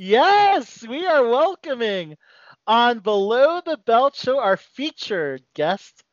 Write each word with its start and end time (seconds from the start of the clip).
Yes, 0.00 0.86
we 0.86 1.06
are 1.06 1.26
welcoming 1.26 2.16
on 2.68 3.00
Below 3.00 3.60
the 3.66 3.76
Belt 3.78 4.14
Show 4.14 4.38
our 4.38 4.56
featured 4.56 5.42
guest 5.54 6.04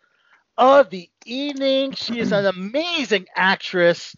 of 0.57 0.89
the 0.89 1.07
evening. 1.23 1.91
She 1.91 2.17
is 2.17 2.31
an 2.31 2.47
amazing 2.57 3.27
actress. 3.35 4.15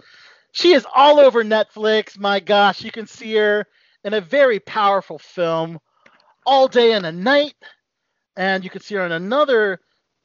She 0.54 0.72
is 0.72 0.88
all 0.96 1.20
over 1.20 1.44
Netflix. 1.44 2.18
My 2.18 2.40
gosh, 2.40 2.82
you 2.82 2.92
can 2.92 3.08
see 3.08 3.36
her 3.36 3.66
in 4.06 4.14
a 4.14 4.22
very 4.22 4.62
powerful 4.62 5.20
film, 5.20 5.80
All 6.46 6.70
Day 6.70 6.94
and 6.94 7.06
a 7.06 7.12
Night. 7.12 7.56
And 8.38 8.64
you 8.64 8.70
can 8.70 8.80
see 8.80 8.96
her 8.96 9.06
in 9.06 9.12
another 9.12 9.82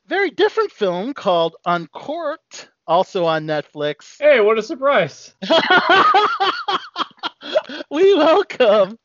very 0.06 0.30
different 0.30 0.70
film 0.70 1.14
called 1.14 1.56
Uncorked, 1.66 2.70
also 2.86 3.24
on 3.24 3.48
Netflix. 3.48 4.18
Hey, 4.20 4.38
what 4.38 4.56
a 4.56 4.62
surprise! 4.62 5.34
we 7.90 8.14
welcome 8.14 8.96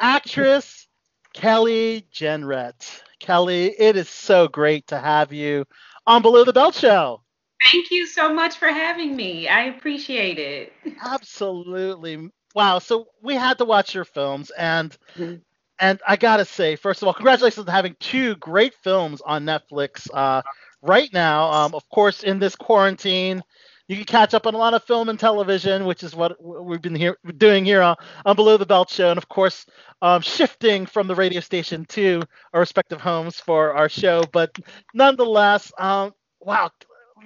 actress 0.00 0.86
Kelly 1.32 2.06
Jenrette. 2.12 3.02
Kelly, 3.18 3.74
it 3.78 3.96
is 3.96 4.08
so 4.08 4.48
great 4.48 4.86
to 4.88 4.98
have 4.98 5.32
you 5.32 5.64
on 6.06 6.22
Below 6.22 6.44
the 6.44 6.52
Belt 6.52 6.74
Show. 6.74 7.22
Thank 7.70 7.90
you 7.90 8.06
so 8.06 8.32
much 8.32 8.56
for 8.56 8.68
having 8.68 9.14
me. 9.14 9.48
I 9.48 9.64
appreciate 9.64 10.38
it. 10.38 10.72
Absolutely. 11.02 12.30
Wow. 12.54 12.80
So 12.80 13.08
we 13.22 13.34
had 13.34 13.58
to 13.58 13.64
watch 13.64 13.94
your 13.94 14.04
films 14.04 14.50
and 14.50 14.96
mm-hmm. 15.16 15.36
and 15.78 16.00
I 16.06 16.16
gotta 16.16 16.44
say, 16.44 16.76
first 16.76 17.02
of 17.02 17.08
all, 17.08 17.14
congratulations 17.14 17.66
on 17.66 17.72
having 17.72 17.96
two 18.00 18.34
great 18.36 18.74
films 18.74 19.22
on 19.24 19.44
Netflix 19.44 20.08
uh, 20.12 20.42
right 20.82 21.10
now. 21.12 21.50
Um, 21.50 21.74
of 21.74 21.88
course, 21.88 22.24
in 22.24 22.40
this 22.40 22.56
quarantine, 22.56 23.42
you 23.88 23.96
can 23.96 24.04
catch 24.04 24.34
up 24.34 24.46
on 24.46 24.54
a 24.54 24.58
lot 24.58 24.74
of 24.74 24.84
film 24.84 25.08
and 25.08 25.18
television, 25.18 25.84
which 25.84 26.02
is 26.02 26.14
what 26.14 26.42
we've 26.42 26.80
been 26.80 26.94
here 26.94 27.16
doing 27.36 27.64
here 27.64 27.82
on, 27.82 27.96
on 28.24 28.36
Below 28.36 28.56
the 28.56 28.66
Belt 28.66 28.88
Show, 28.88 29.10
and 29.10 29.18
of 29.18 29.28
course, 29.28 29.66
um, 30.00 30.22
shifting 30.22 30.86
from 30.86 31.08
the 31.08 31.14
radio 31.14 31.40
station 31.40 31.84
to 31.86 32.22
our 32.52 32.60
respective 32.60 33.00
homes 33.00 33.40
for 33.40 33.74
our 33.74 33.88
show. 33.88 34.24
But 34.32 34.56
nonetheless, 34.94 35.72
um, 35.78 36.14
wow, 36.40 36.70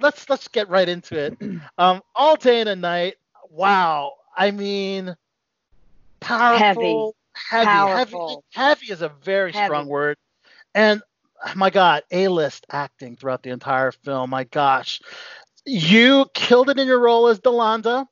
let's 0.01 0.29
let's 0.29 0.47
get 0.47 0.69
right 0.69 0.87
into 0.89 1.17
it. 1.17 1.37
Um, 1.77 2.01
all 2.15 2.35
day 2.35 2.59
and 2.59 2.69
a 2.69 2.75
night. 2.75 3.15
Wow, 3.49 4.13
I 4.35 4.51
mean, 4.51 5.15
powerful, 6.19 7.15
heavy, 7.33 7.67
heavy, 7.67 8.15
heavy, 8.15 8.35
heavy 8.53 8.91
is 8.91 9.01
a 9.01 9.09
very 9.23 9.51
heavy. 9.51 9.65
strong 9.65 9.87
word, 9.87 10.17
and 10.73 11.01
my 11.55 11.69
God, 11.69 12.03
A-list 12.11 12.65
acting 12.71 13.15
throughout 13.15 13.43
the 13.43 13.51
entire 13.51 13.91
film. 13.91 14.29
My 14.29 14.43
gosh, 14.45 15.01
you 15.67 16.25
killed 16.33 16.69
it 16.69 16.79
in 16.79 16.87
your 16.87 16.99
role 16.99 17.27
as 17.27 17.39
Delanda. 17.39 18.07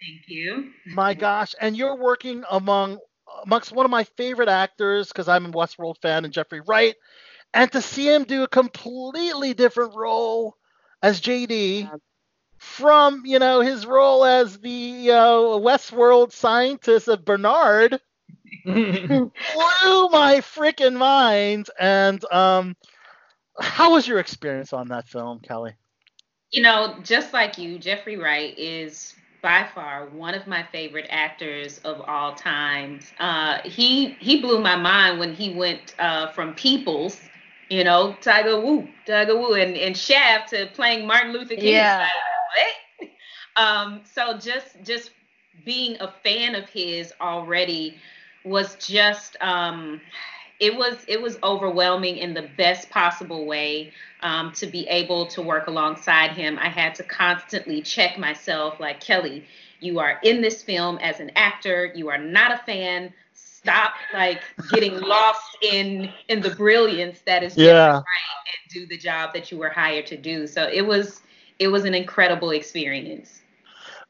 Thank 0.00 0.28
you. 0.28 0.70
My 0.86 1.12
gosh, 1.12 1.54
and 1.60 1.76
you're 1.76 1.96
working 1.96 2.44
among 2.50 2.98
amongst 3.44 3.72
one 3.72 3.84
of 3.84 3.90
my 3.90 4.04
favorite 4.04 4.48
actors 4.48 5.08
because 5.08 5.28
I'm 5.28 5.46
a 5.46 5.50
Westworld 5.50 6.00
fan 6.00 6.24
and 6.24 6.32
Jeffrey 6.32 6.60
Wright, 6.60 6.94
and 7.52 7.70
to 7.72 7.82
see 7.82 8.08
him 8.08 8.24
do 8.24 8.44
a 8.44 8.48
completely 8.48 9.54
different 9.54 9.94
role 9.94 10.56
as 11.02 11.20
JD 11.20 11.82
yeah. 11.82 11.90
from 12.58 13.22
you 13.26 13.38
know 13.38 13.60
his 13.60 13.84
role 13.86 14.24
as 14.24 14.58
the 14.58 15.10
uh, 15.10 15.58
Westworld 15.58 16.32
scientist 16.32 17.08
of 17.08 17.24
Bernard 17.24 18.00
blew 18.64 19.30
my 20.10 20.40
freaking 20.40 20.96
mind. 20.96 21.68
And 21.78 22.24
um, 22.32 22.76
how 23.60 23.92
was 23.92 24.06
your 24.06 24.18
experience 24.18 24.72
on 24.72 24.88
that 24.88 25.08
film, 25.08 25.40
Kelly? 25.40 25.74
You 26.52 26.62
know, 26.62 26.96
just 27.02 27.32
like 27.32 27.58
you, 27.58 27.78
Jeffrey 27.78 28.16
Wright 28.16 28.56
is 28.58 29.14
by 29.42 29.66
far 29.74 30.06
one 30.06 30.34
of 30.34 30.46
my 30.46 30.62
favorite 30.72 31.06
actors 31.08 31.78
of 31.78 32.00
all 32.02 32.34
times. 32.34 33.12
Uh, 33.18 33.58
he 33.64 34.10
he 34.20 34.40
blew 34.40 34.60
my 34.60 34.76
mind 34.76 35.18
when 35.18 35.34
he 35.34 35.54
went 35.54 35.94
uh, 35.98 36.28
from 36.32 36.54
Peoples, 36.54 37.20
you 37.68 37.84
know, 37.84 38.14
Tiger 38.20 38.60
Woo, 38.60 38.88
Tiger 39.06 39.36
Woo, 39.38 39.54
and, 39.54 39.76
and 39.76 39.96
Shaft 39.96 40.50
to 40.50 40.66
playing 40.74 41.06
Martin 41.06 41.32
Luther 41.32 41.56
King. 41.56 41.74
Yeah. 41.74 42.08
Like, 43.00 43.10
um, 43.56 44.00
so 44.04 44.36
just 44.38 44.82
just 44.82 45.10
being 45.64 45.96
a 46.00 46.12
fan 46.24 46.54
of 46.54 46.68
his 46.68 47.12
already 47.20 47.96
was 48.44 48.74
just 48.76 49.36
um, 49.40 50.00
it 50.60 50.76
was 50.76 50.98
it 51.08 51.20
was 51.20 51.38
overwhelming 51.42 52.18
in 52.18 52.34
the 52.34 52.48
best 52.56 52.90
possible 52.90 53.46
way 53.46 53.92
um, 54.22 54.52
to 54.52 54.66
be 54.66 54.86
able 54.88 55.26
to 55.26 55.42
work 55.42 55.66
alongside 55.66 56.32
him. 56.32 56.58
I 56.58 56.68
had 56.68 56.94
to 56.96 57.02
constantly 57.02 57.80
check 57.80 58.18
myself, 58.18 58.78
like 58.78 59.00
Kelly, 59.00 59.46
you 59.80 59.98
are 59.98 60.20
in 60.22 60.42
this 60.42 60.62
film 60.62 60.98
as 60.98 61.18
an 61.20 61.30
actor. 61.34 61.90
You 61.94 62.10
are 62.10 62.18
not 62.18 62.52
a 62.52 62.58
fan. 62.58 63.12
Stop 63.32 63.92
like 64.12 64.42
getting 64.70 65.00
lost 65.00 65.56
in 65.62 66.10
in 66.28 66.40
the 66.40 66.50
brilliance 66.50 67.20
that 67.26 67.42
is 67.42 67.56
yeah. 67.56 67.92
right 67.92 68.02
and 68.02 68.72
do 68.72 68.86
the 68.86 68.98
job 68.98 69.32
that 69.32 69.50
you 69.50 69.58
were 69.58 69.70
hired 69.70 70.06
to 70.06 70.16
do. 70.16 70.46
So 70.46 70.68
it 70.70 70.82
was 70.82 71.22
it 71.58 71.68
was 71.68 71.84
an 71.84 71.94
incredible 71.94 72.50
experience. 72.50 73.40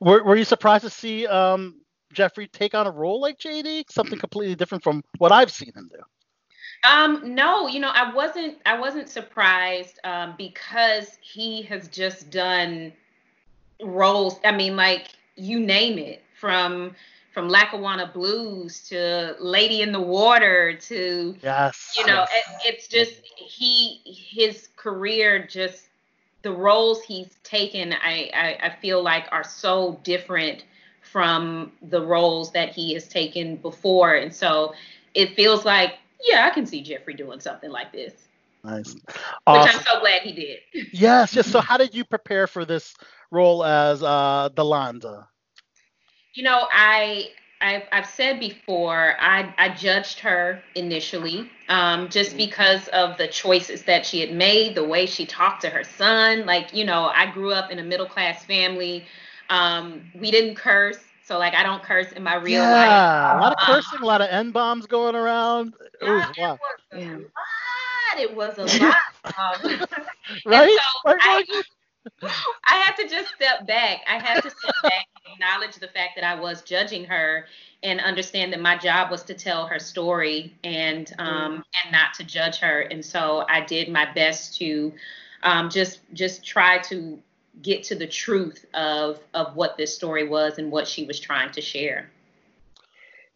Were, 0.00 0.25
were 0.25 0.37
you 0.37 0.44
surprised 0.44 0.84
to 0.84 0.91
see 0.91 1.27
um, 1.27 1.81
Jeffrey 2.12 2.49
take 2.49 2.75
on 2.75 2.87
a 2.87 2.91
role 2.91 3.21
like 3.21 3.38
JD? 3.38 3.84
Something 3.91 4.19
completely 4.21 4.56
different 4.56 4.82
from 4.82 5.05
what 5.19 5.31
I've 5.31 5.50
seen 5.50 5.72
him 5.75 5.88
do. 5.93 6.00
Um, 6.82 7.34
no, 7.34 7.66
you 7.66 7.78
know, 7.78 7.91
I 7.92 8.12
wasn't 8.12 8.58
I 8.64 8.78
wasn't 8.78 9.08
surprised 9.08 9.98
um, 10.04 10.34
because 10.38 11.18
he 11.20 11.62
has 11.62 11.88
just 11.88 12.30
done 12.30 12.92
roles. 13.82 14.41
I 14.44 14.52
mean, 14.52 14.76
like 14.76 15.08
you 15.36 15.60
name 15.60 15.98
it, 15.98 16.22
from 16.38 16.94
from 17.32 17.48
Lackawanna 17.48 18.10
Blues 18.12 18.80
to 18.88 19.36
Lady 19.38 19.82
in 19.82 19.92
the 19.92 20.00
Water 20.00 20.74
to 20.74 21.36
yes, 21.42 21.94
you 21.98 22.06
know, 22.06 22.24
yes. 22.32 22.60
it, 22.64 22.74
it's 22.74 22.88
just 22.88 23.20
he 23.36 24.00
his 24.04 24.69
career 24.76 25.46
just 25.46 25.88
the 26.42 26.50
roles 26.50 27.02
he's 27.02 27.36
taken. 27.44 27.92
I, 27.92 28.30
I 28.34 28.58
I 28.69 28.76
feel 28.80 29.02
like 29.02 29.26
are 29.32 29.44
so 29.44 30.00
different 30.02 30.64
from 31.02 31.72
the 31.82 32.00
roles 32.00 32.52
that 32.52 32.70
he 32.70 32.94
has 32.94 33.06
taken 33.06 33.56
before, 33.56 34.14
and 34.14 34.34
so 34.34 34.74
it 35.14 35.34
feels 35.36 35.64
like 35.64 36.00
yeah, 36.25 36.47
I 36.47 36.50
can 36.50 36.66
see 36.66 36.82
Jeffrey 36.82 37.14
doing 37.14 37.41
something 37.41 37.70
like 37.70 37.92
this. 37.92 38.12
Nice. 38.64 38.94
Awesome. 39.47 39.62
Which 39.62 39.75
I'm 39.75 39.82
so 39.82 40.00
glad 40.00 40.22
he 40.22 40.32
did. 40.32 40.58
yes, 40.92 41.34
yes. 41.34 41.47
So 41.47 41.60
how 41.60 41.76
did 41.76 41.94
you 41.94 42.04
prepare 42.04 42.47
for 42.47 42.64
this 42.64 42.94
role 43.31 43.64
as 43.64 44.03
uh 44.03 44.50
Delanda? 44.54 45.26
You 46.34 46.44
know, 46.44 46.66
I 46.70 47.31
I've, 47.60 47.82
I've 47.92 48.06
said 48.06 48.41
before, 48.41 49.16
I, 49.20 49.53
I 49.58 49.69
judged 49.69 50.19
her 50.20 50.62
initially 50.75 51.50
um, 51.69 52.08
just 52.08 52.31
mm-hmm. 52.31 52.38
because 52.38 52.88
of 52.88 53.19
the 53.19 53.28
choices 53.28 53.82
that 53.82 54.06
she 54.06 54.20
had 54.20 54.32
made, 54.32 54.75
the 54.75 54.84
way 54.84 55.04
she 55.04 55.26
talked 55.26 55.60
to 55.62 55.69
her 55.70 55.84
son. 55.84 56.47
Like, 56.47 56.75
you 56.75 56.87
know, 56.87 57.10
I 57.14 57.31
grew 57.31 57.52
up 57.52 57.70
in 57.70 57.78
a 57.78 57.82
middle 57.82 58.06
class 58.06 58.44
family. 58.47 59.04
Um, 59.50 60.00
we 60.14 60.31
didn't 60.31 60.54
curse. 60.54 60.98
So 61.30 61.38
like 61.38 61.54
I 61.54 61.62
don't 61.62 61.80
curse 61.80 62.10
in 62.10 62.24
my 62.24 62.34
real 62.34 62.60
yeah, 62.60 62.72
life. 62.72 62.88
Yeah, 62.88 63.38
a 63.38 63.41
lot 63.41 63.52
of 63.52 63.58
um, 63.60 63.74
cursing, 63.76 64.00
a 64.00 64.04
lot 64.04 64.20
of 64.20 64.30
n 64.30 64.50
bombs 64.50 64.86
going 64.86 65.14
around. 65.14 65.74
It 66.02 66.10
was, 66.10 66.24
wow. 66.36 66.58
it 66.92 66.98
was 66.98 66.98
a 66.98 66.98
lot. 67.06 68.18
It 68.18 68.34
was 68.34 68.58
a 68.58 68.78
lot. 68.84 68.96
Um, 69.38 69.86
right? 70.44 70.76
So 71.04 71.16
I, 71.20 71.44
I 72.64 72.74
had 72.78 72.96
to 72.96 73.08
just 73.08 73.32
step 73.36 73.64
back. 73.69 74.00
I 74.08 74.19
had 74.19 74.40
to 74.42 74.50
step 74.50 74.74
back 74.82 75.06
and 75.24 75.34
acknowledge 75.34 75.76
the 75.76 75.86
fact 75.86 76.16
that 76.16 76.24
I 76.24 76.34
was 76.34 76.62
judging 76.62 77.04
her 77.04 77.46
and 77.84 78.00
understand 78.00 78.52
that 78.52 78.60
my 78.60 78.76
job 78.76 79.12
was 79.12 79.22
to 79.22 79.34
tell 79.34 79.69
her 79.69 79.78
story 79.78 80.52
and 80.64 81.12
um, 81.20 81.58
mm. 81.58 81.62
and 81.84 81.92
not 81.92 82.12
to 82.14 82.24
judge 82.24 82.58
her. 82.58 82.80
And 82.80 83.04
so 83.04 83.44
I 83.48 83.60
did 83.60 83.88
my 83.88 84.12
best 84.14 84.58
to 84.58 84.92
um, 85.44 85.70
just 85.70 86.00
just 86.12 86.44
try 86.44 86.78
to 86.78 87.20
get 87.62 87.83
to 87.84 87.94
the 87.94 88.06
truth 88.06 88.65
of 88.75 89.21
of 89.34 89.55
what 89.56 89.77
this 89.77 89.94
story 89.94 90.27
was 90.27 90.59
and 90.59 90.71
what 90.71 90.88
she 90.88 91.05
was 91.05 91.21
trying 91.21 91.50
to 91.53 91.61
share. 91.61 92.11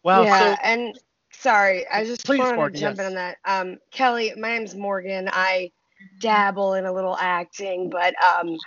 Wow. 0.03 0.23
Yeah, 0.23 0.55
so, 0.55 0.61
and 0.63 0.99
sorry, 1.31 1.87
I 1.87 2.05
just 2.05 2.25
please, 2.25 2.39
wanted 2.39 2.57
Morgan, 2.57 2.73
to 2.75 2.79
jump 2.79 2.97
yes. 2.97 3.05
in 3.05 3.11
on 3.11 3.15
that. 3.15 3.37
Um, 3.45 3.77
Kelly, 3.91 4.33
my 4.37 4.57
name's 4.57 4.75
Morgan. 4.75 5.29
I 5.31 5.71
dabble 6.19 6.73
in 6.75 6.85
a 6.85 6.93
little 6.93 7.17
acting, 7.17 7.89
but 7.89 8.13
um, 8.23 8.57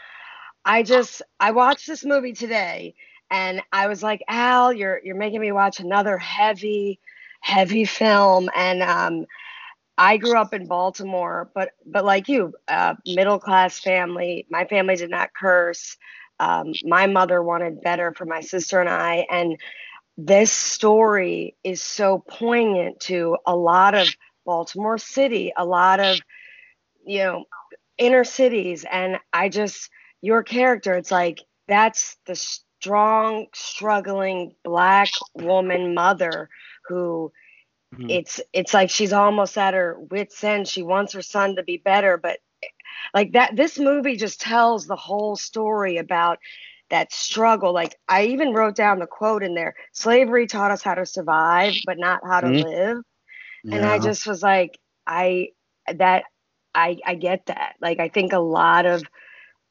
I 0.65 0.83
just 0.83 1.23
I 1.41 1.53
watched 1.53 1.87
this 1.87 2.05
movie 2.05 2.33
today, 2.33 2.95
and 3.31 3.63
I 3.73 3.87
was 3.89 4.03
like, 4.03 4.23
Al, 4.29 4.73
you're 4.73 5.01
you're 5.05 5.17
making 5.17 5.41
me 5.41 5.53
watch 5.53 5.81
another 5.81 6.19
heavy, 6.19 6.99
heavy 7.41 7.85
film, 7.85 8.51
and 8.55 8.83
um, 8.83 9.27
I 9.99 10.17
grew 10.17 10.39
up 10.39 10.55
in 10.55 10.67
Baltimore, 10.67 11.51
but 11.55 11.71
but 11.85 12.05
like 12.05 12.29
you, 12.29 12.55
uh, 12.69 12.95
middle 13.05 13.41
class 13.41 13.81
family. 13.81 14.47
My 14.49 14.65
family 14.65 14.97
did 14.97 15.11
not 15.11 15.35
curse. 15.35 15.97
Um, 16.39 16.73
my 16.85 17.07
mother 17.09 17.43
wanted 17.43 17.83
better 17.83 18.15
for 18.15 18.25
my 18.25 18.41
sister 18.41 18.81
and 18.81 18.89
I, 18.89 19.27
and 19.29 19.59
this 20.17 20.53
story 20.53 21.57
is 21.65 21.83
so 21.83 22.25
poignant 22.29 23.01
to 23.01 23.37
a 23.45 23.57
lot 23.57 23.95
of 23.95 24.09
Baltimore 24.47 24.99
City, 24.99 25.53
a 25.57 25.65
lot 25.65 25.99
of 26.01 26.21
you 27.05 27.19
know 27.19 27.45
inner 27.99 28.25
cities, 28.25 28.85
and 28.91 29.19
I 29.33 29.49
just 29.49 29.91
your 30.21 30.45
character. 30.45 30.95
It's 30.95 31.11
like 31.11 31.41
that's 31.67 32.17
the 32.27 32.37
strong, 32.37 33.47
struggling 33.53 34.55
black 34.65 35.09
woman 35.35 35.95
mother 35.95 36.49
who 36.89 37.33
mm-hmm. 37.95 38.11
it's 38.11 38.41
it's 38.53 38.75
like 38.75 38.91
she's 38.91 39.13
almost 39.13 39.57
at 39.57 39.75
her 39.75 39.99
wits 40.11 40.43
end. 40.45 40.69
She 40.69 40.83
wants 40.83 41.13
her 41.13 41.23
son 41.23 41.57
to 41.57 41.63
be 41.63 41.77
better, 41.77 42.17
but 42.17 42.39
like 43.15 43.33
that 43.33 43.57
this 43.57 43.79
movie 43.79 44.17
just 44.17 44.41
tells 44.41 44.87
the 44.87 44.97
whole 44.97 45.37
story 45.37 45.99
about 45.99 46.39
that 46.91 47.13
struggle. 47.13 47.73
Like 47.73 47.97
I 48.09 48.27
even 48.27 48.53
wrote 48.53 48.75
down 48.75 48.99
the 48.99 49.07
quote 49.07 49.43
in 49.43 49.55
there: 49.55 49.75
"Slavery 49.93 50.47
taught 50.47 50.71
us 50.71 50.83
how 50.83 50.95
to 50.95 51.07
survive, 51.07 51.75
but 51.85 51.99
not 51.99 52.21
how 52.25 52.41
to 52.41 52.49
mm-hmm. 52.49 52.69
live." 52.69 52.99
Yeah. 53.65 53.77
And 53.77 53.85
I 53.85 53.99
just 53.99 54.27
was 54.27 54.43
like, 54.43 54.79
I 55.07 55.49
that 55.93 56.25
I 56.75 56.99
I 57.05 57.15
get 57.15 57.47
that. 57.47 57.75
Like 57.81 58.01
I 58.01 58.09
think 58.09 58.33
a 58.33 58.39
lot 58.39 58.87
of 58.87 59.03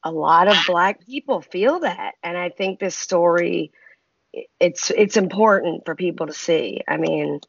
a 0.04 0.12
lot 0.12 0.48
of 0.48 0.56
black 0.66 1.04
people 1.06 1.40
feel 1.40 1.80
that, 1.80 2.14
and 2.22 2.36
I 2.36 2.50
think 2.50 2.78
this 2.78 2.96
story 2.96 3.72
it's 4.60 4.90
it's 4.90 5.16
important 5.16 5.84
for 5.84 5.94
people 5.94 6.26
to 6.26 6.32
see. 6.32 6.82
I 6.86 6.96
mean, 6.96 7.40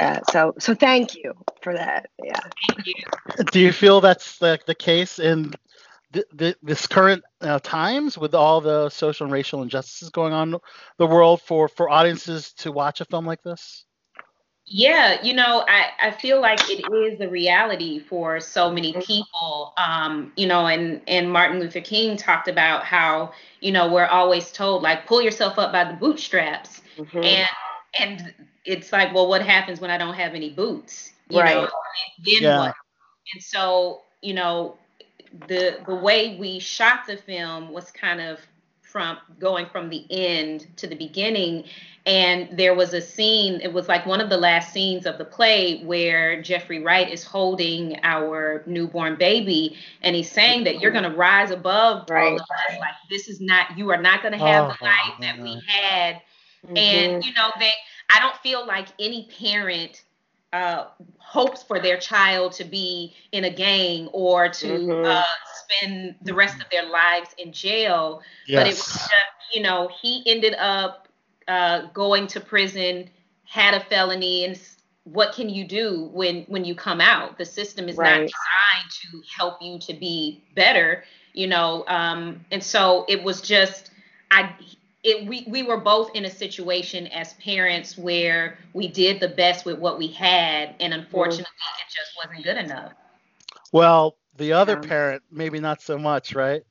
uh, 0.00 0.20
so 0.30 0.54
so 0.58 0.74
thank 0.74 1.14
you 1.14 1.34
for 1.62 1.74
that. 1.74 2.10
Yeah. 2.22 2.38
Thank 2.68 2.86
you. 2.86 2.94
Do 3.52 3.60
you 3.60 3.72
feel 3.72 4.00
that's 4.00 4.38
the, 4.38 4.58
the 4.66 4.74
case 4.74 5.18
in 5.18 5.52
the, 6.12 6.24
the, 6.32 6.56
this 6.62 6.86
current 6.86 7.22
uh, 7.40 7.58
times 7.60 8.16
with 8.16 8.34
all 8.34 8.60
the 8.60 8.88
social 8.90 9.24
and 9.24 9.32
racial 9.32 9.62
injustices 9.62 10.10
going 10.10 10.32
on 10.32 10.54
in 10.54 10.60
the 10.98 11.06
world 11.06 11.42
for 11.42 11.68
for 11.68 11.90
audiences 11.90 12.52
to 12.54 12.72
watch 12.72 13.00
a 13.00 13.04
film 13.04 13.26
like 13.26 13.42
this? 13.42 13.84
Yeah, 14.66 15.22
you 15.22 15.34
know, 15.34 15.62
I, 15.68 15.90
I 16.00 16.10
feel 16.10 16.40
like 16.40 16.58
it 16.70 16.90
is 16.90 17.20
a 17.20 17.28
reality 17.28 17.98
for 17.98 18.40
so 18.40 18.72
many 18.72 18.94
people. 19.02 19.74
Um, 19.76 20.32
you 20.36 20.46
know, 20.46 20.66
and, 20.68 21.02
and 21.06 21.30
Martin 21.30 21.60
Luther 21.60 21.82
King 21.82 22.16
talked 22.16 22.48
about 22.48 22.82
how, 22.82 23.32
you 23.60 23.72
know, 23.72 23.92
we're 23.92 24.06
always 24.06 24.50
told 24.52 24.82
like 24.82 25.06
pull 25.06 25.20
yourself 25.20 25.58
up 25.58 25.70
by 25.70 25.84
the 25.84 25.92
bootstraps. 25.92 26.80
Mm-hmm. 26.96 27.22
And 27.22 27.48
and 28.00 28.34
it's 28.64 28.92
like, 28.92 29.14
well, 29.14 29.28
what 29.28 29.42
happens 29.42 29.80
when 29.80 29.90
I 29.90 29.98
don't 29.98 30.14
have 30.14 30.34
any 30.34 30.50
boots? 30.50 31.12
You 31.28 31.40
right. 31.40 31.54
know, 31.54 31.68
then 32.24 32.42
yeah. 32.42 32.58
what? 32.58 32.74
And 33.34 33.42
so, 33.42 34.02
you 34.22 34.34
know, 34.34 34.76
the 35.48 35.78
the 35.86 35.94
way 35.94 36.36
we 36.38 36.58
shot 36.58 37.06
the 37.06 37.16
film 37.16 37.72
was 37.72 37.90
kind 37.90 38.20
of 38.20 38.40
from 38.82 39.18
going 39.40 39.66
from 39.66 39.90
the 39.90 40.06
end 40.10 40.68
to 40.76 40.86
the 40.86 40.94
beginning 40.94 41.64
and 42.06 42.48
there 42.56 42.74
was 42.74 42.94
a 42.94 43.00
scene 43.00 43.60
it 43.60 43.72
was 43.72 43.88
like 43.88 44.06
one 44.06 44.20
of 44.20 44.28
the 44.28 44.36
last 44.36 44.72
scenes 44.72 45.04
of 45.04 45.18
the 45.18 45.24
play 45.24 45.82
where 45.82 46.40
jeffrey 46.40 46.80
wright 46.80 47.10
is 47.10 47.24
holding 47.24 47.98
our 48.04 48.62
newborn 48.66 49.16
baby 49.16 49.76
and 50.02 50.14
he's 50.14 50.30
saying 50.30 50.62
that 50.62 50.80
you're 50.80 50.92
going 50.92 51.02
to 51.10 51.16
rise 51.16 51.50
above 51.50 52.08
right. 52.08 52.28
all 52.28 52.34
of 52.36 52.40
us 52.42 52.78
like 52.78 52.94
this 53.10 53.28
is 53.28 53.40
not 53.40 53.76
you 53.76 53.90
are 53.90 54.00
not 54.00 54.22
going 54.22 54.30
to 54.30 54.38
have 54.38 54.70
oh, 54.70 54.74
the 54.78 54.84
life 54.84 55.14
that 55.20 55.40
we 55.40 55.60
had 55.66 56.20
mm-hmm. 56.64 56.76
and 56.76 57.24
you 57.24 57.32
know 57.32 57.50
that 57.58 57.74
i 58.10 58.20
don't 58.20 58.36
feel 58.36 58.66
like 58.66 58.88
any 58.98 59.28
parent 59.38 60.04
uh, 60.54 60.86
hopes 61.18 61.64
for 61.64 61.80
their 61.80 61.98
child 61.98 62.52
to 62.52 62.62
be 62.62 63.12
in 63.32 63.44
a 63.44 63.50
gang 63.50 64.06
or 64.12 64.48
to 64.48 64.66
mm-hmm. 64.68 65.04
uh, 65.04 65.24
spend 65.64 66.14
the 66.22 66.32
rest 66.32 66.60
of 66.62 66.70
their 66.70 66.88
lives 66.88 67.30
in 67.38 67.52
jail. 67.52 68.22
Yes. 68.46 68.60
But 68.60 68.66
it 68.68 68.70
was 68.70 68.86
just, 68.86 69.12
you 69.52 69.62
know, 69.62 69.90
he 70.00 70.22
ended 70.26 70.54
up 70.54 71.08
uh, 71.48 71.86
going 71.92 72.28
to 72.28 72.40
prison, 72.40 73.10
had 73.42 73.74
a 73.74 73.80
felony, 73.80 74.44
and 74.44 74.56
what 75.02 75.34
can 75.34 75.48
you 75.48 75.66
do 75.66 76.08
when 76.12 76.44
when 76.44 76.64
you 76.64 76.76
come 76.76 77.00
out? 77.00 77.36
The 77.36 77.44
system 77.44 77.88
is 77.88 77.96
right. 77.96 78.20
not 78.20 78.30
designed 78.30 78.90
to 79.02 79.22
help 79.36 79.60
you 79.60 79.80
to 79.80 79.92
be 79.92 80.44
better, 80.54 81.02
you 81.32 81.48
know. 81.48 81.84
Um, 81.88 82.44
and 82.52 82.62
so 82.62 83.04
it 83.08 83.22
was 83.22 83.40
just, 83.40 83.90
I 84.30 84.54
it, 85.04 85.26
we, 85.28 85.44
we 85.48 85.62
were 85.62 85.76
both 85.76 86.10
in 86.14 86.24
a 86.24 86.30
situation 86.30 87.06
as 87.08 87.34
parents 87.34 87.98
where 87.98 88.58
we 88.72 88.88
did 88.88 89.20
the 89.20 89.28
best 89.28 89.66
with 89.66 89.78
what 89.78 89.98
we 89.98 90.08
had, 90.08 90.74
and 90.80 90.94
unfortunately, 90.94 91.44
it 91.44 91.92
just 91.94 92.16
wasn't 92.16 92.42
good 92.42 92.56
enough. 92.56 92.92
Well, 93.70 94.16
the 94.36 94.54
other 94.54 94.78
parent, 94.80 95.22
maybe 95.30 95.60
not 95.60 95.82
so 95.82 95.98
much, 95.98 96.34
right? 96.34 96.62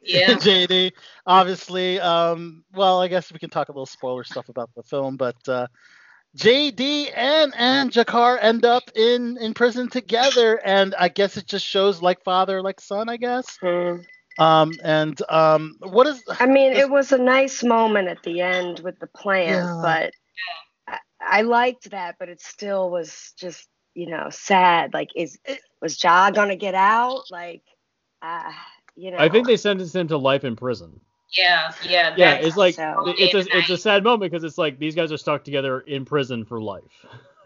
Yeah. 0.00 0.34
JD, 0.34 0.92
obviously, 1.26 1.98
um, 1.98 2.62
well, 2.72 3.02
I 3.02 3.08
guess 3.08 3.32
we 3.32 3.40
can 3.40 3.50
talk 3.50 3.68
a 3.68 3.72
little 3.72 3.86
spoiler 3.86 4.22
stuff 4.22 4.48
about 4.48 4.70
the 4.76 4.82
film, 4.84 5.16
but 5.16 5.36
uh, 5.48 5.66
JD 6.36 7.10
and 7.16 7.54
and 7.56 7.90
Jahkor 7.90 8.38
end 8.40 8.64
up 8.64 8.84
in 8.94 9.36
in 9.38 9.52
prison 9.52 9.88
together, 9.88 10.60
and 10.64 10.94
I 10.96 11.08
guess 11.08 11.36
it 11.36 11.46
just 11.46 11.66
shows 11.66 12.02
like 12.02 12.22
father, 12.22 12.62
like 12.62 12.80
son, 12.80 13.08
I 13.08 13.16
guess. 13.16 13.58
Mm. 13.62 14.04
Um, 14.38 14.72
and 14.82 15.20
um, 15.28 15.76
what 15.80 16.06
is? 16.06 16.22
I 16.40 16.46
mean, 16.46 16.72
it 16.72 16.90
was 16.90 17.12
a 17.12 17.18
nice 17.18 17.62
moment 17.62 18.08
at 18.08 18.22
the 18.22 18.40
end 18.40 18.80
with 18.80 18.98
the 18.98 19.06
plant, 19.06 19.48
yeah. 19.48 19.80
but 19.82 20.12
I, 20.88 20.98
I, 21.38 21.42
liked 21.42 21.90
that, 21.92 22.16
but 22.18 22.28
it 22.28 22.40
still 22.40 22.90
was 22.90 23.32
just 23.38 23.68
you 23.94 24.08
know 24.08 24.28
sad. 24.30 24.92
Like, 24.92 25.10
is 25.14 25.38
was 25.80 26.02
Ja 26.02 26.30
gonna 26.30 26.56
get 26.56 26.74
out? 26.74 27.22
Like, 27.30 27.62
uh, 28.22 28.50
you 28.96 29.12
know. 29.12 29.18
I 29.18 29.28
think 29.28 29.46
they 29.46 29.56
sentenced 29.56 29.94
him 29.94 30.08
to 30.08 30.18
life 30.18 30.42
in 30.42 30.56
prison. 30.56 31.00
Yeah, 31.36 31.72
yeah. 31.88 32.14
Yeah, 32.16 32.34
it's 32.34 32.56
like 32.56 32.74
so. 32.74 33.14
it's 33.18 33.34
a 33.34 33.56
it's 33.56 33.70
a 33.70 33.76
sad 33.76 34.04
moment 34.04 34.32
because 34.32 34.44
it's 34.44 34.58
like 34.58 34.78
these 34.78 34.94
guys 34.94 35.10
are 35.12 35.16
stuck 35.16 35.44
together 35.44 35.80
in 35.80 36.04
prison 36.04 36.44
for 36.44 36.60
life. 36.60 36.82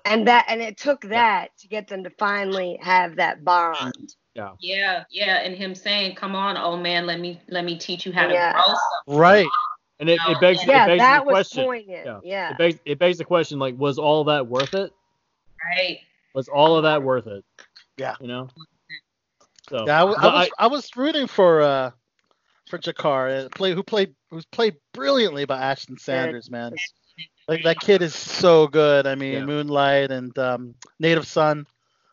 And 0.04 0.26
that 0.26 0.46
and 0.48 0.60
it 0.60 0.76
took 0.76 1.02
that 1.02 1.56
to 1.58 1.68
get 1.68 1.88
them 1.88 2.04
to 2.04 2.10
finally 2.10 2.78
have 2.82 3.16
that 3.16 3.44
bond. 3.44 4.14
Yeah. 4.38 4.52
Yeah, 4.60 5.04
yeah, 5.10 5.36
and 5.38 5.56
him 5.56 5.74
saying, 5.74 6.14
"Come 6.14 6.36
on, 6.36 6.56
old 6.56 6.80
man, 6.80 7.06
let 7.06 7.18
me 7.18 7.40
let 7.48 7.64
me 7.64 7.76
teach 7.76 8.06
you 8.06 8.12
how 8.12 8.28
to 8.28 8.32
yeah. 8.32 8.52
grow 8.52 8.62
something." 8.62 9.20
Right. 9.20 9.48
And 9.98 10.08
it, 10.08 10.20
it 10.28 10.40
begs, 10.40 10.64
yeah, 10.64 10.84
it 10.84 10.86
begs 10.86 11.00
that 11.00 11.24
the 11.24 11.30
question. 11.30 11.64
Poignant. 11.64 12.06
Yeah. 12.06 12.20
yeah. 12.22 12.50
It 12.52 12.58
begs, 12.58 12.78
it 12.84 12.98
begs 13.00 13.18
the 13.18 13.24
question, 13.24 13.58
like, 13.58 13.76
was 13.76 13.98
all 13.98 14.22
that 14.24 14.46
worth 14.46 14.74
it? 14.74 14.92
Right. 15.74 15.98
Was 16.34 16.46
all 16.46 16.76
of 16.76 16.84
that 16.84 17.02
worth 17.02 17.26
it? 17.26 17.44
Yeah. 17.96 18.14
You 18.20 18.28
know. 18.28 18.48
So. 19.68 19.84
Yeah, 19.86 19.98
I, 19.98 20.00
I 20.02 20.04
was 20.04 20.16
I, 20.22 20.50
I, 20.58 20.66
was 20.68 20.96
rooting 20.96 21.26
for 21.26 21.60
uh 21.60 21.90
for 22.70 22.78
Jahkor, 22.78 23.46
uh, 23.46 23.48
play 23.48 23.74
who 23.74 23.82
played 23.82 24.14
who's 24.30 24.46
played 24.46 24.76
brilliantly 24.92 25.46
by 25.46 25.60
Ashton 25.60 25.98
Sanders, 25.98 26.48
man. 26.48 26.74
Like 27.48 27.64
that 27.64 27.80
kid 27.80 28.02
is 28.02 28.14
so 28.14 28.68
good. 28.68 29.06
I 29.06 29.14
mean, 29.14 29.32
yeah. 29.32 29.44
Moonlight 29.44 30.10
and 30.10 30.36
um, 30.38 30.74
Native 31.00 31.26
Son. 31.26 31.66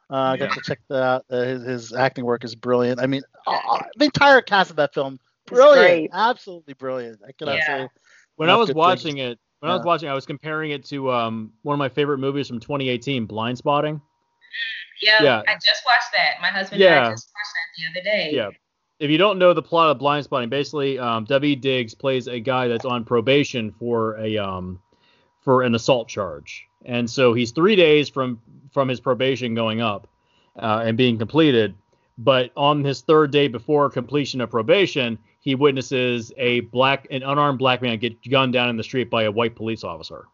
Uh, 0.10 0.16
I 0.16 0.38
got 0.38 0.54
to 0.54 0.62
check 0.62 0.80
that 0.90 1.02
out. 1.02 1.25
Uh, 1.30 1.42
his, 1.42 1.63
his 1.63 1.94
acting 1.94 2.25
work 2.25 2.44
is 2.44 2.56
brilliant. 2.56 3.00
I 3.00 3.07
mean, 3.07 3.24
uh, 3.48 3.80
the 3.98 4.06
entire 4.06 4.42
cast 4.42 4.69
of 4.69 4.75
that 4.75 4.94
film, 4.94 5.19
brilliant, 5.48 6.12
absolutely 6.13 6.74
brilliant. 6.74 7.19
I 7.28 7.31
cannot 7.31 7.56
yeah. 7.56 7.66
say. 7.66 7.90
When 8.36 8.50
I 8.50 8.56
was 8.56 8.74
watching 8.74 9.16
things. 9.16 9.34
it, 9.34 9.40
when 9.60 9.69
yeah. 9.69 9.74
I 9.74 9.78
was 9.78 9.86
watching, 9.86 10.10
I 10.10 10.13
was 10.13 10.25
comparing 10.25 10.72
it 10.72 10.86
to 10.86 11.12
um, 11.12 11.54
one 11.63 11.74
of 11.74 11.80
my 11.80 11.90
favorite 11.90 12.19
movies 12.19 12.48
from 12.48 12.60
2018, 12.60 13.28
Blindspotting. 13.28 14.00
Yeah, 15.02 15.24
yeah, 15.24 15.42
I 15.47 15.56
just 15.56 15.81
watched 15.85 16.12
that. 16.14 16.35
My 16.42 16.50
husband 16.50 16.81
yeah. 16.81 16.97
and 16.97 17.06
I 17.07 17.12
just 17.12 17.31
watched 17.33 17.54
that 17.54 17.94
the 17.94 18.00
other 18.00 18.04
day. 18.04 18.35
Yeah. 18.35 18.50
If 19.00 19.09
you 19.09 19.18
don't 19.18 19.38
know 19.38 19.54
the 19.54 19.62
plot 19.62 19.90
of 19.90 19.97
Blindspotting, 19.97 20.50
basically, 20.50 20.97
um, 21.00 21.26
W. 21.26 21.56
Diggs 21.56 21.94
plays 21.94 22.28
a 22.28 22.40
guy 22.40 22.68
that's 22.68 22.85
on 22.85 23.04
probation 23.04 23.74
for 23.78 24.18
a 24.19 24.38
um, 24.38 24.80
for 25.45 25.61
an 25.64 25.75
assault 25.75 26.09
charge, 26.09 26.68
and 26.83 27.09
so 27.09 27.33
he's 27.33 27.52
three 27.52 27.78
days 27.78 28.09
from 28.09 28.42
from 28.73 28.90
his 28.90 28.99
probation 28.99 29.56
going 29.56 29.80
up 29.80 30.07
uh, 30.57 30.83
and 30.85 30.97
being 30.97 31.18
completed. 31.18 31.73
But 32.18 32.52
on 32.56 32.83
his 32.83 33.02
third 33.02 33.31
day 33.31 33.47
before 33.47 33.90
completion 33.90 34.42
of 34.42 34.49
probation, 34.49 35.18
he 35.40 35.56
witnesses 35.56 36.31
a 36.37 36.61
black, 36.61 37.07
an 37.11 37.23
unarmed 37.23 37.59
black 37.59 37.81
man 37.81 37.99
get 37.99 38.21
gunned 38.30 38.54
down 38.54 38.69
in 38.69 38.78
the 38.78 38.83
street 38.83 39.09
by 39.09 39.23
a 39.23 39.31
white 39.31 39.56
police 39.56 39.83
officer. 39.83 40.25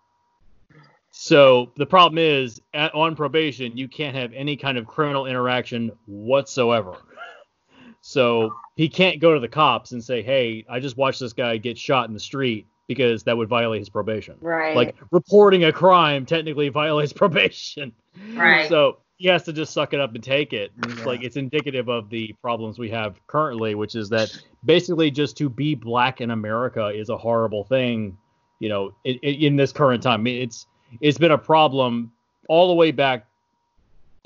So 1.12 1.72
the 1.76 1.86
problem 1.86 2.18
is, 2.18 2.62
at, 2.74 2.94
on 2.96 3.16
probation, 3.16 3.76
you 3.76 3.88
can't 3.88 4.16
have 4.16 4.32
any 4.34 4.56
kind 4.56 4.78
of 4.78 4.88
criminal 4.88 5.26
interaction 5.26 5.92
whatsoever. 6.06 6.96
So 8.02 8.54
he 8.76 8.88
can't 8.88 9.20
go 9.20 9.34
to 9.34 9.40
the 9.40 9.48
cops 9.48 9.92
and 9.92 10.04
say, 10.04 10.22
"Hey, 10.22 10.66
I 10.70 10.80
just 10.80 10.98
watched 10.98 11.20
this 11.20 11.34
guy 11.34 11.58
get 11.58 11.78
shot 11.78 12.08
in 12.08 12.14
the 12.14 12.20
street," 12.20 12.66
because 12.88 13.24
that 13.24 13.38
would 13.38 13.48
violate 13.48 13.80
his 13.80 13.90
probation. 13.90 14.36
Right. 14.42 14.76
Like 14.76 14.96
reporting 15.12 15.64
a 15.64 15.72
crime 15.72 16.26
technically 16.26 16.70
violates 16.70 17.14
probation. 17.14 17.94
Right. 18.34 18.68
So 18.68 18.98
he 19.18 19.28
has 19.28 19.44
to 19.44 19.54
just 19.54 19.72
suck 19.74 19.94
it 19.94 20.00
up 20.00 20.16
and 20.16 20.24
take 20.24 20.52
it. 20.52 20.72
And 20.82 20.92
it's 20.92 21.06
like 21.06 21.24
it's 21.24 21.36
indicative 21.36 21.90
of 21.90 22.10
the 22.10 22.34
problems 22.42 22.80
we 22.80 22.90
have 22.90 23.16
currently, 23.28 23.76
which 23.76 23.96
is 23.96 24.10
that 24.10 24.36
basically 24.66 25.12
just 25.12 25.38
to 25.38 25.48
be 25.50 25.76
black 25.76 26.22
in 26.22 26.32
America 26.32 26.88
is 26.88 27.10
a 27.10 27.18
horrible 27.18 27.64
thing. 27.64 28.18
You 28.60 28.70
know, 28.70 28.94
in, 29.04 29.16
in 29.18 29.56
this 29.56 29.72
current 29.72 30.02
time, 30.02 30.26
it's 30.28 30.66
it's 31.02 31.18
been 31.18 31.32
a 31.32 31.38
problem 31.38 32.12
all 32.48 32.68
the 32.68 32.74
way 32.74 32.92
back 32.92 33.26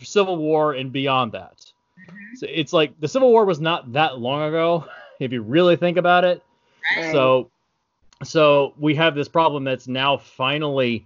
Civil 0.02 0.38
War 0.38 0.74
and 0.74 0.92
beyond 0.92 1.34
that. 1.34 1.58
Mm-hmm. 2.00 2.36
So 2.38 2.48
it's 2.50 2.74
like 2.74 3.00
the 3.00 3.08
Civil 3.08 3.32
War 3.32 3.46
was 3.46 3.60
not 3.60 3.92
that 3.94 4.20
long 4.20 4.44
ago, 4.44 4.86
if 5.20 5.32
you 5.32 5.42
really 5.42 5.76
think 5.76 5.98
about 5.98 6.24
it. 6.24 6.42
Right. 6.96 7.12
So 7.12 7.52
so 8.24 8.74
we 8.78 8.96
have 8.96 9.16
this 9.16 9.28
problem 9.28 9.64
that's 9.64 9.88
now 9.88 10.18
finally 10.18 11.06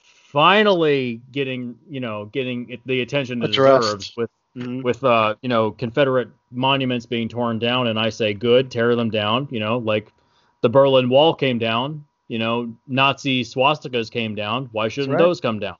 finally 0.00 1.20
getting 1.32 1.76
you 1.88 2.00
know 2.00 2.26
getting 2.26 2.78
the 2.86 3.00
attention 3.00 3.42
it 3.42 3.48
deserves 3.48 4.12
with 4.16 4.30
mm-hmm. 4.56 4.82
with 4.82 5.02
uh 5.02 5.34
you 5.42 5.48
know 5.48 5.70
Confederate 5.72 6.28
monuments 6.50 7.06
being 7.06 7.28
torn 7.28 7.58
down 7.58 7.88
and 7.88 7.98
I 7.98 8.10
say 8.10 8.34
good 8.34 8.70
tear 8.70 8.94
them 8.94 9.10
down 9.10 9.48
you 9.50 9.60
know 9.60 9.78
like 9.78 10.12
the 10.60 10.68
Berlin 10.68 11.08
Wall 11.08 11.34
came 11.34 11.58
down 11.58 12.04
you 12.28 12.38
know 12.38 12.72
Nazi 12.86 13.42
swastikas 13.44 14.10
came 14.10 14.34
down 14.34 14.68
why 14.72 14.88
shouldn't 14.88 15.14
right. 15.14 15.18
those 15.18 15.40
come 15.40 15.58
down 15.58 15.76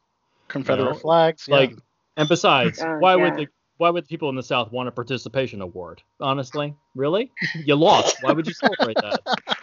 Confederate 0.51 0.93
know, 0.93 0.95
flags. 0.95 1.47
Yeah. 1.49 1.57
Like, 1.57 1.79
and 2.17 2.29
besides, 2.29 2.81
Oh, 2.83 2.99
why 2.99 3.17
yeah. 3.17 3.23
would 3.23 3.37
the 3.37 3.49
why 3.79 3.89
would 3.89 4.05
the 4.05 4.09
people 4.09 4.29
in 4.29 4.35
the 4.35 4.43
South 4.43 4.71
want 4.73 4.89
a 4.89 4.93
participation 4.93 5.63
award? 5.63 6.03
Honestly, 6.21 6.75
really? 6.95 7.33
You 7.65 7.77
lost. 7.77 8.19
Why 8.21 8.33
would 8.33 8.47
you 8.47 8.53
celebrate 8.53 8.97
that? 8.97 9.21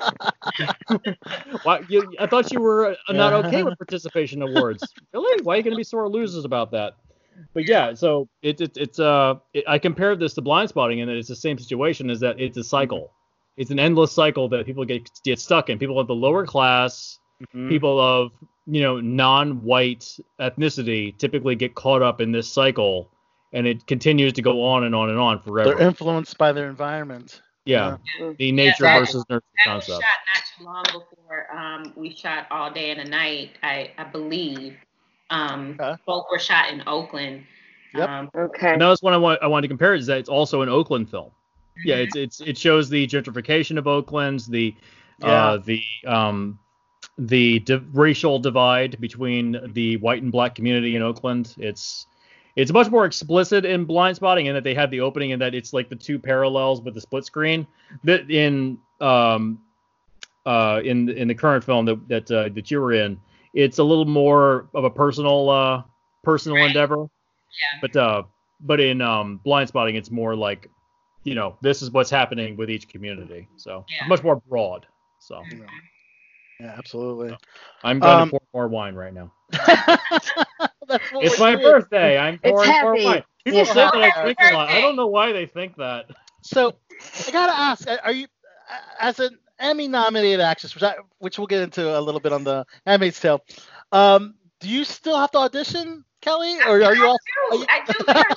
why? 1.64 1.82
You, 1.88 2.14
I 2.20 2.28
thought 2.28 2.52
you 2.52 2.62
were 2.62 2.92
uh, 3.08 3.14
not 3.14 3.34
okay 3.46 3.64
with 3.64 3.78
participation 3.78 4.42
awards. 4.42 4.94
Really? 5.14 5.42
Why 5.44 5.54
are 5.54 5.58
you 5.58 5.64
going 5.64 5.72
to 5.72 5.78
be 5.78 5.84
sore 5.84 6.08
losers 6.10 6.46
about 6.46 6.72
that? 6.72 6.94
But 7.54 7.68
yeah, 7.68 7.94
so 7.94 8.28
it, 8.42 8.60
it 8.62 8.78
it's 8.78 9.00
uh 9.00 9.36
it, 9.54 9.64
I 9.68 9.80
compared 9.80 10.20
this 10.20 10.34
to 10.36 10.42
Blindspotting 10.42 11.02
and 11.02 11.10
it's 11.10 11.28
the 11.30 11.36
same 11.36 11.58
situation 11.58 12.10
is 12.10 12.20
that 12.20 12.40
it's 12.40 12.58
a 12.58 12.64
cycle. 12.64 13.12
It's 13.56 13.72
an 13.72 13.80
endless 13.80 14.12
cycle 14.12 14.50
that 14.50 14.66
people 14.66 14.86
get 14.86 15.10
get 15.24 15.40
stuck 15.40 15.70
in. 15.70 15.80
People 15.80 16.00
of 16.00 16.08
the 16.08 16.16
lower 16.16 16.46
class, 16.46 17.20
Mhm. 17.54 17.70
people 17.70 18.00
of 18.00 18.32
you 18.66 18.82
know 18.82 19.00
non-white 19.00 20.20
ethnicity 20.40 21.18
typically 21.18 21.56
get 21.56 21.76
caught 21.76 22.02
up 22.02 22.20
in 22.20 22.32
this 22.32 22.52
cycle 22.52 23.10
and 23.54 23.66
it 23.66 23.88
continues 23.88 24.34
to 24.34 24.42
go 24.42 24.64
on 24.64 24.84
and 24.84 24.94
on 24.94 25.10
and 25.10 25.18
on 25.20 25.40
forever 25.40 25.70
they're 25.76 25.88
influenced 25.88 26.38
by 26.38 26.52
their 26.52 26.68
environment. 26.68 27.42
Yeah 27.68 27.98
Yeah. 28.20 28.34
the 28.38 28.52
nature 28.52 28.84
that- 28.84 29.00
versus 29.00 29.24
nurture 29.30 29.46
That 29.66 29.76
was 29.76 29.86
concept 29.88 30.04
shot 30.04 30.20
not 30.34 30.44
too 30.58 30.64
long 30.66 30.84
before 30.86 31.56
um, 31.56 31.94
we 31.96 32.16
shot 32.16 32.48
All 32.52 32.72
Day 32.72 32.92
and 32.92 33.02
a 33.02 33.06
Night, 33.10 33.52
I, 33.64 33.92
I 33.98 34.04
believe. 34.06 34.76
Um, 35.30 35.78
Okay. 35.80 35.96
Both 36.06 36.26
were 36.32 36.40
shot 36.40 36.70
in 36.72 36.84
Oakland. 36.88 37.44
Yep. 37.94 38.10
Um, 38.10 38.30
Okay. 38.36 38.74
and 38.74 38.82
that 38.82 38.88
was 38.90 39.02
what 39.02 39.14
I, 39.14 39.18
want, 39.18 39.42
I 39.44 39.48
wanted 39.48 39.64
to 39.64 39.68
compare 39.70 39.94
is 39.94 40.06
that 40.08 40.18
it's 40.20 40.30
also 40.30 40.62
an 40.62 40.70
oakland 40.70 41.10
film 41.10 41.32
yeah 41.86 41.96
it's 41.98 42.16
it's 42.16 42.42
it 42.42 42.58
shows 42.58 42.90
the 42.90 43.06
gentrification 43.06 43.78
of 43.78 43.86
oakland 43.86 44.40
the 44.50 44.74
uh 45.22 45.58
the 45.58 45.80
um 46.08 46.58
the 47.20 47.60
di- 47.60 47.80
racial 47.94 48.40
divide 48.40 49.00
between 49.00 49.60
the 49.74 49.96
white 49.98 50.24
and 50.24 50.32
black 50.32 50.56
community 50.56 50.96
in 50.96 51.04
oakland 51.04 51.54
it's 51.60 52.08
it's 52.58 52.74
much 52.74 52.92
more 52.92 53.06
explicit 53.06 53.66
in 53.66 53.88
Blindspotting 53.88 54.48
in 54.48 54.56
that 54.56 54.64
they 54.66 54.76
have 54.76 54.92
the 54.92 55.02
opening 55.02 55.34
and 55.34 55.42
that 55.42 55.56
it's 55.56 55.74
like 55.74 55.90
the 55.90 55.96
two 55.96 56.20
parallels 56.20 56.82
with 56.82 56.96
the 56.96 57.02
split 57.02 57.26
screen 57.26 57.68
that 58.04 58.30
in 58.32 58.80
um 59.02 59.60
uh 60.46 60.82
in 60.84 61.10
in 61.10 61.28
the 61.28 61.36
current 61.36 61.64
film 61.64 61.86
that 61.86 62.08
that 62.10 62.32
uh, 62.32 62.50
that 62.50 62.72
you 62.72 62.82
were 62.82 62.94
in 62.94 63.20
it's 63.54 63.80
a 63.80 63.84
little 63.84 64.06
more 64.06 64.70
of 64.74 64.86
a 64.86 64.90
personal 64.90 65.50
uh 65.50 65.84
personal 66.24 66.60
Right. 66.60 66.68
endeavor 66.68 67.08
Yeah. 67.62 67.80
but 67.82 67.96
uh 67.96 68.24
but 68.62 68.80
in 68.80 69.02
um 69.02 69.40
Blindspotting 69.46 69.96
it's 69.96 70.12
more 70.12 70.36
like 70.36 70.70
you 71.24 71.36
know 71.36 71.58
this 71.62 71.82
is 71.82 71.92
what's 71.92 72.10
happening 72.10 72.58
with 72.58 72.70
each 72.70 72.88
community 72.90 73.48
so 73.58 73.86
Yeah. 73.90 74.08
much 74.08 74.24
more 74.24 74.38
broad 74.50 74.88
so 75.20 75.46
Yeah, 76.60 76.74
absolutely. 76.78 77.38
i'm 77.84 78.00
going 78.02 78.18
Um, 78.22 78.30
to 78.30 78.32
pour 78.32 78.42
more 78.54 78.68
wine 78.68 78.96
right 78.96 79.14
now 79.14 79.32
That's 79.52 80.32
what 80.36 80.67
it's 81.20 81.38
my 81.40 81.56
doing. 81.56 81.64
birthday 81.64 82.18
i'm 82.18 82.38
It's 82.44 82.62
pouring 82.62 82.70
more 82.82 82.96
happy. 82.96 83.04
wine 83.04 83.24
people 83.44 83.62
It's 83.62 83.70
say 83.74 83.86
that 83.86 83.96
i 83.96 84.12
drink 84.22 84.38
a 84.42 84.48
lot 84.48 84.70
i 84.70 84.80
don't 84.80 84.96
know 84.96 85.08
why 85.08 85.32
they 85.32 85.46
think 85.46 85.76
that 85.78 86.06
So 86.42 86.74
I 87.28 87.32
gotta 87.32 87.54
ask, 87.54 87.88
are 88.04 88.12
you 88.12 88.28
as 89.00 89.20
an 89.20 89.38
Emmy-nominated 89.60 90.40
actress, 90.40 90.74
which 90.76 90.84
I, 90.84 90.96
which 91.20 91.38
we'll 91.38 91.48
get 91.48 91.62
into 91.62 91.98
a 91.98 92.00
little 92.00 92.20
bit 92.20 92.32
on 92.34 92.44
the 92.44 92.66
Handmaid's 92.86 93.20
Tale? 93.20 93.42
Um, 93.92 94.36
do 94.60 94.70
you 94.70 94.84
still 94.84 95.18
have 95.18 95.32
to 95.32 95.40
audition, 95.40 96.04
Kelly, 96.22 96.62
or 96.62 96.82
are 96.84 96.96
you 96.96 97.06
I 97.06 97.08
all? 97.08 97.18
do. 97.52 97.66
I 97.70 97.80
do. 97.86 97.94
There's, 98.14 98.36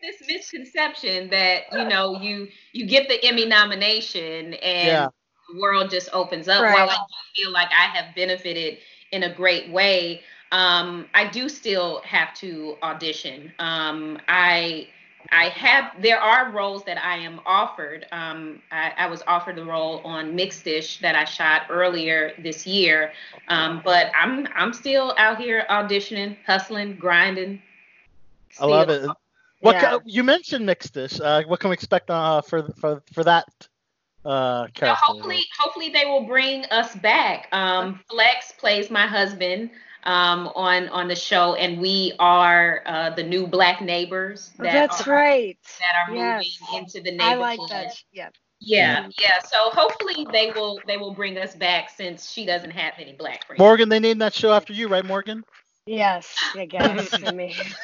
there's 0.00 0.18
this 0.18 0.28
misconception 0.28 1.30
that 1.30 1.62
you 1.72 1.84
know 1.84 2.20
you 2.20 2.48
you 2.72 2.86
get 2.86 3.08
the 3.08 3.22
Emmy 3.24 3.46
nomination 3.46 4.54
and 4.54 4.86
Yeah. 4.86 5.08
the 5.52 5.60
world 5.60 5.90
just 5.90 6.08
opens 6.12 6.48
up. 6.48 6.62
Right. 6.62 6.74
While 6.74 6.88
I 6.88 6.94
do 6.96 7.42
feel 7.42 7.52
like 7.52 7.68
I 7.70 7.86
have 7.96 8.14
benefited 8.14 8.78
in 9.12 9.22
a 9.22 9.34
great 9.34 9.70
way, 9.70 10.22
um, 10.52 11.06
I 11.14 11.28
do 11.28 11.48
still 11.48 12.00
have 12.04 12.34
to 12.34 12.76
audition. 12.82 13.52
Um, 13.58 14.18
I 14.28 14.88
I 15.30 15.48
have 15.50 15.92
there 16.02 16.18
are 16.18 16.50
roles 16.50 16.84
that 16.84 17.02
I 17.02 17.16
am 17.18 17.40
offered. 17.46 18.06
Um, 18.10 18.62
I, 18.72 18.92
I 18.96 19.06
was 19.06 19.22
offered 19.26 19.56
the 19.56 19.64
role 19.64 20.00
on 20.04 20.34
Mixed-ish 20.34 21.00
that 21.00 21.14
I 21.14 21.24
shot 21.24 21.62
earlier 21.70 22.32
this 22.42 22.66
year, 22.66 23.12
um, 23.48 23.80
but 23.84 24.10
I'm 24.18 24.48
I'm 24.54 24.72
still 24.72 25.14
out 25.18 25.38
here 25.38 25.64
auditioning, 25.70 26.36
hustling, 26.46 26.96
grinding. 26.96 27.62
I 28.58 28.66
love 28.66 28.88
it. 28.88 29.08
What 29.60 29.74
Yeah. 29.76 29.90
ca- 29.90 30.00
you 30.06 30.24
mentioned 30.24 30.66
mixed-ish? 30.66 31.20
Uh, 31.20 31.42
what 31.46 31.60
can 31.60 31.70
we 31.70 31.74
expect 31.74 32.10
uh, 32.10 32.40
for 32.40 32.72
for 32.80 33.02
for 33.12 33.22
that 33.24 33.46
uh, 34.24 34.66
So 34.78 34.94
hopefully, 34.94 35.44
hopefully 35.58 35.90
they 35.90 36.06
will 36.06 36.24
bring 36.24 36.64
us 36.66 36.94
back. 36.96 37.48
Um, 37.52 38.00
Flex 38.10 38.52
plays 38.58 38.90
my 38.90 39.06
husband 39.06 39.70
um, 40.04 40.48
on 40.54 40.88
on 40.88 41.08
the 41.08 41.16
show, 41.16 41.54
and 41.54 41.80
we 41.80 42.12
are 42.18 42.82
uh, 42.86 43.10
the 43.10 43.22
new 43.22 43.46
black 43.46 43.80
neighbors 43.80 44.50
Oh, 44.60 44.64
that 44.64 44.72
That's 44.72 45.00
are, 45.00 45.06
right. 45.06 45.58
that 45.80 45.94
are 46.08 46.14
Yes. 46.14 46.58
moving 46.58 46.78
into 46.78 47.00
the 47.00 47.10
neighborhood. 47.10 47.20
I 47.20 47.34
neighborhood. 47.36 47.58
like 47.58 47.68
that. 47.68 47.96
Yeah. 48.12 48.30
Yeah, 48.60 49.06
yeah. 49.18 49.38
So 49.40 49.70
hopefully 49.70 50.26
they 50.32 50.50
will 50.54 50.80
they 50.86 50.96
will 50.96 51.14
bring 51.14 51.36
us 51.38 51.54
back 51.54 51.90
since 51.90 52.30
she 52.30 52.44
doesn't 52.46 52.70
have 52.70 52.94
any 52.98 53.12
black 53.12 53.46
friends. 53.46 53.58
Morgan, 53.60 53.88
they 53.88 53.98
named 54.00 54.20
that 54.22 54.34
show 54.34 54.52
after 54.52 54.72
you, 54.72 54.88
right, 54.88 55.04
Morgan? 55.04 55.44
Yes, 55.86 56.54
I 56.56 56.66
guess. 56.66 57.22
I 57.22 57.30
mean, 57.30 57.76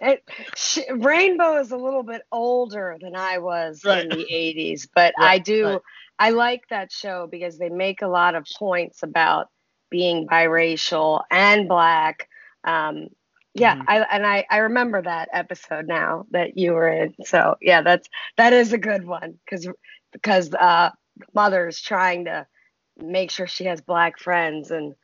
it, 0.00 0.22
sh 0.56 0.78
Rainbow 0.90 1.58
is 1.60 1.70
a 1.72 1.76
little 1.76 2.02
bit 2.02 2.22
older 2.32 2.96
than 3.00 3.14
I 3.16 3.38
was 3.38 3.84
Right. 3.84 4.02
in 4.02 4.10
the 4.10 4.26
80s, 4.30 4.88
but 4.94 5.14
Right, 5.16 5.34
I 5.34 5.38
do, 5.38 5.66
right. 5.66 5.82
I 6.18 6.30
like 6.30 6.62
that 6.70 6.92
show 6.92 7.28
because 7.30 7.58
they 7.58 7.68
make 7.70 8.02
a 8.02 8.08
lot 8.08 8.34
of 8.34 8.46
points 8.58 9.02
about 9.02 9.48
being 9.90 10.26
biracial 10.26 11.22
and 11.30 11.68
black. 11.68 12.28
Um, 12.64 13.08
yeah, 13.54 13.76
Mhm. 13.76 13.84
I 13.88 13.98
and 14.12 14.26
I, 14.26 14.46
I 14.50 14.58
remember 14.58 15.02
that 15.02 15.28
episode 15.32 15.86
now 15.88 16.26
that 16.30 16.56
you 16.56 16.72
were 16.72 16.88
in. 16.88 17.14
So 17.24 17.56
yeah, 17.60 17.82
that's 17.82 18.08
that 18.36 18.52
is 18.52 18.72
a 18.72 18.78
good 18.78 19.04
one 19.06 19.38
because 19.44 19.68
because 20.12 20.52
uh, 20.54 20.90
mother's 21.34 21.80
trying 21.80 22.26
to 22.26 22.46
make 22.96 23.30
sure 23.30 23.46
she 23.46 23.64
has 23.64 23.80
black 23.80 24.18
friends 24.18 24.70
and 24.70 24.94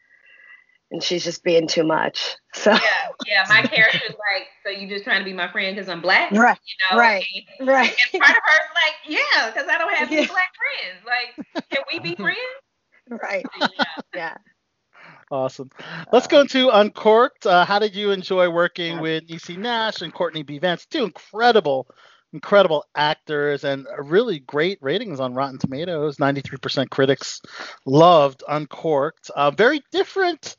and 0.90 1.02
she's 1.02 1.24
just 1.24 1.42
being 1.42 1.66
too 1.66 1.84
much. 1.84 2.36
So 2.54 2.72
Yeah, 2.72 2.78
yeah. 3.26 3.44
My 3.48 3.62
character's 3.62 4.10
like, 4.32 4.46
so 4.64 4.70
you 4.70 4.88
just 4.88 5.04
trying 5.04 5.18
to 5.20 5.24
be 5.24 5.32
my 5.32 5.50
friend 5.50 5.74
because 5.76 5.88
I'm 5.88 6.00
black, 6.00 6.30
right, 6.32 6.58
you 6.66 6.96
know? 6.96 6.98
right. 6.98 7.24
And, 7.60 7.68
right. 7.68 7.90
and 8.12 8.20
part 8.22 8.30
of 8.36 8.42
her's 8.44 8.70
like, 8.74 8.94
yeah, 9.06 9.50
because 9.50 9.68
I 9.68 9.78
don't 9.78 9.92
have 9.94 10.08
any 10.10 10.22
Yeah. 10.22 10.26
black 10.26 10.50
friends. 10.56 11.04
Like, 11.04 11.36
can 11.70 11.82
we 11.92 11.98
be 12.00 12.16
friends? 12.20 12.38
right. 13.22 13.44
Yeah. 13.54 13.84
Yeah. 14.14 14.36
Awesome. 15.30 15.70
Let's 16.12 16.28
go 16.28 16.40
into 16.42 16.68
Uncorked. 16.70 17.46
Uh, 17.46 17.64
how 17.64 17.80
did 17.80 17.96
you 17.96 18.12
enjoy 18.12 18.48
working 18.48 19.00
with 19.00 19.26
Niecy 19.26 19.56
Nash 19.56 20.00
and 20.02 20.14
Courtney 20.14 20.44
B. 20.44 20.58
Vance? 20.58 20.86
Two 20.86 21.02
incredible, 21.02 21.88
incredible 22.32 22.84
actors 22.94 23.64
and 23.64 23.88
really 23.98 24.38
great 24.38 24.78
ratings 24.80 25.18
on 25.18 25.34
Rotten 25.34 25.58
Tomatoes. 25.58 26.18
93% 26.18 26.90
critics 26.90 27.40
loved 27.84 28.44
Uncorked. 28.48 29.30
Uh, 29.30 29.50
very 29.50 29.82
different 29.90 30.56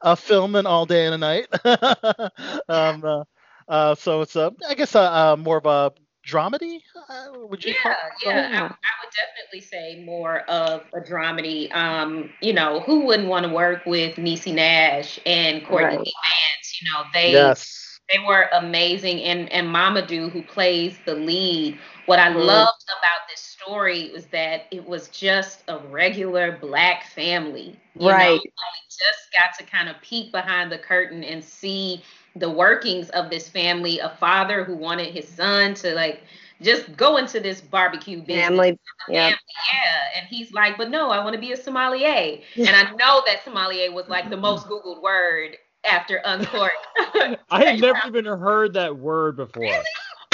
uh, 0.00 0.14
film 0.14 0.52
than 0.52 0.64
All 0.64 0.86
Day 0.86 1.04
and 1.04 1.14
a 1.14 1.18
Night. 1.18 1.48
um, 2.68 3.04
uh, 3.04 3.24
uh, 3.68 3.94
so 3.96 4.22
it's, 4.22 4.36
a, 4.36 4.50
I 4.66 4.74
guess, 4.74 4.94
uh, 4.94 5.02
uh, 5.32 5.36
more 5.36 5.58
of 5.58 5.66
a 5.66 5.92
dramedy. 6.26 6.80
Uh, 7.08 7.26
would 7.48 7.64
you 7.64 7.74
call 7.74 7.92
Yeah, 8.24 8.36
it? 8.36 8.48
yeah. 8.50 8.50
I, 8.52 8.58
I 8.84 8.92
would 9.02 9.12
definitely 9.14 9.60
say 9.60 10.04
more 10.04 10.40
of 10.50 10.82
a 10.94 11.00
dramedy. 11.00 11.74
Um, 11.74 12.30
you 12.40 12.52
know, 12.52 12.80
who 12.80 13.06
wouldn't 13.06 13.28
want 13.28 13.46
to 13.46 13.52
work 13.52 13.86
with 13.86 14.16
Niecy 14.16 14.54
Nash 14.54 15.18
and 15.26 15.64
Courtney 15.64 15.96
Right. 15.96 16.12
Vance? 16.24 16.80
You 16.80 16.92
know, 16.92 17.04
they 17.14 17.54
Yes. 17.54 18.00
they 18.10 18.18
were 18.26 18.48
amazing. 18.52 19.22
And 19.22 19.52
and 19.52 19.68
Mamoudou, 19.68 20.30
who 20.32 20.42
plays 20.42 20.98
the 21.04 21.14
lead, 21.14 21.78
what 22.06 22.18
I 22.18 22.28
Mhm. 22.34 22.34
loved 22.34 22.84
about 23.00 23.20
this 23.30 23.40
story 23.40 24.10
was 24.12 24.26
that 24.28 24.66
it 24.70 24.86
was 24.86 25.08
just 25.08 25.64
a 25.68 25.78
regular 25.78 26.58
black 26.60 27.04
family. 27.14 27.80
You 27.98 28.14
Right. 28.14 28.16
Know? 28.16 28.42
And 28.58 28.72
we 28.72 28.80
just 28.88 29.32
got 29.38 29.58
to 29.58 29.70
kind 29.70 29.88
of 29.88 30.00
peek 30.02 30.32
behind 30.32 30.72
the 30.72 30.78
curtain 30.78 31.24
and 31.24 31.42
see 31.44 32.02
the 32.38 32.50
workings 32.50 33.08
of 33.10 33.30
this 33.30 33.48
family. 33.48 33.98
A 33.98 34.10
father 34.20 34.64
who 34.64 34.76
wanted 34.76 35.12
his 35.12 35.28
son 35.28 35.74
to 35.74 35.94
like 35.94 36.22
just 36.62 36.96
go 36.96 37.16
into 37.16 37.40
this 37.40 37.60
barbecue 37.60 38.18
business. 38.20 38.46
Family. 38.46 38.78
Yeah. 39.08 39.24
Family, 39.28 39.38
yeah. 39.72 40.18
And 40.18 40.26
he's 40.28 40.52
like, 40.52 40.76
but 40.78 40.90
no, 40.90 41.10
I 41.10 41.22
want 41.22 41.34
to 41.34 41.40
be 41.40 41.52
a 41.52 41.56
sommelier. 41.56 42.38
And 42.56 42.68
I 42.68 42.90
know 42.92 43.22
that 43.26 43.44
sommelier 43.44 43.92
was 43.92 44.08
like 44.08 44.30
the 44.30 44.36
most 44.36 44.66
Googled 44.66 45.02
word 45.02 45.56
after 45.84 46.20
Uncorked. 46.24 46.74
I 47.50 47.64
had 47.64 47.80
never 47.80 47.98
even 48.06 48.24
heard 48.24 48.74
that 48.74 48.96
word 48.96 49.36
before. 49.36 49.70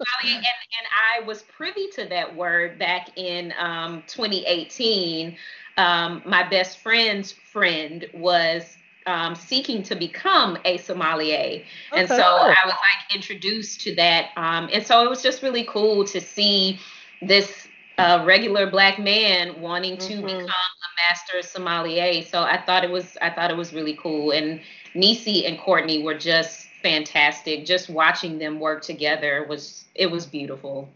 Sommelier, 0.05 0.37
and, 0.37 0.45
and 0.79 0.87
I 1.13 1.27
was 1.27 1.43
privy 1.43 1.89
to 1.95 2.05
that 2.07 2.35
word 2.37 2.79
back 2.79 3.11
in 3.17 3.53
um, 3.59 4.03
2018. 4.07 5.37
Um, 5.77 6.23
my 6.27 6.49
best 6.49 6.79
friend's 6.79 7.33
friend 7.33 8.07
was 8.13 8.79
um, 9.07 9.35
seeking 9.35 9.83
to 9.85 9.95
become 9.97 10.59
a 10.65 10.79
sommelier, 10.79 11.63
and 11.97 12.09
Okay. 12.09 12.17
so 12.17 12.23
I 12.25 12.67
was 12.67 12.75
like 12.75 13.15
introduced 13.15 13.81
to 13.83 13.95
that, 13.97 14.31
um, 14.37 14.69
and 14.73 14.85
so 14.87 15.05
it 15.05 15.11
was 15.11 15.23
just 15.23 15.43
really 15.43 15.65
cool 15.65 16.05
to 16.07 16.21
see 16.21 16.79
this 17.23 17.69
uh, 17.99 18.23
regular 18.27 18.71
black 18.71 18.99
man 18.99 19.61
wanting 19.61 19.99
to 19.99 20.15
Mhm. 20.15 20.23
become 20.23 20.73
a 20.83 20.91
master 21.03 21.43
sommelier. 21.43 22.23
So 22.23 22.43
I 22.43 22.61
thought 22.63 22.85
it 22.85 22.91
was 22.91 23.17
I 23.21 23.31
thought 23.31 23.51
it 23.51 23.57
was 23.57 23.73
really 23.75 23.95
cool, 24.01 24.31
and 24.33 24.61
Niecy 24.95 25.47
and 25.49 25.59
Courtney 25.59 26.03
were 26.03 26.15
just 26.19 26.70
fantastic. 26.83 27.65
Just 27.67 27.89
watching 27.91 28.39
them 28.39 28.61
work 28.61 28.83
together 28.83 29.45
was 29.49 29.85
it 29.95 30.07
was 30.11 30.27
beautiful. 30.27 30.89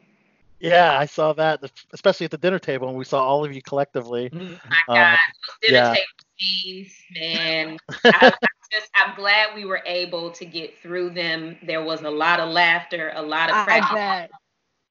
Yeah, 0.61 0.99
I 0.99 1.07
saw 1.07 1.33
that, 1.35 1.61
especially 1.93 2.25
at 2.25 2.31
the 2.31 2.39
dinner 2.39 2.59
table 2.59 2.87
when 2.87 2.97
we 2.97 3.05
saw 3.05 3.23
all 3.23 3.45
of 3.45 3.53
you 3.53 3.63
collectively. 3.63 4.31
My 4.33 4.79
Uh, 4.89 4.95
God, 4.95 5.19
those 5.47 5.57
dinner 5.63 5.83
yeah. 5.83 5.95
table 5.95 6.07
scenes, 6.39 6.93
man. 7.19 7.79
I, 8.11 8.29
I 8.29 8.49
just, 8.73 8.91
I'm 8.95 9.15
glad 9.17 9.55
we 9.55 9.65
were 9.65 9.83
able 9.87 10.31
to 10.33 10.45
get 10.47 10.79
through 10.81 11.11
them. 11.11 11.59
There 11.63 11.83
was 11.85 12.03
a 12.03 12.11
lot 12.11 12.41
of 12.41 12.51
laughter, 12.51 13.13
a 13.15 13.23
lot 13.23 13.51
of 13.51 13.57
I, 13.57 13.81
I 13.81 13.95
bet. 13.95 14.31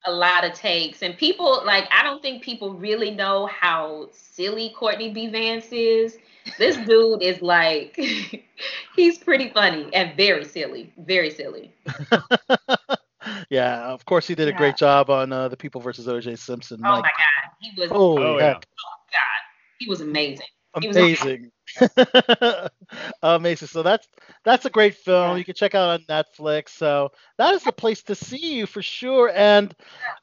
a 0.06 0.12
lot 0.12 0.44
of 0.46 0.54
takes, 0.54 1.02
and 1.02 1.18
people 1.18 1.64
like 1.66 1.86
I 1.92 2.04
don't 2.04 2.22
think 2.22 2.44
people 2.44 2.74
really 2.74 3.12
know 3.12 3.48
how 3.48 4.10
silly 4.12 4.70
Courtney 4.76 5.12
B. 5.12 5.28
Vance 5.28 5.72
is. 5.72 6.18
This 6.58 6.78
dude 6.78 7.22
is 7.22 7.42
like, 7.42 7.96
he's 8.96 9.18
pretty 9.18 9.50
funny 9.50 9.90
and 9.94 10.16
very 10.18 10.46
silly, 10.46 10.94
very 10.98 11.30
silly. 11.32 11.74
yeah, 13.50 13.84
of 13.86 14.06
course 14.06 14.28
he 14.28 14.36
did 14.36 14.48
a 14.48 14.52
Yeah. 14.52 14.58
great 14.58 14.76
job 14.76 15.10
on 15.10 15.32
uh, 15.32 15.48
the 15.50 15.58
People 15.58 15.82
versus 15.82 16.08
O.J. 16.08 16.36
Simpson. 16.36 16.80
Oh 16.86 17.02
my 17.02 17.02
God, 17.02 17.52
he 17.60 17.72
was 17.80 17.90
holy 17.90 18.36
Oh, 18.36 18.38
yeah. 18.38 18.46
heck, 18.48 18.66
God, 19.12 19.42
he 19.80 19.88
was 19.90 20.02
amazing. 20.02 20.48
he 20.80 20.88
was 20.88 20.98
amazing. 20.98 21.52
amazing. 23.24 23.68
So 23.68 23.84
that's 23.84 24.08
that's 24.44 24.66
a 24.66 24.70
great 24.70 24.96
film. 24.96 25.32
Yeah. 25.32 25.38
You 25.38 25.46
can 25.46 25.56
check 25.56 25.76
out 25.76 25.90
on 25.90 26.06
Netflix. 26.10 26.70
So 26.70 27.12
that 27.38 27.54
is 27.54 27.64
the 27.64 27.72
place 27.72 28.02
to 28.04 28.16
see 28.16 28.56
you 28.56 28.66
for 28.66 28.82
sure. 28.82 29.32
And 29.34 29.74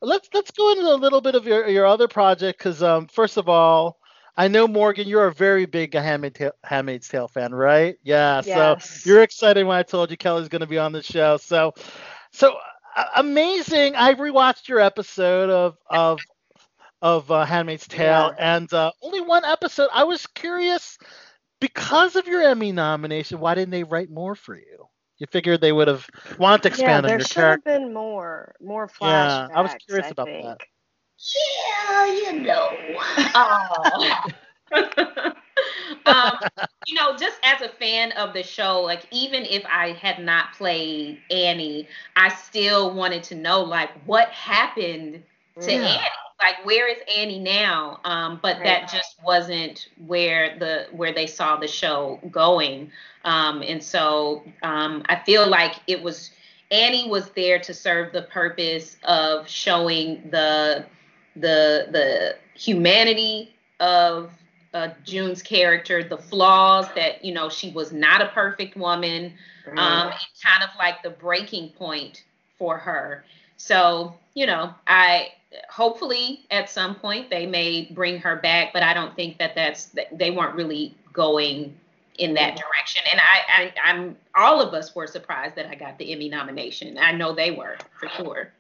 let's 0.00 0.28
let's 0.34 0.50
go 0.50 0.70
into 0.72 0.92
a 0.92 0.94
little 0.96 1.20
bit 1.20 1.34
of 1.34 1.46
your 1.46 1.66
your 1.68 1.86
other 1.86 2.08
project 2.08 2.58
because 2.58 2.82
um 2.82 3.06
first 3.06 3.36
of 3.36 3.48
all. 3.48 3.98
I 4.36 4.48
know 4.48 4.66
Morgan, 4.66 5.06
you're 5.08 5.26
a 5.26 5.32
very 5.32 5.66
big 5.66 5.94
Handmaid's 5.94 6.38
Tale, 6.38 6.52
Handmaid's 6.64 7.08
Tale 7.08 7.28
fan, 7.28 7.54
right? 7.54 7.96
Yeah. 8.02 8.42
Yes. 8.42 8.52
So 8.52 8.76
you're 9.04 9.22
excited 9.22 9.64
when 9.66 9.76
I 9.76 9.82
told 9.82 10.10
you 10.10 10.16
Kelly's 10.16 10.48
going 10.48 10.60
to 10.60 10.66
be 10.66 10.78
on 10.78 10.92
the 10.92 11.02
show. 11.02 11.36
So, 11.36 11.72
so 12.32 12.56
uh, 12.96 13.04
amazing! 13.16 13.96
I 13.96 14.14
rewatched 14.14 14.68
your 14.68 14.80
episode 14.80 15.50
of 15.50 15.76
of 15.88 16.26
of 17.02 17.30
uh, 17.30 17.44
Handmaid's 17.44 17.86
Tale, 17.86 18.32
and 18.38 18.72
uh, 18.72 18.92
only 19.02 19.20
one 19.20 19.44
episode. 19.44 19.88
I 19.92 20.04
was 20.04 20.26
curious 20.26 20.98
because 21.60 22.16
of 22.16 22.26
your 22.26 22.42
Emmy 22.42 22.72
nomination. 22.72 23.40
Why 23.40 23.54
didn't 23.54 23.70
they 23.70 23.84
write 23.84 24.10
more 24.10 24.34
for 24.34 24.56
you? 24.56 24.86
You 25.18 25.26
figured 25.26 25.60
they 25.60 25.72
would 25.72 25.88
have 25.88 26.06
wanted 26.38 26.62
to 26.62 26.68
Yeah, 26.70 26.70
expand 26.70 27.06
on 27.06 27.12
there 27.12 27.16
your 27.16 27.24
should 27.24 27.46
have 27.46 27.64
been 27.64 27.92
more, 27.92 28.54
more 28.60 28.86
flashbacks. 28.88 29.46
Yeah. 29.48 29.48
I 29.54 29.60
was 29.62 29.74
curious 29.74 30.10
I 30.10 30.12
about 30.12 30.30
think. 30.30 30.42
that. 30.42 30.60
Yeah, 31.20 32.06
you 32.06 32.40
know. 32.40 32.70
Oh. 33.34 34.24
um, 36.06 36.32
you 36.86 36.94
know, 36.94 37.16
just 37.16 37.38
as 37.44 37.60
a 37.60 37.68
fan 37.68 38.12
of 38.12 38.32
the 38.32 38.42
show, 38.42 38.80
like 38.80 39.02
even 39.10 39.44
if 39.44 39.64
I 39.70 39.92
had 39.92 40.18
not 40.18 40.54
played 40.54 41.18
Annie, 41.30 41.88
I 42.16 42.28
still 42.30 42.94
wanted 42.94 43.22
to 43.24 43.34
know 43.34 43.60
like 43.62 43.90
what 44.06 44.28
happened 44.28 45.22
to 45.60 45.72
Yeah. 45.72 45.82
Annie. 45.82 46.08
Like 46.40 46.64
where 46.64 46.88
is 46.88 46.98
Annie 47.14 47.38
now? 47.38 48.00
Um, 48.04 48.38
but 48.42 48.58
that 48.64 48.88
just 48.90 49.16
wasn't 49.22 49.88
where 50.06 50.58
the 50.58 50.86
where 50.92 51.12
they 51.12 51.26
saw 51.26 51.56
the 51.56 51.68
show 51.68 52.18
going. 52.30 52.90
Um, 53.24 53.62
and 53.62 53.82
so 53.82 54.42
um, 54.62 55.02
I 55.10 55.16
feel 55.16 55.46
like 55.46 55.76
it 55.86 56.02
was 56.02 56.30
Annie 56.70 57.10
was 57.10 57.30
there 57.30 57.58
to 57.58 57.74
serve 57.74 58.12
the 58.12 58.22
purpose 58.22 58.96
of 59.04 59.46
showing 59.46 60.30
the 60.30 60.86
the 61.36 61.88
the 61.90 62.36
humanity 62.54 63.54
of 63.78 64.30
uh, 64.72 64.88
June's 65.04 65.42
character, 65.42 66.04
the 66.04 66.16
flaws 66.16 66.86
that 66.94 67.24
you 67.24 67.34
know 67.34 67.48
she 67.48 67.70
was 67.72 67.92
not 67.92 68.22
a 68.22 68.28
perfect 68.28 68.76
woman, 68.76 69.32
um, 69.68 69.78
and 69.78 70.14
kind 70.44 70.62
of 70.62 70.70
like 70.78 71.02
the 71.02 71.10
breaking 71.10 71.70
point 71.70 72.24
for 72.58 72.78
her. 72.78 73.24
So 73.56 74.14
you 74.34 74.46
know, 74.46 74.74
I 74.86 75.32
hopefully 75.68 76.46
at 76.50 76.70
some 76.70 76.94
point 76.94 77.30
they 77.30 77.46
may 77.46 77.90
bring 77.92 78.18
her 78.20 78.36
back, 78.36 78.72
but 78.72 78.82
I 78.82 78.94
don't 78.94 79.14
think 79.16 79.38
that 79.38 79.54
that's 79.54 79.90
they 80.12 80.30
weren't 80.30 80.54
really 80.54 80.94
going 81.12 81.76
in 82.18 82.34
that 82.34 82.56
direction. 82.56 83.02
And 83.10 83.20
I, 83.20 83.62
I 83.62 83.74
I'm 83.84 84.16
all 84.36 84.60
of 84.60 84.74
us 84.74 84.94
were 84.94 85.06
surprised 85.06 85.56
that 85.56 85.66
I 85.66 85.74
got 85.74 85.98
the 85.98 86.12
Emmy 86.12 86.28
nomination. 86.28 86.98
I 86.98 87.12
know 87.12 87.34
they 87.34 87.50
were 87.50 87.76
for 87.98 88.08
sure. 88.08 88.52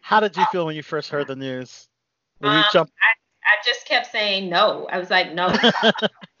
How 0.00 0.20
did 0.20 0.36
you 0.36 0.44
feel 0.46 0.66
when 0.66 0.76
you 0.76 0.82
first 0.82 1.08
heard 1.08 1.28
the 1.28 1.36
news? 1.36 1.88
Were 2.40 2.48
you 2.50 2.58
Um, 2.58 2.64
jump? 2.72 2.90
I 3.44 3.56
just 3.64 3.86
kept 3.86 4.06
saying 4.10 4.48
no. 4.50 4.86
I 4.90 4.98
was 4.98 5.10
like, 5.10 5.32
no. 5.34 5.48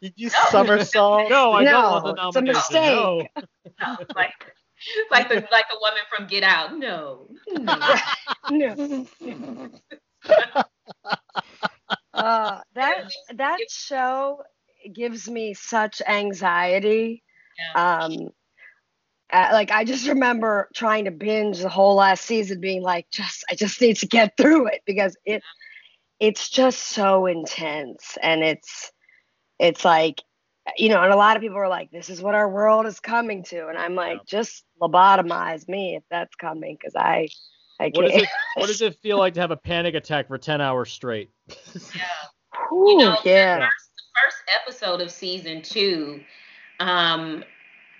Did 0.00 0.14
you 0.16 0.30
somersault? 0.30 1.30
No, 1.30 1.52
I 1.52 1.64
No, 1.64 1.70
don't 1.72 1.90
want 1.90 2.04
the 2.04 2.14
it's 2.22 2.36
a 2.36 2.42
mistake. 2.42 2.94
No. 2.96 3.28
no. 3.80 3.96
Like, 4.14 4.32
like 5.10 5.28
the 5.28 5.36
like 5.50 5.66
the 5.70 5.78
woman 5.80 6.02
from 6.08 6.26
Get 6.26 6.42
Out. 6.44 6.76
No. 6.78 7.28
no. 7.58 7.96
No. 8.50 9.06
Uh, 12.14 12.60
that 12.74 13.04
that 13.34 13.60
show 13.70 14.42
gives 14.92 15.28
me 15.28 15.54
such 15.54 16.02
anxiety. 16.06 17.22
Um, 17.74 18.30
uh, 19.32 19.48
like 19.52 19.70
I 19.70 19.84
just 19.84 20.06
remember 20.08 20.68
trying 20.74 21.04
to 21.06 21.10
binge 21.10 21.58
the 21.60 21.68
whole 21.68 21.96
last 21.96 22.24
season, 22.24 22.60
being 22.60 22.82
like, 22.82 23.06
just 23.10 23.44
I 23.50 23.54
just 23.54 23.80
need 23.80 23.96
to 23.98 24.06
get 24.06 24.36
through 24.38 24.68
it 24.68 24.82
because 24.86 25.16
it 25.24 25.42
it's 26.20 26.48
just 26.48 26.78
so 26.80 27.26
intense 27.26 28.16
and 28.22 28.42
it's 28.42 28.90
it's 29.58 29.84
like 29.84 30.22
you 30.76 30.88
know, 30.88 31.00
and 31.02 31.12
a 31.12 31.16
lot 31.16 31.36
of 31.36 31.42
people 31.42 31.58
are 31.58 31.68
like, 31.68 31.90
this 31.92 32.10
is 32.10 32.20
what 32.20 32.34
our 32.34 32.48
world 32.50 32.86
is 32.86 32.98
coming 32.98 33.44
to, 33.44 33.68
and 33.68 33.78
I'm 33.78 33.94
like, 33.94 34.26
just 34.26 34.64
lobotomize 34.82 35.68
me 35.68 35.94
if 35.96 36.02
that's 36.10 36.34
coming 36.34 36.76
because 36.80 36.96
I 36.96 37.28
I 37.78 37.84
What 37.90 37.94
can't. 37.94 38.12
does 38.12 38.22
it 38.22 38.28
What 38.56 38.66
does 38.66 38.82
it 38.82 38.96
feel 39.02 39.18
like 39.18 39.34
to 39.34 39.40
have 39.40 39.50
a 39.52 39.56
panic 39.56 39.94
attack 39.94 40.28
for 40.28 40.38
ten 40.38 40.60
hours 40.60 40.90
straight? 40.92 41.30
Yeah. 41.94 42.02
Whew, 42.68 42.90
You 42.92 42.98
know, 42.98 43.16
yeah. 43.24 43.58
the 43.58 43.64
first, 43.64 43.90
the 43.96 44.20
first 44.22 44.38
episode 44.48 45.00
of 45.00 45.10
season 45.10 45.62
two, 45.62 46.20
um, 46.80 47.44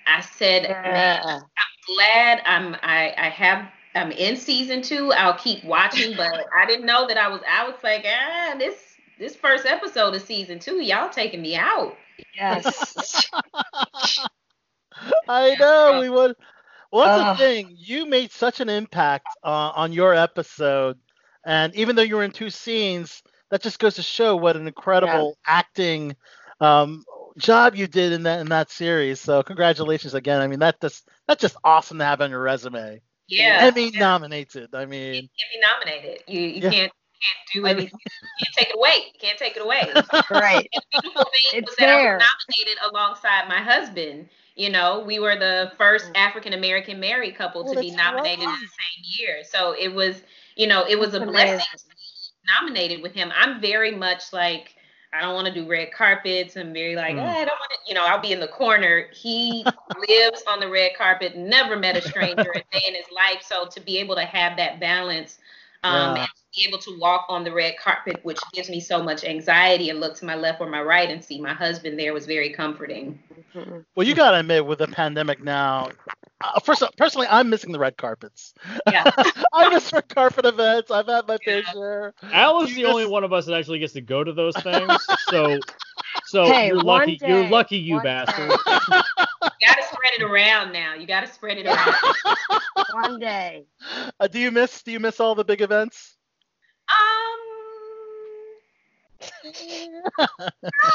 I 0.06 0.20
said, 0.20 0.66
I'm 0.66 1.42
glad 1.86 2.42
I'm 2.46 2.76
I, 2.82 3.14
I 3.16 3.28
have 3.28 3.68
I'm 3.94 4.12
in 4.12 4.36
season 4.36 4.82
two. 4.82 5.12
I'll 5.12 5.38
keep 5.38 5.64
watching, 5.64 6.16
but 6.16 6.46
I 6.56 6.66
didn't 6.66 6.86
know 6.86 7.06
that 7.08 7.16
I 7.16 7.28
was 7.28 7.40
I 7.50 7.66
was 7.66 7.76
like, 7.82 8.04
ah, 8.06 8.54
this 8.58 8.74
this 9.18 9.34
first 9.34 9.66
episode 9.66 10.14
of 10.14 10.22
season 10.22 10.58
two, 10.58 10.82
y'all 10.82 11.08
taking 11.08 11.40
me 11.40 11.56
out. 11.56 11.96
Yes. 12.34 13.26
I 15.28 15.56
know 15.58 16.00
we 16.00 16.10
would. 16.10 16.34
Well, 16.92 17.06
that's 17.06 17.40
the 17.40 17.44
thing. 17.44 17.74
You 17.76 18.06
made 18.06 18.30
such 18.30 18.60
an 18.60 18.68
impact 18.68 19.26
uh, 19.42 19.72
on 19.74 19.92
your 19.92 20.14
episode, 20.14 20.98
and 21.44 21.74
even 21.74 21.96
though 21.96 22.02
you 22.02 22.16
were 22.16 22.22
in 22.22 22.30
two 22.30 22.50
scenes, 22.50 23.22
that 23.50 23.62
just 23.62 23.78
goes 23.78 23.94
to 23.96 24.02
show 24.02 24.36
what 24.36 24.56
an 24.56 24.66
incredible 24.66 25.36
acting 25.46 26.16
um, 26.60 27.04
job 27.38 27.74
you 27.74 27.86
did 27.86 28.12
in 28.12 28.22
that 28.24 28.40
in 28.40 28.48
that 28.48 28.70
series. 28.70 29.20
So 29.20 29.42
congratulations 29.42 30.14
again. 30.14 30.40
I 30.40 30.46
mean, 30.46 30.60
that 30.60 30.80
just 30.80 31.08
that's 31.26 31.40
just 31.40 31.56
awesome 31.64 31.98
to 31.98 32.04
have 32.04 32.20
on 32.20 32.30
your 32.30 32.42
resume. 32.42 33.00
Yeah. 33.28 33.58
Emmy 33.62 33.90
yeah. 33.90 34.00
nominated. 34.00 34.74
I 34.74 34.86
mean, 34.86 35.14
Emmy 35.14 35.60
nominated. 35.60 36.22
You 36.26 36.40
you 36.40 36.62
Yeah. 36.62 36.70
can't 36.70 36.92
can't 37.22 37.52
do 37.54 37.66
anything. 37.66 37.98
You 38.38 38.44
can't 38.44 38.56
take 38.56 38.68
it 38.70 38.76
away. 38.76 38.94
You 39.12 39.18
can't 39.20 39.38
take 39.38 39.56
it 39.56 39.62
away. 39.62 39.82
right. 40.30 40.68
And 40.72 40.82
the 40.92 41.00
beautiful 41.00 41.24
thing 41.24 41.60
It's 41.60 41.66
was 41.66 41.76
that 41.76 41.86
there. 41.86 42.12
I 42.12 42.16
was 42.16 42.26
nominated 42.48 42.78
alongside 42.90 43.48
my 43.48 43.60
husband. 43.62 44.28
You 44.54 44.70
know, 44.70 45.00
we 45.00 45.18
were 45.18 45.36
the 45.36 45.72
first 45.76 46.06
oh. 46.14 46.18
African 46.18 46.52
American 46.52 47.00
married 47.00 47.36
couple 47.36 47.68
Oh, 47.68 47.74
to 47.74 47.80
be 47.80 47.90
nominated 47.90 48.44
in 48.44 48.50
the 48.50 48.56
same 48.56 49.04
year. 49.18 49.42
So 49.44 49.74
it 49.78 49.88
was, 49.88 50.22
you 50.56 50.66
know, 50.66 50.86
it 50.86 50.98
was 50.98 51.14
a 51.14 51.20
blessing 51.20 51.58
to 51.58 51.84
be 51.86 52.52
nominated 52.60 53.02
with 53.02 53.12
him. 53.12 53.32
I'm 53.34 53.60
very 53.60 53.94
much 53.94 54.32
like 54.32 54.75
I 55.12 55.22
don't 55.22 55.34
want 55.34 55.46
to 55.46 55.54
do 55.54 55.66
red 55.68 55.92
carpets. 55.92 56.56
I'm 56.56 56.72
very 56.72 56.94
like, 56.96 57.16
Mm. 57.16 57.20
"Eh, 57.20 57.22
I 57.42 57.44
don't 57.44 57.58
want 57.58 57.70
to, 57.72 57.78
you 57.88 57.94
know, 57.94 58.04
I'll 58.04 58.20
be 58.20 58.32
in 58.32 58.40
the 58.40 58.48
corner. 58.48 59.06
He 59.12 59.64
lives 60.08 60.42
on 60.46 60.60
the 60.60 60.68
red 60.68 60.92
carpet, 60.96 61.36
never 61.36 61.76
met 61.76 61.96
a 61.96 62.02
stranger 62.02 62.50
a 62.52 62.60
day 62.72 62.82
in 62.86 62.94
his 62.94 63.06
life. 63.10 63.42
So 63.42 63.66
to 63.66 63.80
be 63.80 63.98
able 63.98 64.14
to 64.16 64.24
have 64.24 64.56
that 64.56 64.80
balance 64.80 65.38
um, 65.84 66.16
Yeah. 66.16 66.22
and 66.22 66.28
to 66.28 66.44
be 66.60 66.66
able 66.68 66.78
to 66.78 66.98
walk 66.98 67.26
on 67.28 67.44
the 67.44 67.52
red 67.52 67.76
carpet, 67.78 68.20
which 68.22 68.40
gives 68.52 68.68
me 68.68 68.80
so 68.80 69.02
much 69.02 69.24
anxiety, 69.24 69.90
and 69.90 70.00
look 70.00 70.16
to 70.16 70.24
my 70.24 70.34
left 70.34 70.60
or 70.60 70.68
my 70.68 70.82
right 70.82 71.08
and 71.10 71.24
see 71.24 71.40
my 71.40 71.52
husband 71.54 71.98
there 71.98 72.12
was 72.12 72.26
very 72.26 72.50
comforting. 72.50 73.18
Mhm. 73.54 73.84
well, 73.94 74.06
you 74.06 74.14
gotta 74.14 74.38
admit, 74.38 74.66
with 74.66 74.78
the 74.78 74.88
pandemic 74.88 75.42
now, 75.42 75.88
uh, 76.42 76.60
first 76.60 76.82
personally, 76.96 77.26
I'm 77.30 77.48
missing 77.50 77.72
the 77.72 77.78
red 77.78 77.96
carpets. 77.96 78.54
Yeah. 78.90 79.04
I 79.52 79.68
miss 79.70 79.92
red 79.92 80.08
carpet 80.08 80.44
events. 80.46 80.90
I've 80.90 81.06
had 81.06 81.26
my 81.26 81.38
fair 81.38 81.62
Yeah. 81.62 81.72
share. 81.72 82.14
Al 82.32 82.62
is 82.62 82.70
You 82.70 82.76
the 82.76 82.84
only 82.86 83.06
one 83.06 83.24
of 83.24 83.32
us 83.32 83.46
that 83.46 83.54
actually 83.54 83.78
gets 83.78 83.92
to 83.94 84.00
go 84.00 84.22
to 84.24 84.32
those 84.32 84.56
things. 84.56 85.02
So 85.28 85.60
So 86.24 86.52
Hey, 86.52 86.66
you're 86.68 86.76
one 86.76 86.84
lucky. 86.84 87.20
You're 87.24 87.42
lucky, 87.48 87.76
you 87.78 87.94
one 87.94 88.04
bastard. 88.04 88.50
You 88.66 89.68
gotta 89.68 89.82
spread 89.82 90.12
it 90.18 90.22
around 90.22 90.72
now. 90.72 90.94
You 90.94 91.06
gotta 91.06 91.26
spread 91.26 91.58
it 91.58 91.66
around. 91.66 91.94
One 92.92 93.18
day. 93.18 93.64
Uh, 94.20 94.26
do 94.28 94.38
you 94.38 94.50
miss 94.50 94.82
do 94.82 94.92
you 94.92 95.00
miss 95.00 95.18
all 95.20 95.34
the 95.34 95.44
big 95.44 95.60
events? 95.60 96.16
Um. 96.88 97.38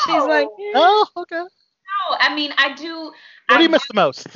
She's 0.05 0.23
like, 0.23 0.47
Oh, 0.75 1.07
okay. 1.17 1.35
No, 1.37 2.17
I 2.19 2.33
mean 2.35 2.53
I 2.57 2.73
do. 2.73 3.05
What 3.05 3.13
I 3.49 3.57
do 3.57 3.63
you 3.63 3.69
miss 3.69 3.85
the 3.87 3.93
most? 3.93 4.27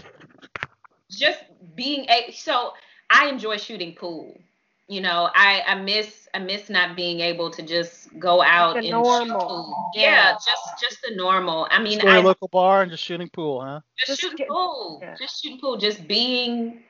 Just 1.12 1.40
being 1.76 2.06
a 2.10 2.32
so 2.32 2.74
I 3.10 3.28
enjoy 3.30 3.58
shooting 3.58 3.94
pool. 3.94 4.40
You 4.88 5.02
know, 5.02 5.30
I 5.34 5.64
I 5.66 5.76
miss 5.76 6.28
I 6.34 6.40
miss 6.40 6.70
not 6.70 6.96
being 6.96 7.20
able 7.22 7.50
to 7.52 7.62
just 7.64 8.18
go 8.20 8.44
out 8.44 8.74
the 8.74 8.80
and 8.80 8.86
shoot 8.88 8.92
normal. 8.92 9.40
pool. 9.40 9.92
Yeah. 9.96 10.02
Yeah, 10.02 10.32
just 10.34 10.82
just 10.82 11.02
the 11.08 11.16
normal. 11.16 11.68
I 11.72 11.80
mean, 11.80 11.94
Just 11.94 12.02
go 12.04 12.08
to 12.10 12.14
I 12.14 12.20
a 12.20 12.22
local 12.22 12.48
bar 12.50 12.82
and 12.84 12.92
just 12.92 13.04
shooting 13.04 13.30
pool, 13.30 13.62
huh? 13.62 13.80
just, 13.98 14.08
Just 14.10 14.22
shooting 14.22 14.38
get- 14.38 14.48
pool, 14.48 15.00
yeah. 15.02 15.16
just 15.20 15.42
shooting 15.42 15.60
pool, 15.60 15.78
just 15.78 16.08
being 16.08 16.84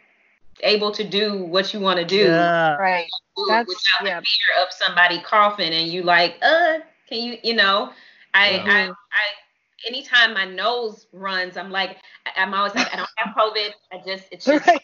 able 0.61 0.91
to 0.91 1.03
do 1.03 1.43
what 1.43 1.73
you 1.73 1.79
want 1.79 1.99
to 1.99 2.05
do, 2.05 2.17
Yeah. 2.25 2.75
right. 2.75 3.07
do 3.37 3.43
it 3.43 3.47
That's- 3.47 3.67
without 3.67 4.07
yeah. 4.07 4.19
the 4.19 4.25
fear 4.25 4.63
of 4.65 4.71
somebody 4.73 5.19
coughing 5.21 5.73
and 5.73 5.87
you 5.89 6.03
like, 6.03 6.37
uh, 6.41 6.79
can 7.09 7.19
you, 7.23 7.37
you 7.43 7.53
know, 7.53 7.91
I 8.33 8.49
Yeah. 8.51 8.63
I 8.67 8.81
I 8.89 9.25
anytime 9.87 10.33
my 10.33 10.45
nose 10.45 11.07
runs, 11.11 11.57
I'm 11.57 11.71
like, 11.71 11.97
I- 12.25 12.41
I'm 12.41 12.53
always 12.53 12.75
like, 12.75 12.91
I 12.93 12.97
don't 12.97 13.09
have 13.17 13.35
COVID. 13.35 13.71
I 13.91 13.97
just 14.05 14.25
it's 14.31 14.45
just 14.45 14.65
Right. 14.65 14.81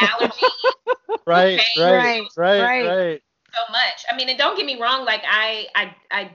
allergy 0.00 0.46
Right, 1.26 1.60
right, 1.76 1.92
Right, 1.92 2.22
right, 2.36 2.60
right. 2.62 2.84
right. 2.86 3.22
so 3.54 3.72
much. 3.72 4.04
I 4.10 4.16
mean, 4.16 4.28
and 4.28 4.38
don't 4.38 4.56
get 4.56 4.66
me 4.66 4.80
wrong, 4.80 5.04
like 5.04 5.22
I 5.28 5.66
I 5.74 5.94
I 6.10 6.30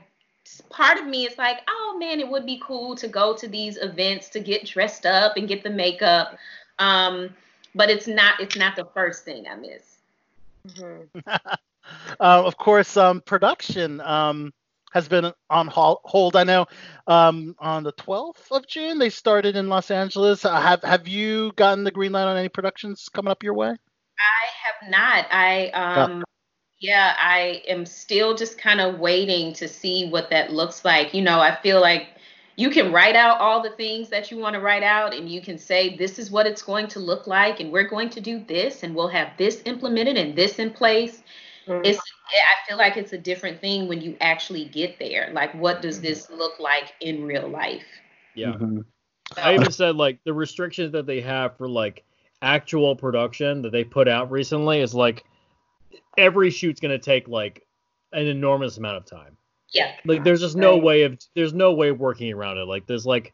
part 0.70 0.98
of 0.98 1.06
me 1.06 1.26
is 1.26 1.36
like, 1.38 1.58
oh 1.68 1.96
man, 1.98 2.20
it 2.20 2.28
would 2.28 2.46
be 2.46 2.60
cool 2.64 2.94
to 2.96 3.08
go 3.08 3.34
to 3.34 3.48
these 3.48 3.76
events 3.76 4.28
to 4.30 4.40
get 4.40 4.64
dressed 4.66 5.06
up 5.06 5.36
and 5.36 5.48
get 5.48 5.62
the 5.62 5.70
makeup. 5.70 6.36
Um, 6.78 7.30
but 7.74 7.90
it's 7.90 8.06
not 8.06 8.40
it's 8.40 8.56
not 8.56 8.76
the 8.76 8.84
first 8.94 9.24
thing 9.24 9.46
I 9.48 9.56
miss. 9.56 9.98
Mhm. 10.68 11.08
Uh, 12.18 12.42
of 12.44 12.56
course, 12.56 12.96
um, 12.96 13.20
production 13.20 14.00
um, 14.00 14.52
has 14.94 15.08
been 15.08 15.32
on 15.50 15.68
hold. 15.68 16.36
I 16.36 16.44
know 16.44 16.66
um, 17.08 17.56
on 17.58 17.82
the 17.82 17.92
12th 17.92 18.50
of 18.52 18.66
June 18.68 18.98
they 18.98 19.10
started 19.10 19.56
in 19.56 19.68
Los 19.68 19.90
Angeles. 19.90 20.44
Uh, 20.44 20.58
have 20.58 20.82
Have 20.82 21.08
you 21.08 21.52
gotten 21.56 21.84
the 21.84 21.90
green 21.90 22.12
light 22.12 22.26
on 22.26 22.36
any 22.36 22.48
productions 22.48 23.08
coming 23.12 23.32
up 23.32 23.42
your 23.42 23.54
way? 23.54 23.70
I 23.70 24.46
have 24.62 24.90
not. 24.90 25.26
I 25.30 25.68
um 25.70 26.24
yeah, 26.78 27.16
I 27.18 27.62
am 27.66 27.86
still 27.86 28.34
just 28.34 28.56
kind 28.58 28.80
of 28.80 29.00
waiting 29.00 29.52
to 29.54 29.66
see 29.66 30.08
what 30.10 30.30
that 30.30 30.52
looks 30.52 30.84
like. 30.84 31.14
You 31.14 31.22
know, 31.22 31.40
I 31.40 31.56
feel 31.60 31.80
like 31.80 32.08
you 32.56 32.70
can 32.70 32.92
write 32.92 33.16
out 33.16 33.40
all 33.40 33.62
the 33.62 33.70
things 33.70 34.08
that 34.10 34.30
you 34.30 34.38
want 34.38 34.54
to 34.54 34.60
write 34.60 34.82
out 34.84 35.12
and 35.12 35.28
you 35.28 35.40
can 35.40 35.58
say 35.58 35.96
this 35.96 36.18
is 36.18 36.30
what 36.30 36.46
it's 36.46 36.62
going 36.62 36.86
to 36.88 37.00
look 37.00 37.26
like 37.26 37.58
and 37.58 37.72
we're 37.72 37.88
going 37.88 38.10
to 38.10 38.20
do 38.20 38.44
this 38.46 38.84
and 38.84 38.94
we'll 38.94 39.08
have 39.08 39.30
this 39.38 39.62
implemented 39.64 40.16
and 40.16 40.36
this 40.36 40.58
in 40.60 40.70
place. 40.70 41.22
Mhm. 41.66 41.86
It's 41.86 42.00
I 42.30 42.68
feel 42.68 42.76
like 42.78 42.96
it's 42.96 43.12
a 43.12 43.18
different 43.18 43.60
thing 43.60 43.88
when 43.88 44.00
you 44.00 44.16
actually 44.20 44.66
get 44.66 44.98
there. 44.98 45.30
Like 45.32 45.54
what 45.54 45.82
does 45.82 46.00
this 46.00 46.30
look 46.30 46.58
like 46.58 46.92
in 47.00 47.24
real 47.24 47.48
life? 47.48 47.84
Yeah. 48.34 48.52
Mhm. 48.52 48.84
I 49.36 49.54
even 49.54 49.70
said 49.70 49.96
like 49.96 50.18
the 50.24 50.32
restrictions 50.32 50.92
that 50.92 51.06
they 51.06 51.20
have 51.20 51.56
for 51.56 51.68
like 51.68 52.04
actual 52.42 52.94
production 52.94 53.62
that 53.62 53.72
they 53.72 53.84
put 53.84 54.08
out 54.08 54.30
recently 54.30 54.80
is 54.80 54.94
like 54.94 55.24
every 56.18 56.50
shoot's 56.50 56.80
gonna 56.80 56.98
take 56.98 57.28
like 57.28 57.66
an 58.12 58.26
enormous 58.26 58.76
amount 58.78 58.96
of 58.96 59.06
time. 59.06 59.36
Yeah. 59.72 59.92
Like 60.04 60.24
there's 60.24 60.40
just 60.40 60.56
no 60.56 60.74
Right. 60.74 60.82
way 60.82 61.02
of 61.02 61.18
there's 61.34 61.54
no 61.54 61.72
way 61.72 61.88
of 61.88 61.98
working 61.98 62.32
around 62.32 62.58
it. 62.58 62.66
Like 62.66 62.86
there's 62.86 63.06
like 63.06 63.32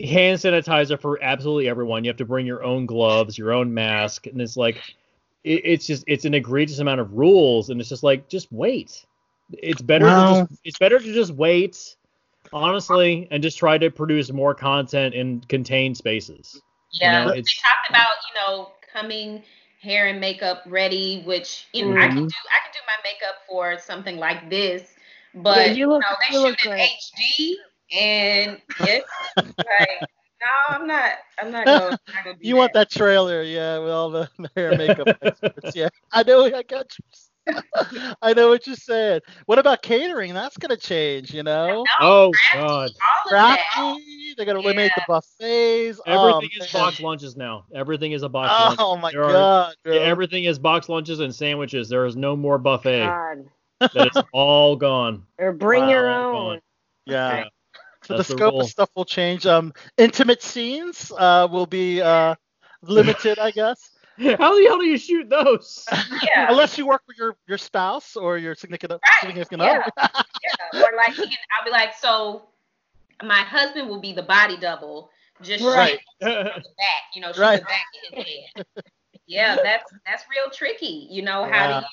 hand 0.00 0.38
sanitizer 0.38 1.00
for 1.00 1.22
absolutely 1.22 1.68
everyone. 1.68 2.04
You 2.04 2.10
have 2.10 2.16
to 2.18 2.24
bring 2.24 2.46
your 2.46 2.62
own 2.62 2.86
gloves, 2.86 3.36
your 3.36 3.52
own 3.52 3.72
mask, 3.74 4.26
and 4.26 4.40
it's 4.40 4.56
like 4.56 4.80
it, 5.46 5.62
it's 5.64 5.86
just 5.86 6.04
it's 6.06 6.24
an 6.26 6.34
egregious 6.34 6.80
amount 6.80 7.00
of 7.00 7.12
rules, 7.14 7.70
and 7.70 7.80
it's 7.80 7.88
just 7.88 8.02
like 8.02 8.28
just 8.28 8.52
wait. 8.52 9.06
It's 9.52 9.80
better 9.80 10.04
to 10.06 10.10
Well- 10.10 10.46
just 10.48 10.60
it's 10.64 10.78
better 10.78 10.98
to 10.98 11.12
just 11.14 11.32
wait, 11.32 11.96
honestly, 12.52 13.28
and 13.30 13.42
just 13.42 13.58
try 13.58 13.78
to 13.78 13.90
produce 13.90 14.32
more 14.32 14.54
content 14.54 15.14
in 15.14 15.40
contained 15.48 15.96
spaces. 15.96 16.60
Yeah, 17.00 17.24
know, 17.24 17.30
they 17.32 17.38
it's- 17.38 17.60
talked 17.62 17.88
about 17.88 18.14
you 18.28 18.40
know 18.40 18.72
coming 18.92 19.42
hair 19.80 20.06
and 20.08 20.20
makeup 20.20 20.62
ready, 20.66 21.22
which 21.24 21.66
you 21.72 21.86
know 21.86 21.96
I 22.00 22.08
can 22.08 22.16
Mhm. 22.24 22.28
do. 22.28 22.34
I 22.50 22.58
can 22.64 22.72
do 22.72 22.80
my 22.86 22.96
makeup 23.04 23.36
for 23.48 23.78
something 23.78 24.16
like 24.16 24.50
this, 24.50 24.94
but 25.34 25.58
Yeah, 25.68 25.72
you 25.74 25.88
look- 25.88 26.02
know, 26.02 26.16
they 26.28 26.34
you 26.36 26.42
look 26.42 26.58
shoot 26.58 26.70
in 26.72 26.76
great. 26.76 26.90
HD, 26.90 27.56
and 27.92 28.60
it's 28.80 29.08
like 29.58 30.08
no, 30.40 30.76
I'm 30.76 30.86
not. 30.86 31.12
I'm 31.38 31.50
not 31.50 31.64
going. 31.66 31.82
I'm 31.82 31.90
not 31.90 32.24
gonna 32.24 32.36
do 32.40 32.48
You 32.48 32.56
want 32.56 32.72
that 32.74 32.90
trailer, 32.90 33.42
yeah, 33.42 33.78
with 33.78 33.90
all 33.90 34.10
the 34.10 34.28
hair 34.56 34.70
and 34.70 34.78
makeup 34.78 35.08
experts. 35.22 35.74
Yeah, 35.76 35.88
I 36.12 36.22
know. 36.22 36.44
I 36.44 36.62
got 36.62 36.86
you. 36.98 37.04
I 38.22 38.32
know 38.32 38.48
what 38.48 38.66
you're 38.66 38.74
saying. 38.74 39.20
What 39.46 39.58
about 39.60 39.80
catering? 39.82 40.34
That's 40.34 40.56
gonna 40.56 40.76
change, 40.76 41.32
you 41.32 41.42
know. 41.44 41.84
Oh 42.00 42.32
god, 42.52 42.90
all. 43.00 43.28
Crafty, 43.28 44.34
they're 44.36 44.46
gonna 44.46 44.58
eliminate 44.58 44.90
the 44.96 45.02
buffets. 45.06 46.00
Oh, 46.06 46.28
everything 46.30 46.50
oh, 46.60 46.64
is 46.64 46.74
man. 46.74 46.82
box 46.82 47.00
lunches 47.00 47.36
now. 47.36 47.64
Everything 47.72 48.12
is 48.12 48.22
a 48.24 48.28
box 48.28 48.52
oh, 48.52 48.64
lunch. 48.68 48.80
Oh 48.80 48.96
my 48.96 49.12
There 49.12 49.24
are- 49.24 49.32
god, 49.32 49.74
Yeah, 49.84 49.92
everything 50.00 50.44
is 50.44 50.58
box 50.58 50.88
lunches 50.88 51.20
and 51.20 51.32
sandwiches. 51.32 51.88
There 51.88 52.04
is 52.06 52.16
no 52.16 52.34
more 52.34 52.58
buffet. 52.58 53.06
God. 53.06 53.44
That 53.80 54.16
is 54.16 54.22
all 54.32 54.74
gone. 54.74 55.24
Or 55.38 55.52
bring 55.52 55.84
Wow, 55.84 55.90
your 55.90 56.08
own. 56.08 56.32
gone. 56.32 56.60
yeah. 57.06 57.36
Yeah. 57.36 57.44
So 58.06 58.14
the 58.14 58.22
That's 58.22 58.28
the 58.28 58.36
scope 58.36 58.54
rule. 58.54 58.60
of 58.60 58.66
stuff 58.66 58.90
will 58.96 59.04
change. 59.04 59.46
Um, 59.46 59.72
intimate 59.98 60.42
scenes 60.42 61.12
uh 61.16 61.48
will 61.50 61.66
be 61.66 62.00
uh 62.02 62.34
limited, 62.82 63.38
I 63.38 63.50
guess, 63.50 63.90
How 64.18 64.56
the 64.56 64.64
hell 64.66 64.78
do 64.78 64.86
you 64.86 64.98
shoot 64.98 65.28
those? 65.28 65.84
Yeah. 66.22 66.48
unless 66.48 66.78
you 66.78 66.86
work 66.86 67.02
with 67.06 67.16
your 67.18 67.36
your 67.46 67.58
spouse 67.58 68.16
or 68.16 68.38
your 68.38 68.54
significant 68.54 69.00
Right, 69.04 69.10
significant 69.18 69.62
yeah. 69.62 69.68
other. 69.70 69.84
Yeah, 70.42 70.80
or 70.82 70.96
like 70.96 71.14
he 71.14 71.26
can, 71.28 71.36
I'll 71.58 71.64
be 71.64 71.70
like, 71.70 71.94
so 71.94 72.48
my 73.22 73.40
husband 73.40 73.88
will 73.88 74.00
be 74.00 74.12
the 74.12 74.22
body 74.22 74.56
double, 74.56 75.10
just 75.42 75.64
Right. 75.64 75.98
shoot 75.98 76.00
the 76.20 76.70
back, 76.78 77.02
you 77.14 77.20
know, 77.22 77.32
shoot 77.32 77.40
Right. 77.40 77.60
the 77.60 77.64
back 77.66 77.86
of 77.94 78.16
his 78.16 78.26
head. 78.26 78.50
yeah, 79.26 79.56
that's 79.62 79.92
that's 80.06 80.24
real 80.30 80.50
tricky. 80.50 81.08
You 81.10 81.22
know, 81.22 81.44
how 81.44 81.66
Yeah. 81.66 81.68
do 81.68 81.74
you 81.74 81.84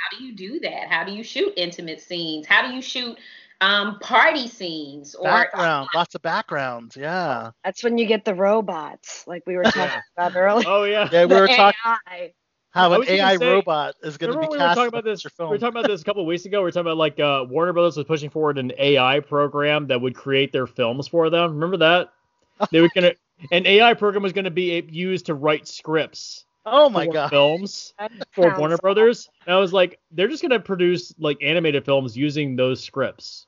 how 0.00 0.18
do 0.18 0.24
you 0.24 0.34
do 0.36 0.60
that? 0.60 0.88
How 0.88 1.04
do 1.04 1.12
you 1.12 1.22
shoot 1.24 1.52
intimate 1.56 2.00
scenes? 2.00 2.46
How 2.46 2.66
do 2.68 2.74
you 2.74 2.82
shoot 2.82 3.18
um 3.60 3.98
party 3.98 4.46
scenes 4.46 5.14
or 5.16 5.24
Background, 5.24 5.88
lots 5.94 6.14
of 6.14 6.22
backgrounds. 6.22 6.96
Yeah. 6.96 7.50
That's 7.64 7.82
when 7.82 7.98
you 7.98 8.06
get 8.06 8.24
the 8.24 8.34
robots, 8.34 9.24
like 9.26 9.42
we 9.46 9.56
were 9.56 9.64
talking 9.64 9.82
Yeah. 9.82 10.00
about 10.16 10.36
earlier. 10.36 10.64
oh 10.68 10.84
yeah. 10.84 11.08
Yeah, 11.10 11.24
we 11.24 11.34
The 11.34 11.40
were 11.40 11.46
talking 11.48 11.80
AI. 11.84 12.32
how 12.70 12.92
an 12.92 13.04
AI 13.08 13.36
say- 13.36 13.50
robot 13.50 13.94
is 14.02 14.16
going 14.16 14.30
to 14.32 14.38
be 14.38 14.40
when 14.42 14.50
we 14.50 14.56
were 14.58 14.64
cast 14.64 14.76
talking 14.76 14.82
in 14.84 14.88
about 14.90 15.06
a 15.06 15.10
this? 15.10 15.22
future 15.22 15.34
We 15.40 15.46
were 15.46 15.58
talking 15.58 15.76
about 15.80 15.88
this 15.88 16.02
a 16.02 16.04
couple 16.04 16.22
of 16.22 16.28
weeks 16.28 16.44
ago. 16.44 16.60
We 16.60 16.64
were 16.64 16.70
talking 16.70 16.86
about 16.86 16.98
like 16.98 17.18
uh, 17.18 17.46
Warner 17.48 17.72
Brothers 17.72 17.96
was 17.96 18.06
pushing 18.06 18.30
forward 18.30 18.58
an 18.58 18.72
AI 18.78 19.18
program 19.20 19.86
that 19.88 20.00
would 20.00 20.14
create 20.14 20.52
their 20.52 20.66
films 20.68 21.08
for 21.08 21.28
them. 21.30 21.52
Remember 21.54 21.76
that? 21.78 22.12
They 22.72 22.80
were 22.80 22.90
gonna 22.94 23.12
an 23.52 23.66
AI 23.66 23.94
program 23.94 24.22
was 24.22 24.32
gonna 24.32 24.50
be 24.50 24.80
used 24.90 25.26
to 25.26 25.34
write 25.34 25.66
scripts 25.68 26.44
oh 26.66 26.88
my 26.88 27.06
god. 27.06 27.30
films 27.30 27.94
That 27.98 28.12
for 28.32 28.44
sounds 28.44 28.58
Warner 28.58 28.76
Brothers. 28.78 29.28
And 29.46 29.54
I 29.54 29.58
was 29.58 29.72
like, 29.72 29.98
they're 30.12 30.28
just 30.28 30.42
gonna 30.42 30.60
produce 30.60 31.12
like 31.18 31.38
animated 31.42 31.84
films 31.84 32.16
using 32.16 32.54
those 32.56 32.82
scripts. 32.82 33.46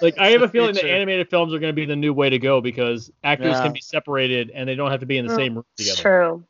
Like 0.00 0.18
I 0.18 0.28
have 0.30 0.42
a 0.42 0.48
feeling 0.48 0.74
that 0.74 0.84
animated 0.84 1.28
films 1.30 1.52
are 1.54 1.58
gonna 1.58 1.72
be 1.72 1.84
the 1.84 1.96
new 1.96 2.12
way 2.12 2.30
to 2.30 2.38
go 2.38 2.60
because 2.60 3.10
actors 3.24 3.54
Yeah. 3.54 3.62
can 3.62 3.72
be 3.72 3.80
separated 3.80 4.50
and 4.50 4.68
they 4.68 4.74
don't 4.74 4.90
have 4.90 5.00
to 5.00 5.06
be 5.06 5.18
in 5.18 5.26
the 5.26 5.32
Mm, 5.32 5.36
same 5.36 5.54
room 5.56 5.64
It's 5.76 5.88
together. 5.88 6.02
true. 6.02 6.44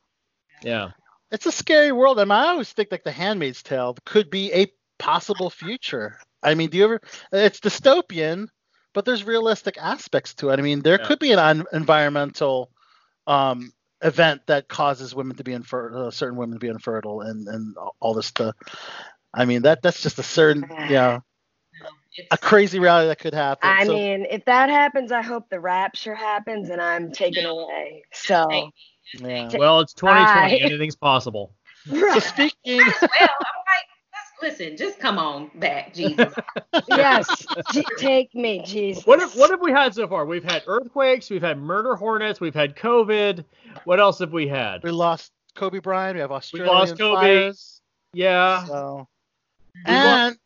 Yeah. 0.62 0.90
It's 1.30 1.46
a 1.46 1.52
scary 1.52 1.92
world. 1.92 2.18
I 2.18 2.24
mean, 2.24 2.32
I 2.32 2.48
always 2.48 2.72
think 2.72 2.90
like 2.90 3.04
The 3.04 3.12
Handmaid's 3.12 3.62
Tale 3.62 3.96
could 4.04 4.30
be 4.30 4.52
a 4.52 4.72
possible 4.98 5.50
future. 5.50 6.18
I 6.42 6.54
mean, 6.54 6.70
do 6.70 6.78
you 6.78 6.84
ever? 6.84 7.00
It's 7.32 7.60
dystopian, 7.60 8.48
but 8.94 9.04
there's 9.04 9.24
realistic 9.24 9.76
aspects 9.78 10.34
to 10.34 10.50
it. 10.50 10.58
I 10.58 10.62
mean, 10.62 10.80
there 10.80 10.98
Yeah. 10.98 11.04
could 11.06 11.18
be 11.18 11.32
an 11.32 11.38
un- 11.38 11.66
environmental 11.72 12.70
um, 13.26 13.72
event 14.02 14.46
that 14.46 14.68
causes 14.68 15.14
women 15.14 15.36
to 15.36 15.44
be 15.44 15.52
infertile, 15.52 16.06
uh, 16.06 16.10
certain 16.10 16.38
women 16.38 16.54
to 16.54 16.60
be 16.60 16.68
infertile, 16.68 17.20
and 17.20 17.46
and 17.46 17.76
all 18.00 18.14
this 18.14 18.26
stuff. 18.26 18.54
I 19.34 19.44
mean, 19.44 19.62
that 19.62 19.82
that's 19.82 20.00
just 20.00 20.18
a 20.18 20.22
certain, 20.22 20.64
yeah, 20.88 21.16
it's, 21.16 21.24
a 22.30 22.38
crazy 22.38 22.78
reality 22.78 23.08
that 23.08 23.18
could 23.18 23.34
happen. 23.34 23.68
I 23.68 23.84
So- 23.84 23.92
mean, 23.94 24.26
if 24.30 24.44
that 24.46 24.70
happens, 24.70 25.12
I 25.12 25.22
hope 25.22 25.48
the 25.50 25.60
rapture 25.60 26.14
happens 26.14 26.70
and 26.70 26.80
I'm 26.80 27.12
taken 27.12 27.44
away. 27.46 28.04
So, 28.12 28.48
yeah. 29.20 29.48
Well, 29.58 29.80
it's 29.80 29.94
2020. 29.94 30.58
Bye. 30.58 30.58
Anything's 30.64 30.96
possible. 30.96 31.54
So 31.88 32.18
speaking, 32.18 32.52
well, 32.80 32.84
I'm 33.02 33.08
like, 33.22 33.86
let's 34.42 34.58
listen, 34.58 34.76
just 34.76 34.98
come 34.98 35.18
on 35.18 35.50
back, 35.54 35.94
Jesus. 35.94 36.34
yes, 36.88 37.46
J- 37.72 37.82
take 37.98 38.34
me, 38.34 38.62
Jesus. 38.64 39.06
What 39.06 39.20
have, 39.20 39.34
what 39.36 39.50
have 39.50 39.60
we 39.62 39.70
had 39.72 39.94
so 39.94 40.06
far? 40.06 40.26
We've 40.26 40.44
had 40.44 40.62
earthquakes, 40.66 41.30
we've 41.30 41.40
had 41.42 41.56
murder 41.58 41.94
hornets, 41.94 42.40
we've 42.40 42.54
had 42.54 42.76
COVID. 42.76 43.44
What 43.84 44.00
else 44.00 44.18
have 44.18 44.32
we 44.32 44.46
had? 44.48 44.82
we 44.82 44.90
lost 44.90 45.32
Kobe 45.54 45.78
Bryant. 45.78 46.16
We 46.16 46.20
have 46.20 46.32
Australian 46.32 46.74
lost 46.74 46.98
Kobe. 46.98 47.16
fires. 47.20 47.80
Yeah. 48.12 48.64
So, 48.64 49.08
We 49.86 49.92
lost- 49.94 50.30
and 50.32 50.36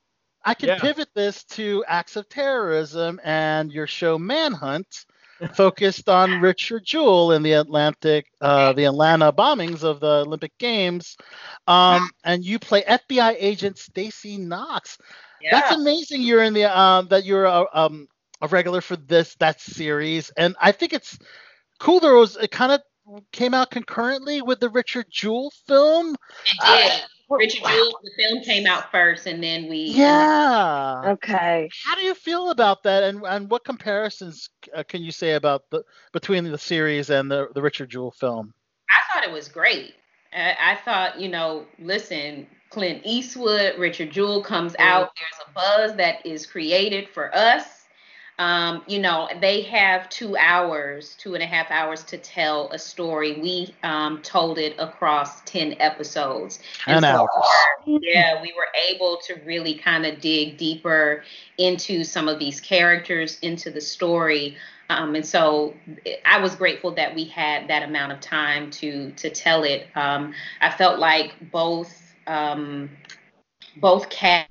I 0.44 0.54
can 0.54 0.68
Yeah. 0.70 0.78
pivot 0.78 1.08
this 1.14 1.44
to 1.44 1.84
acts 1.86 2.16
of 2.16 2.28
terrorism 2.28 3.20
and 3.24 3.72
your 3.72 3.86
show 3.86 4.18
Manhunt, 4.18 5.06
focused 5.54 6.08
on 6.08 6.40
Richard 6.40 6.84
Jewell 6.84 7.32
in 7.32 7.42
the 7.42 7.52
Atlantic, 7.52 8.26
uh, 8.40 8.72
the 8.72 8.84
Atlanta 8.84 9.32
bombings 9.32 9.82
of 9.82 10.00
the 10.00 10.24
Olympic 10.26 10.56
Games, 10.58 11.16
um, 11.66 12.10
and 12.24 12.44
you 12.44 12.58
play 12.58 12.82
FBI 12.82 13.36
agent 13.38 13.78
Stacy 13.78 14.36
Knox. 14.36 14.98
That's 15.50 15.72
amazing. 15.72 16.22
You're 16.22 16.44
in 16.44 16.54
the 16.54 16.64
um, 16.66 17.08
that 17.08 17.24
you're 17.24 17.46
a, 17.46 17.66
um, 17.72 18.06
a 18.40 18.46
regular 18.48 18.80
for 18.80 18.96
this 18.96 19.34
that 19.40 19.60
series, 19.60 20.30
and 20.36 20.54
I 20.60 20.70
think 20.72 20.92
it's 20.92 21.18
cool. 21.80 21.98
There 22.00 22.14
was 22.14 22.36
it 22.36 22.50
kind 22.52 22.70
of 22.72 22.80
came 23.32 23.52
out 23.54 23.70
concurrently 23.72 24.42
with 24.42 24.60
the 24.60 24.68
Richard 24.68 25.06
Jewell 25.10 25.52
film. 25.66 26.14
It 26.46 26.60
did. 26.64 27.02
Richard 27.38 27.64
Jewell, 27.64 28.00
the 28.02 28.10
film 28.16 28.42
came 28.42 28.66
out 28.66 28.90
first, 28.90 29.26
and 29.26 29.42
then 29.42 29.68
we. 29.68 29.78
Yeah. 29.78 31.02
Okay. 31.12 31.68
How 31.84 31.94
do 31.94 32.02
you 32.02 32.14
feel 32.14 32.50
about 32.50 32.82
that, 32.84 33.02
and 33.02 33.22
and 33.24 33.50
what 33.50 33.64
comparisons 33.64 34.50
uh, 34.74 34.82
can 34.82 35.02
you 35.02 35.12
say 35.12 35.32
about 35.32 35.70
the 35.70 35.82
between 36.12 36.44
the 36.44 36.58
series 36.58 37.10
and 37.10 37.30
the 37.30 37.48
the 37.54 37.62
Richard 37.62 37.90
Jewell 37.90 38.10
film? 38.10 38.52
I 38.90 39.00
thought 39.12 39.24
it 39.24 39.32
was 39.32 39.48
great. 39.48 39.94
I, 40.34 40.56
I 40.60 40.78
thought, 40.84 41.20
you 41.20 41.28
know, 41.28 41.66
listen, 41.78 42.46
Clint 42.70 43.02
Eastwood, 43.04 43.78
Richard 43.78 44.10
Jewell 44.10 44.42
comes 44.42 44.74
out. 44.78 45.10
There's 45.16 45.48
a 45.48 45.52
buzz 45.52 45.96
that 45.96 46.24
is 46.24 46.46
created 46.46 47.08
for 47.08 47.34
us. 47.34 47.81
Um, 48.42 48.82
you 48.88 48.98
know, 48.98 49.28
they 49.40 49.62
have 49.62 50.08
two 50.08 50.36
hours, 50.36 51.14
two 51.16 51.34
and 51.34 51.44
a 51.44 51.46
half 51.46 51.70
hours 51.70 52.02
to 52.04 52.18
tell 52.18 52.72
a 52.72 52.78
story. 52.78 53.40
We 53.40 53.72
um, 53.84 54.20
told 54.22 54.58
it 54.58 54.74
across 54.80 55.42
10 55.42 55.76
episodes. 55.78 56.58
Ten 56.84 57.02
so, 57.02 57.06
hours. 57.06 57.28
yeah, 57.86 58.42
we 58.42 58.52
were 58.56 58.66
able 58.90 59.20
to 59.28 59.34
really 59.44 59.74
kind 59.74 60.04
of 60.04 60.20
dig 60.20 60.56
deeper 60.56 61.22
into 61.58 62.02
some 62.02 62.26
of 62.26 62.40
these 62.40 62.60
characters, 62.60 63.38
into 63.42 63.70
the 63.70 63.80
story. 63.80 64.56
Um, 64.90 65.14
and 65.14 65.24
so 65.24 65.74
I 66.24 66.40
was 66.40 66.56
grateful 66.56 66.90
that 66.96 67.14
we 67.14 67.26
had 67.26 67.68
that 67.68 67.84
amount 67.84 68.10
of 68.10 68.20
time 68.20 68.72
to 68.72 69.12
to 69.12 69.30
tell 69.30 69.62
it. 69.62 69.86
Um, 69.94 70.34
I 70.60 70.70
felt 70.70 70.98
like 70.98 71.32
both 71.52 71.94
um, 72.26 72.90
both 73.76 74.10
cats 74.10 74.48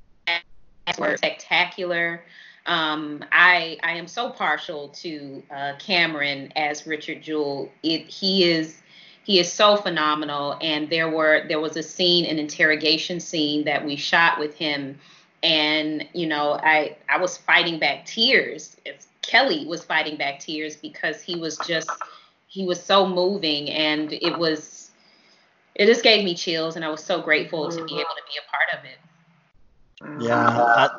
were 0.98 1.18
spectacular. 1.18 2.24
Um, 2.66 3.26
I 3.32 3.78
I 3.84 3.94
am 3.94 4.08
so 4.08 4.30
partial 4.30 4.90
to 4.90 5.44
uh, 5.54 5.74
Cameron 5.80 6.54
as 6.56 6.86
Richard 6.86 7.22
Jewell. 7.24 7.70
It 7.84 8.08
he 8.08 8.50
is 8.50 8.82
he 9.24 9.40
is 9.40 9.52
so 9.52 9.76
phenomenal. 9.78 10.58
And 10.62 10.90
there 10.90 11.10
were 11.10 11.48
there 11.48 11.60
was 11.60 11.78
a 11.78 11.84
scene, 11.84 12.26
an 12.26 12.40
interrogation 12.40 13.20
scene 13.20 13.64
that 13.66 13.86
we 13.86 13.96
shot 13.96 14.40
with 14.40 14.56
him, 14.56 15.00
and 15.44 16.08
you 16.14 16.28
know 16.28 16.60
I 16.62 16.98
I 17.10 17.18
was 17.18 17.38
fighting 17.38 17.80
back 17.80 18.06
tears. 18.06 18.78
It's, 18.86 19.08
Kelly 19.22 19.66
was 19.68 19.84
fighting 19.84 20.18
back 20.18 20.40
tears 20.40 20.76
because 20.76 21.22
he 21.22 21.36
was 21.36 21.58
just 21.68 21.90
he 22.48 22.66
was 22.66 22.84
so 22.84 23.08
moving, 23.08 23.70
and 23.70 24.12
it 24.12 24.38
was 24.38 24.92
it 25.76 25.86
just 25.86 26.04
gave 26.04 26.26
me 26.26 26.36
chills, 26.36 26.76
and 26.76 26.84
I 26.84 26.90
was 26.90 27.04
so 27.04 27.22
grateful 27.22 27.70
to 27.70 27.86
be 27.86 27.94
able 27.94 28.16
to 28.16 28.24
be 28.28 28.38
a 28.38 28.50
part 28.52 28.80
of 28.80 28.86
it. 28.86 28.98
Yeah, 30.20 30.38
I, 30.38 30.90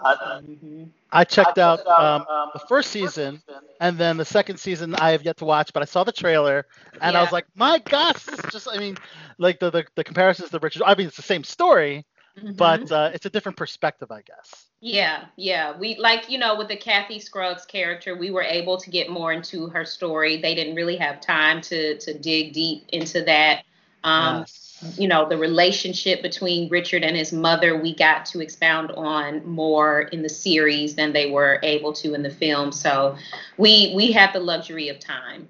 Mhm. 0.43 0.91
I 1.11 1.25
checked 1.25 1.59
out 1.59 1.87
um, 1.87 2.25
the 2.53 2.59
first 2.61 2.91
season, 2.91 3.43
and 3.81 3.99
then 3.99 4.17
the 4.17 4.25
second 4.25 4.59
season 4.59 4.95
I 4.95 5.11
have 5.11 5.23
yet 5.23 5.37
to 5.39 5.45
watch, 5.45 5.73
but 5.73 5.83
I 5.83 5.87
saw 5.87 6.05
the 6.05 6.13
trailer, 6.13 6.67
and 7.01 7.17
I 7.17 7.21
was 7.23 7.33
like, 7.33 7.47
my 7.55 7.79
gosh, 7.79 8.23
this 8.25 8.39
is 8.39 8.51
just 8.53 8.69
I 8.71 8.79
mean, 8.79 8.97
like 9.39 9.59
the 9.61 9.71
the, 9.71 9.85
the 9.95 10.05
comparisons 10.05 10.51
to 10.51 10.59
Richard. 10.59 10.83
I 10.85 10.95
mean, 10.95 11.07
it's 11.07 11.17
the 11.17 11.23
same 11.23 11.45
story, 11.45 12.05
Mhm. 12.39 12.57
but 12.57 12.91
uh, 12.91 13.11
it's 13.13 13.27
a 13.27 13.31
different 13.31 13.59
perspective, 13.59 14.11
I 14.11 14.23
guess. 14.23 14.67
Yeah, 14.81 15.25
yeah. 15.37 15.77
We 15.77 15.97
like, 15.97 16.29
you 16.31 16.39
know, 16.39 16.57
with 16.57 16.69
the 16.69 16.77
Kathy 16.77 17.19
Scruggs 17.21 17.65
character, 17.65 18.17
we 18.17 18.31
were 18.31 18.43
able 18.43 18.77
to 18.79 18.91
get 18.91 19.11
more 19.11 19.33
into 19.33 19.69
her 19.69 19.85
story. 19.85 20.39
They 20.41 20.55
didn't 20.55 20.75
really 20.75 20.97
have 20.97 21.21
time 21.21 21.61
to 21.63 21.99
to 21.99 22.15
dig 22.19 22.53
deep 22.53 22.87
into 22.93 23.23
that. 23.25 23.65
Um, 24.03 24.41
Yes. 24.41 24.72
You 24.97 25.09
know, 25.09 25.29
the 25.29 25.37
relationship 25.37 26.23
between 26.23 26.69
Richard 26.69 27.03
and 27.03 27.17
his 27.17 27.33
mother, 27.33 27.81
we 27.81 27.95
got 27.95 28.27
to 28.27 28.41
expound 28.41 28.91
on 28.93 29.47
more 29.47 30.03
in 30.03 30.23
the 30.23 30.29
series 30.29 30.95
than 30.95 31.13
they 31.13 31.31
were 31.31 31.59
able 31.63 31.93
to 31.95 32.15
in 32.15 32.23
the 32.23 32.31
film. 32.31 32.73
So 32.73 33.17
we 33.59 33.93
we 33.95 34.13
had 34.13 34.33
the 34.33 34.41
luxury 34.41 34.89
of 34.89 34.99
time. 34.99 35.49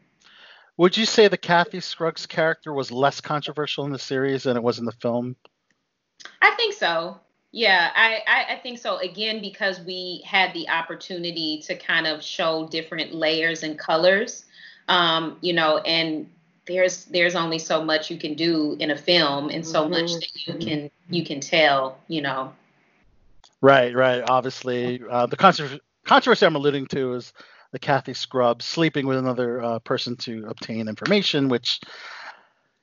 Would 0.76 0.96
you 0.96 1.06
say 1.06 1.28
the 1.28 1.36
Kathy 1.36 1.80
Scruggs 1.80 2.26
character 2.26 2.72
was 2.72 2.90
less 2.90 3.20
controversial 3.20 3.84
in 3.84 3.92
the 3.92 3.98
series 3.98 4.44
than 4.44 4.56
it 4.56 4.62
was 4.62 4.78
in 4.78 4.84
the 4.84 4.92
film? 4.92 5.36
I 6.40 6.52
think 6.52 6.74
so. 6.74 7.18
Yeah, 7.52 7.90
I, 7.94 8.22
I, 8.26 8.54
I 8.54 8.56
think 8.60 8.78
so. 8.78 8.96
Again, 8.96 9.42
because 9.42 9.80
we 9.80 10.22
had 10.24 10.54
the 10.54 10.68
opportunity 10.70 11.62
to 11.66 11.76
kind 11.76 12.06
of 12.06 12.22
show 12.22 12.66
different 12.68 13.14
layers 13.14 13.62
and 13.62 13.78
colors, 13.78 14.46
um, 14.88 15.36
you 15.42 15.52
know, 15.52 15.78
and 15.78 16.30
there's 16.66 17.04
there's 17.06 17.34
only 17.34 17.58
so 17.58 17.84
much 17.84 18.10
you 18.10 18.18
can 18.18 18.34
do 18.34 18.76
in 18.78 18.90
a 18.90 18.96
film, 18.96 19.50
and 19.50 19.66
so 19.66 19.88
much 19.88 20.10
Mhm. 20.10 20.20
that 20.20 20.46
you 20.46 20.54
can 20.66 20.90
you 21.10 21.24
can 21.24 21.40
tell, 21.40 21.98
you 22.08 22.22
know. 22.22 22.52
Right, 23.60 23.94
right. 23.94 24.22
Obviously, 24.28 25.00
uh, 25.08 25.26
the 25.26 25.36
controversy, 25.36 25.80
controversy 26.04 26.46
I'm 26.46 26.56
alluding 26.56 26.86
to 26.86 27.14
is 27.14 27.32
the 27.72 27.78
Kathy 27.78 28.14
Scruggs 28.14 28.64
sleeping 28.64 29.06
with 29.06 29.18
another 29.18 29.62
uh, 29.62 29.78
person 29.80 30.16
to 30.18 30.46
obtain 30.48 30.88
information, 30.88 31.48
which, 31.48 31.80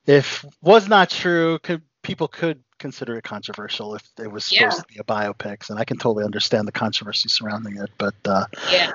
if 0.05 0.45
was 0.61 0.87
not 0.87 1.09
true, 1.09 1.59
could 1.59 1.81
people 2.01 2.27
could 2.27 2.63
consider 2.79 3.17
it 3.17 3.23
controversial 3.23 3.93
if 3.95 4.03
it 4.17 4.31
was 4.31 4.45
supposed 4.45 4.77
Yeah. 4.77 4.81
to 4.81 4.87
be 4.87 4.99
a 4.99 5.03
biopic. 5.03 5.69
And 5.69 5.77
I 5.77 5.83
can 5.83 5.97
totally 5.97 6.23
understand 6.23 6.65
the 6.67 6.71
controversy 6.71 7.27
surrounding 7.27 7.77
it, 7.77 7.89
but 7.97 8.15
uh, 8.25 8.45
Yeah. 8.71 8.93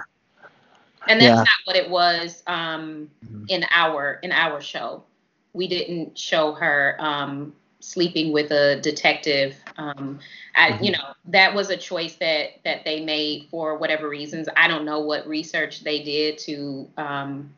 And 1.08 1.20
that's 1.20 1.38
Yeah. 1.38 1.44
not 1.44 1.56
what 1.64 1.76
it 1.76 1.88
was 1.90 2.42
um, 2.46 3.10
Mhm. 3.24 3.48
in 3.48 3.64
our 3.70 4.18
in 4.22 4.32
our 4.32 4.60
show. 4.60 5.02
We 5.52 5.68
didn't 5.68 6.18
show 6.18 6.52
her 6.52 6.96
um, 6.98 7.54
sleeping 7.80 8.32
with 8.32 8.50
a 8.50 8.80
detective. 8.80 9.56
Um, 9.76 10.18
I, 10.56 10.74
Mm-hmm. 10.74 10.82
you 10.82 10.92
know, 10.92 11.14
that 11.26 11.54
was 11.54 11.70
a 11.70 11.76
choice 11.76 12.16
that 12.16 12.62
that 12.64 12.84
they 12.84 13.04
made 13.04 13.46
for 13.50 13.76
whatever 13.78 14.08
reasons. 14.08 14.48
I 14.56 14.68
don't 14.68 14.84
know 14.84 15.00
what 15.00 15.26
research 15.26 15.82
they 15.84 16.02
did 16.02 16.38
to 16.38 16.88
um, 16.96 17.50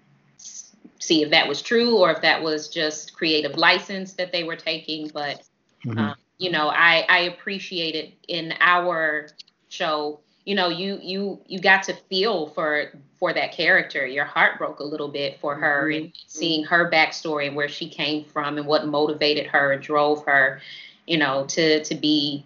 see 0.98 1.22
if 1.22 1.30
that 1.30 1.48
was 1.48 1.62
true 1.62 1.96
or 1.98 2.10
if 2.10 2.20
that 2.22 2.42
was 2.42 2.68
just 2.68 3.14
creative 3.14 3.56
license 3.56 4.14
that 4.14 4.32
they 4.32 4.44
were 4.44 4.56
taking. 4.56 5.08
But 5.12 5.42
mhm. 5.84 5.96
um, 5.96 6.14
you 6.38 6.50
know, 6.50 6.68
I 6.68 7.04
I 7.08 7.18
appreciated 7.20 8.12
in 8.28 8.54
our 8.60 9.28
show. 9.68 10.20
You 10.46 10.54
know, 10.54 10.68
you 10.68 10.98
you 11.02 11.40
you 11.46 11.60
got 11.60 11.82
to 11.84 11.92
feel 12.08 12.46
for 12.46 12.92
for 13.18 13.32
that 13.34 13.52
character. 13.52 14.06
Your 14.06 14.24
heart 14.24 14.58
broke 14.58 14.78
a 14.78 14.84
little 14.84 15.08
bit 15.08 15.38
for 15.40 15.54
her, 15.56 15.90
and 15.90 16.12
seeing 16.28 16.64
her 16.64 16.90
backstory 16.90 17.48
and 17.48 17.56
where 17.56 17.68
she 17.68 17.88
came 17.88 18.24
from 18.24 18.56
and 18.56 18.66
what 18.66 18.86
motivated 18.86 19.46
her 19.48 19.72
and 19.72 19.82
drove 19.82 20.24
her, 20.24 20.60
you 21.06 21.18
know, 21.18 21.44
to 21.46 21.82
to 21.82 21.94
be 21.94 22.44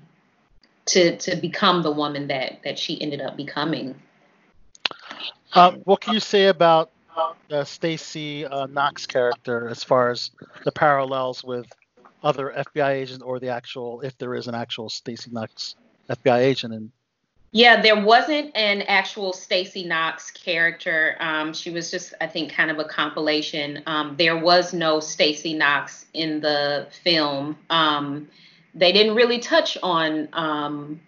to 0.86 1.16
to 1.18 1.36
become 1.36 1.82
the 1.82 1.90
woman 1.90 2.26
that 2.28 2.62
that 2.64 2.78
she 2.78 3.00
ended 3.00 3.20
up 3.20 3.36
becoming. 3.36 3.94
Uh, 5.52 5.72
what 5.84 6.00
can 6.00 6.14
you 6.14 6.20
say 6.20 6.46
about 6.46 6.90
uh, 7.50 7.64
Stacy 7.64 8.46
uh, 8.46 8.66
Knox 8.66 9.06
character 9.06 9.68
as 9.68 9.82
far 9.82 10.10
as 10.10 10.30
the 10.64 10.72
parallels 10.72 11.42
with 11.42 11.66
other 12.22 12.54
FBI 12.56 12.90
agents 12.90 13.22
or 13.22 13.40
the 13.40 13.48
actual, 13.48 14.00
if 14.02 14.16
there 14.18 14.34
is 14.34 14.46
an 14.46 14.54
actual 14.54 14.88
Stacy 14.88 15.30
Knox 15.32 15.74
FBI 16.08 16.38
agent? 16.38 16.74
And 16.74 16.90
Yeah, 17.52 17.82
there 17.82 18.00
wasn't 18.00 18.52
an 18.54 18.82
actual 18.82 19.32
Stacey 19.32 19.84
Knox 19.84 20.30
character. 20.30 21.16
Um, 21.18 21.52
she 21.52 21.70
was 21.70 21.90
just, 21.90 22.14
I 22.20 22.28
think, 22.28 22.52
kind 22.52 22.70
of 22.70 22.78
a 22.78 22.84
compilation. 22.84 23.82
Um, 23.86 24.14
there 24.16 24.36
was 24.36 24.72
no 24.72 25.00
Stacey 25.00 25.54
Knox 25.54 26.06
in 26.14 26.40
the 26.40 26.86
film. 27.02 27.58
Um, 27.68 28.28
they 28.72 28.92
didn't 28.92 29.16
really 29.16 29.40
touch 29.40 29.76
on 29.82 30.28
um, 30.32 31.00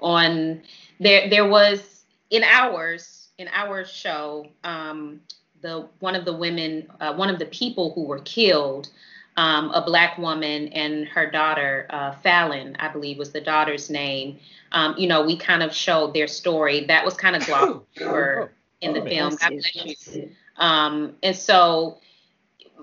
on 0.00 0.62
there. 0.98 1.30
There 1.30 1.48
was 1.48 2.02
in 2.30 2.42
ours 2.42 3.28
in 3.38 3.48
our 3.52 3.84
show. 3.84 4.48
Um, 4.64 5.20
the 5.62 5.88
one 6.00 6.16
of 6.16 6.24
the 6.24 6.36
women, 6.36 6.88
uh, 7.00 7.14
one 7.14 7.30
of 7.30 7.38
the 7.38 7.46
people 7.46 7.92
who 7.94 8.04
were 8.04 8.20
killed, 8.20 8.88
um, 9.36 9.70
a 9.72 9.82
black 9.84 10.16
woman 10.18 10.68
and 10.68 11.06
her 11.08 11.30
daughter, 11.30 11.86
uh, 11.90 12.12
Fallon, 12.22 12.76
I 12.78 12.88
believe 12.88 13.18
was 13.18 13.32
the 13.32 13.40
daughter's 13.40 13.90
name. 13.90 14.38
Um, 14.72 14.94
you 14.96 15.06
know, 15.06 15.24
we 15.24 15.36
kind 15.36 15.62
of 15.62 15.74
showed 15.74 16.14
their 16.14 16.26
story. 16.26 16.86
That 16.86 17.04
was 17.04 17.14
kind 17.14 17.36
of 17.36 17.44
glossed 17.46 17.80
over 18.00 18.52
in 18.80 18.94
the 18.94 19.02
film. 19.02 19.36
God 19.36 19.50
bless 19.50 20.14
you. 20.16 20.30
Um, 20.56 21.16
and 21.22 21.36
so 21.36 21.98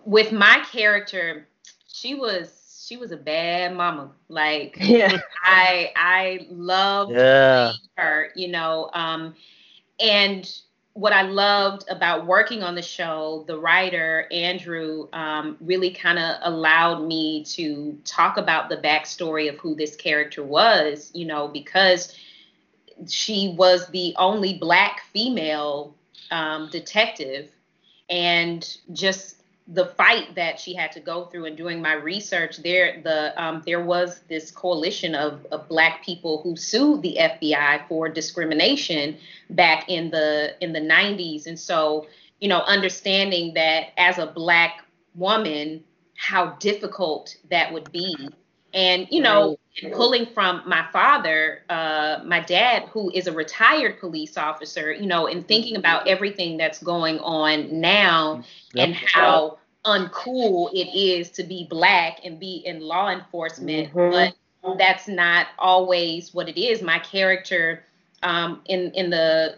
with 0.06 0.32
my 0.32 0.63
character, 0.72 1.48
she 1.88 2.16
was 2.16 2.60
she 2.88 2.98
was 2.98 3.12
a 3.12 3.18
bad 3.18 3.76
mama. 3.76 4.12
Like 4.30 4.78
Yeah. 4.80 5.20
I 5.44 5.92
I 5.96 6.48
loved 6.52 7.13
yeah, 7.13 7.74
her, 7.98 8.30
you 8.36 8.50
know. 8.50 8.89
Um, 8.94 9.36
and 10.00 10.52
what 10.93 11.12
I 11.12 11.23
loved 11.23 11.86
about 11.89 12.27
working 12.27 12.62
on 12.62 12.75
the 12.75 12.82
show, 12.82 13.43
the 13.47 13.58
writer 13.58 14.27
Andrew 14.32 15.08
um, 15.12 15.58
really 15.60 15.91
kind 15.91 16.19
of 16.19 16.38
allowed 16.43 17.08
me 17.08 17.43
to 17.45 17.97
talk 18.06 18.38
about 18.38 18.69
the 18.69 18.77
backstory 18.77 19.49
of 19.49 19.58
who 19.58 19.73
this 19.73 19.95
character 19.95 20.43
was, 20.43 21.10
you 21.13 21.25
know, 21.25 21.47
because 21.47 22.15
she 23.08 23.56
was 23.58 23.88
the 23.88 24.13
only 24.17 24.60
black 24.60 25.01
female 25.12 25.95
um, 26.29 26.69
detective, 26.71 27.49
and 28.10 28.77
just 28.91 29.42
the 29.67 29.86
fight 29.86 30.36
that 30.36 30.60
she 30.60 30.73
had 30.73 30.91
to 30.91 30.99
go 30.99 31.26
through 31.26 31.45
and 31.45 31.56
doing 31.56 31.82
my 31.82 31.93
research 31.93 32.58
there 32.58 33.02
the 33.04 33.41
um, 33.41 33.63
there 33.65 33.82
was 33.82 34.19
this 34.28 34.52
coalition 34.52 35.15
of, 35.15 35.45
of 35.52 35.67
black 35.69 36.04
people 36.04 36.41
who 36.43 36.56
sued 36.58 37.02
the 37.02 37.17
FBI 37.19 37.88
for 37.88 38.10
discrimination 38.10 39.17
back 39.52 39.89
in 39.89 40.12
the 40.12 40.56
in 40.60 40.73
the 40.73 40.82
90s 40.82 41.47
and 41.47 41.58
so 41.58 42.08
you 42.41 42.49
know 42.49 42.60
understanding 42.62 43.54
that 43.54 43.97
as 43.97 44.17
a 44.17 44.28
black 44.28 44.84
woman 45.15 45.82
how 46.15 46.47
difficult 46.60 47.36
that 47.49 47.71
would 47.71 47.89
be 47.91 48.15
and 48.74 49.08
you 49.10 49.22
know 49.22 49.58
pulling 49.94 50.26
from 50.26 50.62
my 50.66 50.86
father 50.92 51.64
uh, 51.70 52.20
my 52.26 52.40
dad 52.40 52.84
who 52.92 53.10
is 53.12 53.28
a 53.28 53.32
retired 53.32 54.00
police 54.00 54.38
officer 54.38 54.92
you 54.92 55.06
know 55.06 55.28
and 55.28 55.48
thinking 55.48 55.76
about 55.76 56.08
everything 56.08 56.58
that's 56.58 56.82
going 56.82 57.20
on 57.20 57.80
now 57.80 58.44
yep. 58.74 58.88
and 58.88 58.96
how 58.96 59.58
uncool 59.86 60.72
it 60.74 60.98
is 60.98 61.30
to 61.30 61.44
be 61.44 61.68
black 61.70 62.20
and 62.24 62.40
be 62.40 62.62
in 62.66 62.80
law 62.80 63.10
enforcement 63.10 63.92
mm-hmm. 63.94 64.34
but 64.62 64.78
that's 64.78 65.08
not 65.08 65.48
always 65.60 66.34
what 66.34 66.48
it 66.48 66.60
is 66.60 66.82
my 66.82 67.00
character 67.00 67.84
um, 68.22 68.62
in 68.66 68.92
in 68.92 69.10
the 69.10 69.56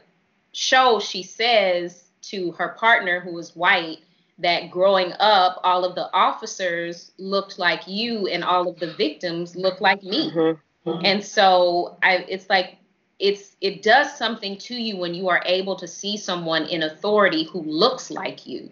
show 0.51 0.99
she 0.99 1.21
says 1.21 2.05
to 2.21 2.51
her 2.53 2.69
partner 2.69 3.19
who 3.19 3.37
is 3.37 3.55
white 3.55 3.99
that 4.39 4.69
growing 4.69 5.13
up, 5.19 5.61
all 5.63 5.85
of 5.85 5.95
the 5.95 6.09
officers 6.13 7.11
looked 7.17 7.57
like 7.57 7.87
you 7.87 8.27
and 8.27 8.43
all 8.43 8.67
of 8.67 8.79
the 8.79 8.93
victims 8.93 9.55
looked 9.55 9.81
like 9.81 10.03
me. 10.03 10.31
Mm-hmm. 10.31 10.89
Mm-hmm. 10.89 11.05
And 11.05 11.23
so 11.23 11.97
I, 12.03 12.25
it's 12.27 12.49
like, 12.49 12.77
it's 13.19 13.55
it 13.61 13.81
does 13.81 14.15
something 14.17 14.57
to 14.57 14.75
you 14.75 14.97
when 14.97 15.13
you 15.13 15.29
are 15.29 15.41
able 15.45 15.75
to 15.77 15.87
see 15.87 16.17
someone 16.17 16.65
in 16.65 16.83
authority 16.83 17.45
who 17.45 17.61
looks 17.61 18.11
like 18.11 18.45
you 18.45 18.69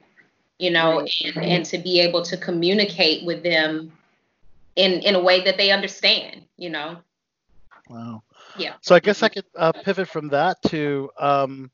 you 0.60 0.70
know 0.70 1.00
right. 1.00 1.22
and, 1.26 1.46
and 1.46 1.66
to 1.66 1.78
be 1.78 2.00
able 2.00 2.22
to 2.22 2.38
communicate 2.38 3.26
with 3.26 3.42
them 3.44 3.92
in 4.76 4.94
in 5.02 5.16
a 5.16 5.20
way 5.20 5.42
that 5.44 5.58
they 5.58 5.72
understand 5.72 6.44
you 6.58 6.70
know 6.70 6.98
wow 7.90 8.22
yeah 8.58 8.74
so 8.82 8.94
i 8.94 9.00
guess 9.00 9.24
i 9.24 9.30
could 9.30 9.46
uh, 9.58 9.72
pivot 9.72 10.08
from 10.08 10.28
that 10.28 10.62
to 10.64 11.10
um, 11.20 11.72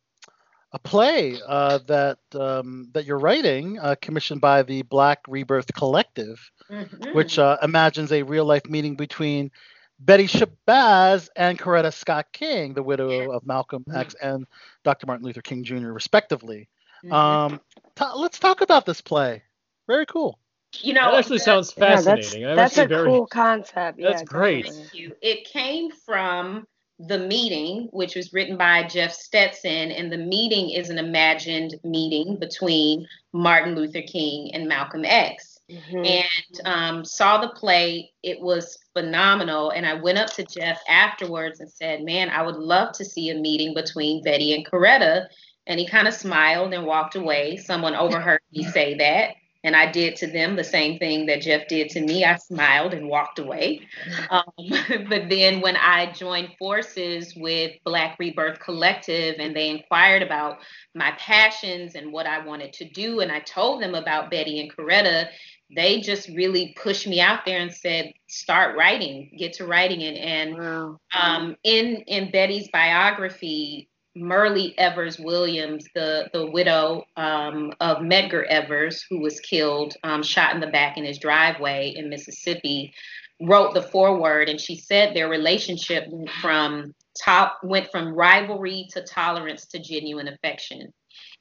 a 0.71 0.79
play 0.79 1.39
uh, 1.47 1.79
that 1.87 2.19
um, 2.35 2.89
that 2.93 3.05
you're 3.05 3.19
writing, 3.19 3.79
uh, 3.79 3.95
commissioned 4.01 4.41
by 4.41 4.63
the 4.63 4.83
Black 4.83 5.19
Rebirth 5.27 5.73
Collective, 5.73 6.51
mm-hmm. 6.69 7.15
which 7.15 7.39
uh, 7.39 7.57
imagines 7.63 8.11
a 8.11 8.23
real 8.23 8.45
life 8.45 8.65
meeting 8.67 8.95
between 8.95 9.51
Betty 9.99 10.27
Shabazz 10.27 11.29
and 11.35 11.57
Coretta 11.57 11.93
Scott 11.93 12.27
King, 12.31 12.73
the 12.73 12.83
widow 12.83 13.31
of 13.31 13.45
Malcolm 13.45 13.83
mm-hmm. 13.83 13.97
X 13.97 14.15
and 14.21 14.45
Dr. 14.83 15.07
Martin 15.07 15.25
Luther 15.25 15.41
King 15.41 15.63
Jr., 15.63 15.91
respectively. 15.91 16.69
Mm-hmm. 17.03 17.13
Um, 17.13 17.61
t- 17.95 18.05
let's 18.15 18.39
talk 18.39 18.61
about 18.61 18.85
this 18.85 19.01
play. 19.01 19.43
Very 19.87 20.05
cool. 20.05 20.37
You 20.81 20.93
know, 20.93 21.11
that 21.11 21.19
actually 21.19 21.39
sounds 21.39 21.71
fascinating. 21.71 22.41
Yeah, 22.41 22.53
that's, 22.53 22.75
that's 22.75 22.85
a 22.85 22.87
very, 22.87 23.07
cool 23.09 23.25
concept. 23.25 23.99
That's 23.99 24.21
yeah, 24.21 24.25
great. 24.25 24.71
It 24.93 25.45
came 25.45 25.91
from 25.91 26.67
the 26.99 27.19
meeting, 27.19 27.87
which 27.91 28.15
was 28.15 28.33
written 28.33 28.57
by 28.57 28.83
Jeff 28.83 29.13
Stetson, 29.13 29.91
and 29.91 30.11
the 30.11 30.17
meeting 30.17 30.69
is 30.69 30.89
an 30.89 30.97
imagined 30.97 31.75
meeting 31.83 32.35
between 32.35 33.07
Martin 33.31 33.73
Luther 33.73 34.01
King 34.01 34.53
and 34.53 34.67
Malcolm 34.67 35.05
X. 35.05 35.59
Mm-hmm. 35.71 36.03
And 36.03 36.61
um, 36.65 37.05
saw 37.05 37.39
the 37.39 37.49
play. 37.49 38.11
It 38.23 38.41
was 38.41 38.79
phenomenal. 38.93 39.69
And 39.69 39.85
I 39.85 39.93
went 39.93 40.17
up 40.17 40.31
to 40.33 40.43
Jeff 40.43 40.81
afterwards 40.89 41.59
and 41.59 41.71
said, 41.71 42.03
Man, 42.03 42.29
I 42.29 42.41
would 42.41 42.55
love 42.55 42.91
to 42.93 43.05
see 43.05 43.29
a 43.29 43.35
meeting 43.35 43.75
between 43.75 44.23
Betty 44.23 44.55
and 44.55 44.65
Coretta. 44.65 45.27
And 45.67 45.79
he 45.79 45.87
kind 45.87 46.07
of 46.07 46.15
smiled 46.15 46.73
and 46.73 46.87
walked 46.87 47.15
away. 47.15 47.57
Someone 47.57 47.95
overheard 47.95 48.41
me 48.51 48.63
say 48.63 48.95
that. 48.95 49.35
And 49.63 49.75
I 49.75 49.91
did 49.91 50.15
to 50.17 50.27
them 50.27 50.55
the 50.55 50.63
same 50.63 50.99
thing 50.99 51.25
that 51.25 51.41
Jeff 51.41 51.67
did 51.67 51.89
to 51.89 52.01
me. 52.01 52.23
I 52.23 52.37
smiled 52.37 52.93
and 52.93 53.09
walked 53.09 53.39
away. 53.39 53.81
Um, 54.29 54.43
but 55.09 55.29
then 55.29 55.59
when 55.59 55.75
I 55.75 56.11
joined 56.13 56.55
forces 56.57 57.35
with 57.35 57.73
Black 57.83 58.17
Rebirth 58.19 58.59
Collective 58.59 59.35
and 59.39 59.53
they 59.55 59.69
inquired 59.69 60.21
about 60.21 60.59
my 60.95 61.11
passions 61.19 61.95
and 61.95 62.13
what 62.13 62.25
I 62.25 62.45
wanted 62.45 62.71
to 62.73 62.89
do, 62.89 63.19
and 63.19 63.31
I 63.31 63.41
told 63.41 63.81
them 63.81 63.95
about 63.95 64.31
Betty 64.31 64.61
and 64.61 64.73
Coretta, 64.73 65.27
they 65.75 66.01
just 66.01 66.29
really 66.29 66.75
pushed 66.81 67.07
me 67.07 67.21
out 67.21 67.45
there 67.45 67.59
and 67.59 67.71
said, 67.71 68.13
start 68.27 68.77
writing, 68.77 69.31
get 69.37 69.53
to 69.53 69.67
writing 69.67 70.01
it. 70.01 70.17
And 70.17 70.57
wow. 70.57 70.99
um, 71.19 71.55
in 71.63 71.97
in 72.07 72.31
Betty's 72.31 72.69
biography, 72.69 73.89
Myrlie 74.17 74.73
Evers 74.77 75.19
Williams, 75.19 75.85
the, 75.93 76.29
the 76.33 76.45
widow 76.45 77.05
um, 77.15 77.73
of 77.79 77.97
Medgar 77.97 78.45
Evers, 78.47 79.05
who 79.09 79.19
was 79.19 79.39
killed, 79.39 79.95
um, 80.03 80.23
shot 80.23 80.55
in 80.55 80.61
the 80.61 80.67
back 80.67 80.97
in 80.97 81.05
his 81.05 81.19
driveway 81.19 81.93
in 81.95 82.09
Mississippi, 82.09 82.93
wrote 83.41 83.73
the 83.73 83.81
foreword, 83.81 84.49
and 84.49 84.59
she 84.59 84.75
said 84.75 85.15
their 85.15 85.29
relationship 85.29 86.05
went 86.09 86.29
from 86.41 86.93
top 87.23 87.59
went 87.63 87.89
from 87.91 88.13
rivalry 88.13 88.87
to 88.91 89.03
tolerance 89.03 89.65
to 89.67 89.79
genuine 89.79 90.27
affection. 90.27 90.93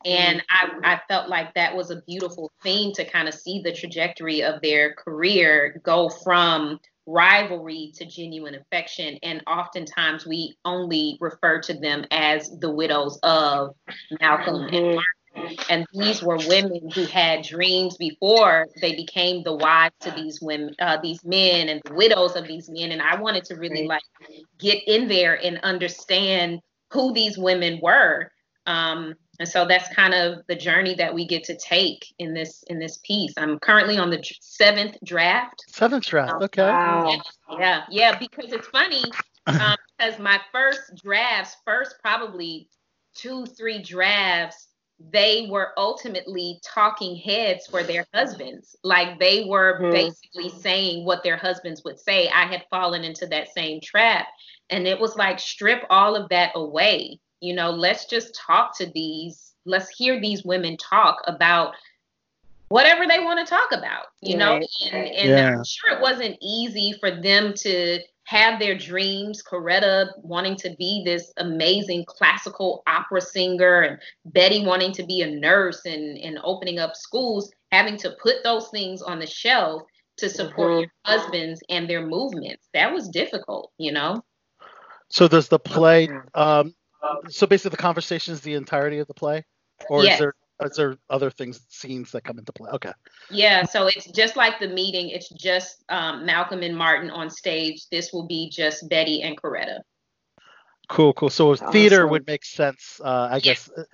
And 0.05 0.43
I, 0.49 0.69
I 0.85 1.01
felt 1.09 1.29
like 1.29 1.55
that 1.55 1.75
was 1.77 1.91
a 1.91 2.03
beautiful 2.07 2.53
theme 2.63 2.93
to 2.95 3.05
kind 3.05 3.27
of 3.27 3.35
see 3.35 3.63
the 3.63 3.73
trajectory 3.73 4.43
of 4.43 4.61
their 4.63 4.95
career 4.95 5.81
go 5.83 6.09
from 6.09 6.79
rivalry 7.09 7.91
to 7.97 8.05
genuine 8.05 8.55
affection. 8.55 9.19
And 9.23 9.43
oftentimes 9.47 10.27
we 10.27 10.57
only 10.65 11.17
refer 11.21 11.61
to 11.63 11.75
them 11.75 12.05
as 12.11 12.51
the 12.61 12.71
widows 12.71 13.19
of 13.23 13.75
Malcolm 14.21 14.65
and 14.65 14.71
mm-hmm. 14.71 14.85
Martin. 14.85 15.57
And 15.71 15.87
these 15.93 16.23
were 16.23 16.39
women 16.49 16.91
who 16.91 17.05
had 17.05 17.43
dreams 17.43 17.97
before 17.97 18.67
they 18.81 18.95
became 18.95 19.43
the 19.43 19.55
wives 19.55 19.95
to 20.01 20.11
these 20.11 20.41
women, 20.41 20.75
uh, 20.81 20.99
these 21.01 21.25
men, 21.25 21.69
and 21.69 21.81
the 21.85 21.95
widows 21.95 22.35
of 22.35 22.47
these 22.47 22.69
men. 22.69 22.91
And 22.91 23.01
I 23.01 23.21
wanted 23.21 23.45
to 23.47 23.55
really 23.55 23.87
like 23.87 24.03
get 24.59 24.83
in 24.87 25.07
there 25.07 25.35
and 25.43 25.61
understand 25.63 26.61
who 26.93 27.13
these 27.13 27.39
women 27.39 27.79
were. 27.83 28.31
Um, 28.67 29.15
and 29.39 29.49
so 29.49 29.65
that's 29.67 29.93
kind 29.95 30.15
of 30.15 30.45
the 30.49 30.55
journey 30.57 30.95
that 30.95 31.15
we 31.15 31.27
get 31.27 31.45
to 31.45 31.57
take 31.57 32.13
in 32.19 32.35
this 32.35 32.65
in 32.69 32.79
this 32.79 32.99
piece. 32.99 33.35
I'm 33.37 33.59
currently 33.59 33.99
on 33.99 34.11
the 34.11 34.23
seventh 34.41 34.97
draft. 35.05 35.65
Seventh 35.69 36.07
draft 36.07 36.33
um, 36.33 36.43
okay. 36.43 36.63
Wow. 36.63 37.21
yeah 37.59 37.85
yeah 37.91 38.19
because 38.19 38.53
it's 38.53 38.69
funny 38.69 39.05
um, 39.47 39.77
because 39.99 40.19
my 40.19 40.41
first 40.53 40.81
drafts 41.03 41.57
first 41.65 41.97
probably 42.03 42.69
two 43.15 43.47
three 43.47 43.83
drafts 43.83 44.69
they 45.13 45.47
were 45.49 45.73
ultimately 45.77 46.61
talking 46.65 47.15
heads 47.15 47.69
for 47.69 47.85
their 47.85 48.05
husbands. 48.13 48.75
Like 48.83 49.21
they 49.21 49.45
were 49.45 49.79
mm-hmm. 49.81 49.93
basically 49.93 50.51
saying 50.61 51.05
what 51.05 51.23
their 51.23 51.37
husbands 51.37 51.83
would 51.85 52.01
say. 52.01 52.29
I 52.29 52.47
had 52.47 52.65
fallen 52.69 53.05
into 53.05 53.27
that 53.29 53.55
same 53.55 53.81
trap 53.81 54.27
and 54.71 54.87
it 54.87 54.99
was 54.99 55.17
like 55.17 55.39
strip 55.39 55.85
all 55.89 56.17
of 56.17 56.29
that 56.31 56.53
away 56.57 57.21
you 57.41 57.55
know 57.55 57.71
let's 57.71 58.07
just 58.07 58.35
talk 58.35 58.77
to 58.77 58.87
these 58.95 59.55
let's 59.65 59.89
hear 59.89 60.21
these 60.21 60.45
women 60.45 60.77
talk 60.77 61.17
about 61.27 61.75
whatever 62.69 63.07
they 63.07 63.21
want 63.21 63.45
to 63.45 63.49
talk 63.49 63.73
about 63.73 64.07
you 64.21 64.37
know? 64.37 64.55
And, 64.93 64.95
and 64.95 65.29
yeah. 65.29 65.57
i'm 65.57 65.65
sure 65.65 65.93
it 65.93 66.01
wasn't 66.01 66.37
easy 66.41 66.95
for 67.01 67.11
them 67.11 67.55
to 67.59 68.01
have 68.29 68.61
their 68.61 68.77
dreams 68.77 69.43
coretta 69.43 70.11
wanting 70.19 70.55
to 70.55 70.77
be 70.79 71.03
this 71.03 71.33
amazing 71.39 72.05
classical 72.05 72.83
opera 72.87 73.23
singer 73.23 73.81
and 73.81 73.99
betty 74.27 74.67
wanting 74.67 74.93
to 74.93 75.03
be 75.03 75.23
a 75.23 75.31
nurse 75.31 75.87
and, 75.87 76.19
and 76.19 76.39
opening 76.45 76.79
up 76.79 76.95
schools 76.95 77.51
having 77.73 77.97
to 77.97 78.15
put 78.23 78.37
those 78.45 78.69
things 78.69 79.01
on 79.01 79.19
the 79.19 79.27
shelf 79.27 79.83
to 80.19 80.29
support 80.29 80.73
mm-hmm. 80.73 80.81
your 80.81 80.91
husbands 81.07 81.63
and 81.71 81.89
their 81.89 82.05
movements. 82.05 82.69
That 82.75 82.93
was 82.93 83.09
difficult 83.09 83.73
you 83.79 83.93
know? 83.93 84.23
So 85.09 85.27
does 85.27 85.49
the 85.49 85.59
play 85.59 86.11
um, 86.35 86.75
so 87.29 87.47
basically, 87.47 87.71
the 87.71 87.83
conversation 87.83 88.35
is 88.35 88.41
the 88.41 88.55
entirety 88.55 88.99
of 88.99 89.07
the 89.07 89.15
play, 89.15 89.45
or 89.89 90.05
yes. 90.05 90.15
is 90.15 90.19
there 90.21 90.35
is 90.65 90.77
there 90.77 90.97
other 91.09 91.31
things 91.31 91.61
scenes 91.69 92.11
that 92.13 92.25
come 92.25 92.39
into 92.39 92.53
play? 92.53 92.71
Okay. 92.73 92.93
Yeah, 93.31 93.65
so 93.65 93.87
it's 93.87 94.11
just 94.11 94.37
like 94.37 94.59
the 94.59 94.69
meeting. 94.69 95.11
It's 95.11 95.29
just 95.29 95.85
um, 95.89 96.27
Malcolm 96.27 96.63
and 96.63 96.77
Martin 96.77 97.11
on 97.11 97.31
stage. 97.31 97.89
This 97.91 98.13
will 98.13 98.27
be 98.27 98.51
just 98.51 98.89
Betty 98.89 99.23
and 99.23 99.41
Coretta. 99.41 99.81
Cool, 100.89 101.13
cool. 101.13 101.31
So 101.31 101.53
awesome. 101.53 101.71
theater 101.71 102.07
would 102.07 102.27
make 102.27 102.45
sense, 102.45 103.01
uh, 103.05 103.29
I 103.31 103.41
guess, 103.41 103.71
uh, 103.77 103.85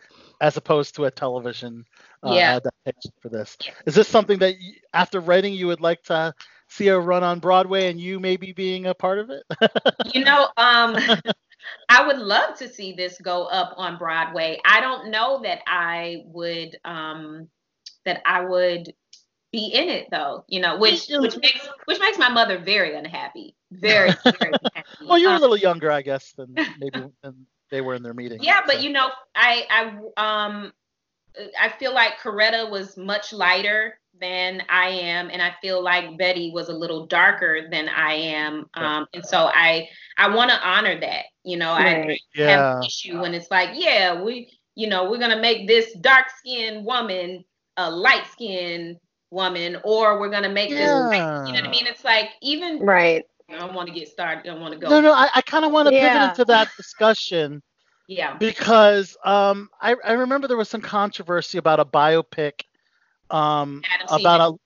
as 0.40 0.56
opposed 0.56 0.94
to 0.94 1.04
a 1.04 1.10
television 1.10 1.84
uh, 2.22 2.32
yeah. 2.34 2.56
adaptation 2.56 3.12
for 3.20 3.28
this. 3.28 3.58
Is 3.84 3.94
this 3.94 4.08
something 4.08 4.38
that 4.38 4.60
you, 4.60 4.74
after 4.92 5.20
writing 5.20 5.54
you 5.54 5.66
would 5.66 5.80
like 5.80 6.04
to 6.04 6.32
see 6.68 6.88
a 6.88 6.98
run 6.98 7.24
on 7.24 7.40
Broadway 7.40 7.90
and 7.90 8.00
you 8.00 8.20
maybe 8.20 8.52
being 8.52 8.86
a 8.86 8.94
part 8.94 9.18
of 9.18 9.30
it? 9.30 9.42
you 10.14 10.24
know, 10.24 10.48
um, 10.56 10.96
I 11.88 12.06
would 12.06 12.18
love 12.18 12.56
to 12.58 12.68
see 12.68 12.92
this 12.92 13.18
go 13.20 13.46
up 13.46 13.74
on 13.76 13.98
Broadway. 13.98 14.60
I 14.64 14.80
don't 14.80 15.10
know 15.10 15.40
that 15.42 15.60
I 15.66 16.22
would 16.26 16.76
um 16.84 17.48
that 18.04 18.20
I 18.26 18.40
would 18.44 18.92
be 19.52 19.68
in 19.72 19.88
it 19.88 20.08
though, 20.10 20.44
you 20.48 20.60
know, 20.60 20.78
which 20.78 21.10
which 21.18 21.36
makes 21.42 21.68
which 21.86 22.00
makes 22.00 22.18
my 22.18 22.28
mother 22.28 22.58
very 22.58 22.96
unhappy. 22.96 23.56
very, 23.70 24.12
very 24.40 24.54
happy. 24.74 25.16
Well, 25.16 25.18
you're 25.18 25.34
a 25.34 25.36
Um, 25.36 25.40
little 25.40 25.56
younger, 25.56 25.90
I 25.90 26.02
guess, 26.02 26.32
than 26.32 26.62
maybe 26.76 27.10
than 27.22 27.46
they 27.70 27.80
were 27.80 27.94
in 27.94 28.02
their 28.02 28.14
meeting. 28.14 28.46
Yeah, 28.46 28.60
but 28.66 28.80
so. 28.80 28.82
you 28.82 28.90
know, 28.90 29.10
I 29.34 29.66
I 30.16 30.44
um 30.46 30.72
I 31.60 31.68
feel 31.78 31.94
like 31.94 32.18
Coretta 32.20 32.70
was 32.70 32.96
much 32.96 33.32
lighter 33.32 33.98
than 34.20 34.62
I 34.68 34.88
am, 34.88 35.30
and 35.30 35.42
I 35.42 35.54
feel 35.60 35.82
like 35.82 36.16
Betty 36.18 36.50
was 36.52 36.68
a 36.68 36.72
little 36.74 37.06
darker 37.06 37.68
than 37.70 37.88
I 37.88 38.12
am. 38.14 38.66
Um, 38.74 39.06
and 39.14 39.24
so 39.24 39.50
I 39.52 39.88
I 40.18 40.34
want 40.34 40.50
to 40.50 40.68
honor 40.68 40.98
that. 41.00 41.24
You 41.44 41.56
know, 41.58 41.70
I 41.70 41.96
Right. 41.96 42.20
have 42.46 42.60
an 42.60 42.66
issue 42.86 43.18
when 43.20 43.34
it's 43.34 43.50
like, 43.50 43.70
yeah, 43.74 44.22
we 44.22 44.50
you 44.74 44.88
know 44.88 45.10
we're 45.10 45.18
gonna 45.18 45.40
make 45.40 45.66
this 45.68 45.92
dark 46.00 46.26
skinned 46.30 46.84
woman 46.84 47.44
a 47.76 47.90
light 47.90 48.26
skinned 48.26 48.96
woman, 49.30 49.76
or 49.84 50.20
we're 50.20 50.30
gonna 50.30 50.48
make 50.50 50.76
this. 50.76 50.92
Yeah. 50.92 51.44
You 51.44 51.54
know 51.54 51.60
what 51.60 51.68
I 51.68 51.70
mean? 51.70 51.86
It's 51.86 52.04
like 52.04 52.30
even 52.42 52.80
Right. 52.80 53.24
I 53.50 53.58
don't 53.58 53.74
want 53.74 53.88
to 53.88 53.94
get 53.94 54.08
started. 54.08 54.42
I 54.48 54.52
don't 54.52 54.60
want 54.60 54.74
to 54.74 54.80
go. 54.80 54.90
no, 54.90 55.00
no, 55.00 55.12
I, 55.12 55.28
I 55.34 55.42
kind 55.42 55.64
of 55.64 55.72
want 55.72 55.86
to 55.86 55.92
pivot 55.92 56.22
into 56.22 56.44
that 56.46 56.68
discussion 56.76 57.62
Yeah. 58.06 58.38
because 58.38 59.16
um, 59.24 59.68
I, 59.80 59.94
I 60.04 60.12
remember 60.12 60.46
there 60.48 60.56
was 60.56 60.68
some 60.68 60.80
controversy 60.80 61.58
about 61.58 61.80
a 61.80 61.84
biopic 61.84 62.62
um, 63.30 63.84
about 64.08 64.40
a 64.40 64.58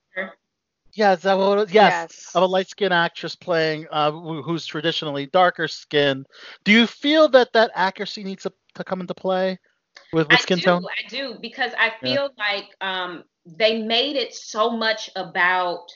yeah, 0.94 1.12
is 1.12 1.22
that 1.22 1.38
what 1.38 1.58
it 1.58 1.70
yes, 1.72 2.06
Yes. 2.08 2.34
of 2.34 2.42
a 2.42 2.46
light 2.46 2.68
skinned 2.68 2.92
actress 2.94 3.34
playing 3.36 3.86
uh, 3.90 4.10
who's 4.10 4.66
traditionally 4.66 5.26
darker 5.26 5.68
skinned. 5.68 6.26
Do 6.64 6.72
you 6.72 6.86
feel 6.86 7.28
that 7.30 7.52
that 7.52 7.70
accuracy 7.74 8.24
needs 8.24 8.42
to, 8.44 8.52
to 8.74 8.84
come 8.84 9.00
into 9.00 9.14
play 9.14 9.58
with, 10.12 10.28
with 10.28 10.40
I 10.40 10.40
skin 10.40 10.60
do, 10.60 10.62
tone? 10.62 10.86
I 10.88 11.08
do, 11.08 11.36
because 11.40 11.72
I 11.78 11.92
Yeah. 12.00 12.16
feel 12.16 12.30
like 12.38 12.66
um, 12.80 13.24
they 13.46 13.82
made 13.82 14.16
it 14.16 14.34
so 14.34 14.70
much 14.70 15.10
about 15.16 15.86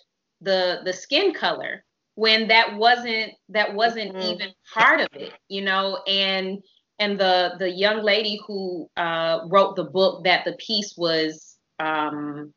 the 0.40 0.80
the 0.84 0.92
skin 0.92 1.32
color 1.32 1.84
when 2.14 2.48
that 2.48 2.76
wasn't 2.76 3.32
that 3.48 3.74
wasn't 3.74 4.14
Mhm. 4.14 4.20
even 4.20 4.50
part 4.74 5.00
of 5.00 5.08
it, 5.14 5.34
you 5.48 5.62
know. 5.62 5.98
And 6.06 6.62
and 6.98 7.18
the 7.18 7.54
the 7.58 7.70
young 7.70 8.02
lady 8.02 8.40
who 8.46 8.88
uh, 8.96 9.40
wrote 9.48 9.76
the 9.76 9.84
book 9.84 10.24
that 10.24 10.44
the 10.44 10.52
piece 10.54 10.94
was 10.96 11.51
um, 11.82 12.52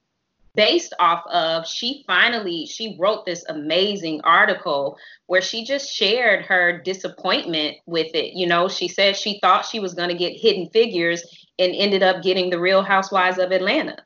based 0.56 0.94
off 1.00 1.26
of, 1.28 1.68
she 1.68 2.04
finally 2.08 2.66
she 2.66 2.96
wrote 3.00 3.26
this 3.26 3.44
amazing 3.50 4.22
article 4.24 4.98
where 5.28 5.42
she 5.42 5.66
just 5.66 5.92
shared 5.94 6.46
her 6.46 6.82
disappointment 6.82 7.76
with 7.86 8.14
it. 8.16 8.34
You 8.34 8.48
know, 8.48 8.68
she 8.70 8.88
said 8.88 9.18
she 9.18 9.40
thought 9.42 9.66
she 9.66 9.80
was 9.80 9.94
going 9.94 10.10
to 10.10 10.16
get 10.16 10.38
Hidden 10.40 10.70
Figures 10.70 11.24
and 11.60 11.74
ended 11.76 12.04
up 12.04 12.24
getting 12.24 12.50
The 12.50 12.60
Real 12.60 12.82
Housewives 12.84 13.38
of 13.40 13.52
Atlanta. 13.52 13.98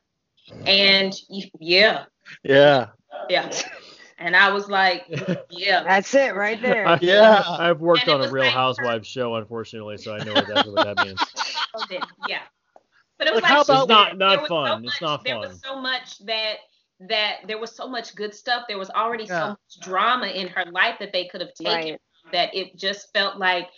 And 0.66 1.14
yeah, 1.60 2.04
Yeah. 2.42 2.88
yeah. 3.28 3.50
And 4.18 4.34
I 4.36 4.52
was 4.52 4.68
like, 4.68 5.04
yeah. 5.50 5.82
That's 5.86 6.12
it 6.14 6.34
right 6.34 6.60
there. 6.60 6.86
I- 6.86 6.98
Yeah. 7.02 7.42
I've 7.46 7.80
worked 7.80 8.08
And 8.08 8.22
on 8.22 8.28
a 8.28 8.30
Real 8.32 8.44
like- 8.44 8.52
Housewives 8.52 9.06
show, 9.06 9.36
unfortunately, 9.36 9.96
so 9.98 10.14
I 10.14 10.24
know 10.24 10.32
exactly 10.32 10.72
what 10.72 10.96
that 10.96 11.06
means. 11.06 11.20
yeah. 12.28 12.42
But 13.20 13.28
it 13.28 13.34
was 13.34 13.42
Like, 13.42 13.50
like, 13.52 13.66
how 13.66 13.74
about- 13.84 13.88
not- 13.88 14.16
not 14.16 14.36
there 14.38 14.46
fun. 14.48 14.66
So 14.66 14.76
It's 14.76 14.84
much, 14.86 15.00
not 15.02 15.24
There 15.24 15.38
was 15.38 15.60
so 15.62 15.76
much 15.80 16.18
that 16.20 16.56
that 17.00 17.46
there 17.46 17.58
was 17.58 17.74
so 17.74 17.86
much 17.88 18.14
good 18.14 18.34
stuff. 18.34 18.64
There 18.68 18.78
was 18.78 18.88
already 18.90 19.24
Yeah. 19.24 19.40
so 19.40 19.48
much 19.50 19.80
drama 19.80 20.26
in 20.28 20.48
her 20.48 20.64
life 20.70 20.98
that 21.00 21.12
they 21.12 21.26
could 21.26 21.40
have 21.42 21.52
taken 21.54 21.92
Right. 21.92 22.00
that 22.32 22.54
it 22.54 22.76
just 22.76 23.12
felt 23.12 23.36
like 23.36 23.68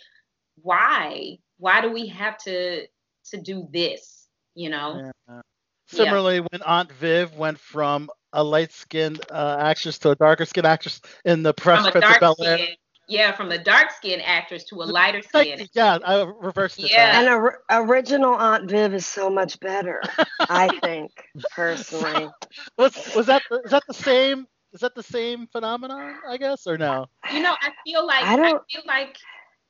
why 0.61 1.37
why 1.57 1.81
do 1.81 1.89
we 1.91 2.07
have 2.07 2.37
to 2.39 2.87
to 3.31 3.37
do 3.41 3.67
this 3.71 4.27
you 4.55 4.69
know 4.69 5.11
Yeah. 5.29 5.41
Similarly, 5.87 6.39
when 6.39 6.61
Aunt 6.63 6.91
Viv 6.93 7.35
went 7.37 7.59
from 7.59 8.09
a 8.31 8.41
light-skinned 8.43 9.21
uh, 9.29 9.57
actress 9.59 9.99
to 9.99 10.11
a 10.11 10.15
darker-skinned 10.15 10.65
actress 10.65 11.01
in 11.25 11.43
the 11.43 11.53
Fresh 11.59 11.79
from 11.79 11.87
a 11.87 11.91
Prince 11.91 12.15
of 12.15 12.19
Bel 12.19 12.35
Air. 12.41 12.67
Skin 13.07 13.19
yeah 13.19 13.31
from 13.31 13.51
a 13.51 13.57
dark 13.57 13.91
skinned 13.91 14.21
actress 14.23 14.63
to 14.65 14.81
a 14.81 14.85
lighter 14.85 15.21
skin 15.27 15.59
you. 15.59 15.67
Yeah, 15.73 15.97
I 16.03 16.23
reversed 16.41 16.83
it. 16.83 16.91
Yeah. 16.91 17.19
And 17.19 17.27
or- 17.29 17.63
original 17.69 18.33
Aunt 18.35 18.69
Viv 18.69 18.93
is 18.93 19.05
so 19.05 19.29
much 19.29 19.59
better, 19.59 20.01
I 20.49 20.69
think, 20.81 21.11
personally. 21.55 22.33
Was 22.77 22.97
was 23.15 23.27
that 23.27 23.43
the, 23.49 23.61
that 23.69 23.83
the 23.87 23.93
same? 23.93 24.47
Is 24.73 24.81
that 24.81 24.95
the 24.95 25.03
same 25.03 25.47
phenomenon? 25.47 26.19
I 26.27 26.37
guess 26.37 26.67
or 26.67 26.77
no? 26.77 27.07
you 27.29 27.41
know 27.41 27.55
i 27.61 27.71
feel 27.85 28.05
like 28.05 28.29
I 28.29 28.35
I, 28.43 28.51
don't- 28.51 28.63
feel 28.71 28.81
like 28.87 29.17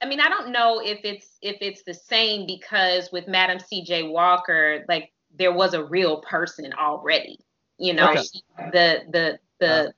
i 0.01 0.05
mean 0.05 0.19
i 0.19 0.29
don't 0.29 0.51
know 0.51 0.79
if 0.79 0.99
it's 1.03 1.37
if 1.41 1.57
it's 1.61 1.83
the 1.83 1.93
same 1.93 2.45
because 2.45 3.11
with 3.11 3.27
madam 3.27 3.57
cj 3.59 4.09
walker 4.11 4.85
like 4.87 5.11
there 5.35 5.51
was 5.53 5.73
a 5.73 5.83
real 5.83 6.21
person 6.21 6.73
already 6.79 7.39
you 7.77 7.93
know 7.93 8.11
Okay. 8.11 8.21
she- 8.21 8.43
the 8.71 9.03
the 9.11 9.39
the 9.59 9.93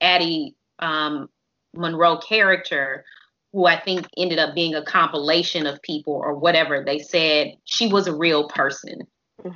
addie 0.00 0.54
um 0.78 1.28
monroe 1.74 2.18
character 2.18 3.04
who 3.52 3.66
i 3.66 3.78
think 3.78 4.06
ended 4.16 4.38
up 4.38 4.54
being 4.54 4.74
a 4.74 4.84
compilation 4.84 5.66
of 5.66 5.80
people 5.82 6.14
or 6.14 6.34
whatever 6.34 6.82
they 6.84 6.98
said 6.98 7.52
she 7.64 7.88
was 7.88 8.06
a 8.06 8.16
real 8.16 8.48
person 8.48 9.06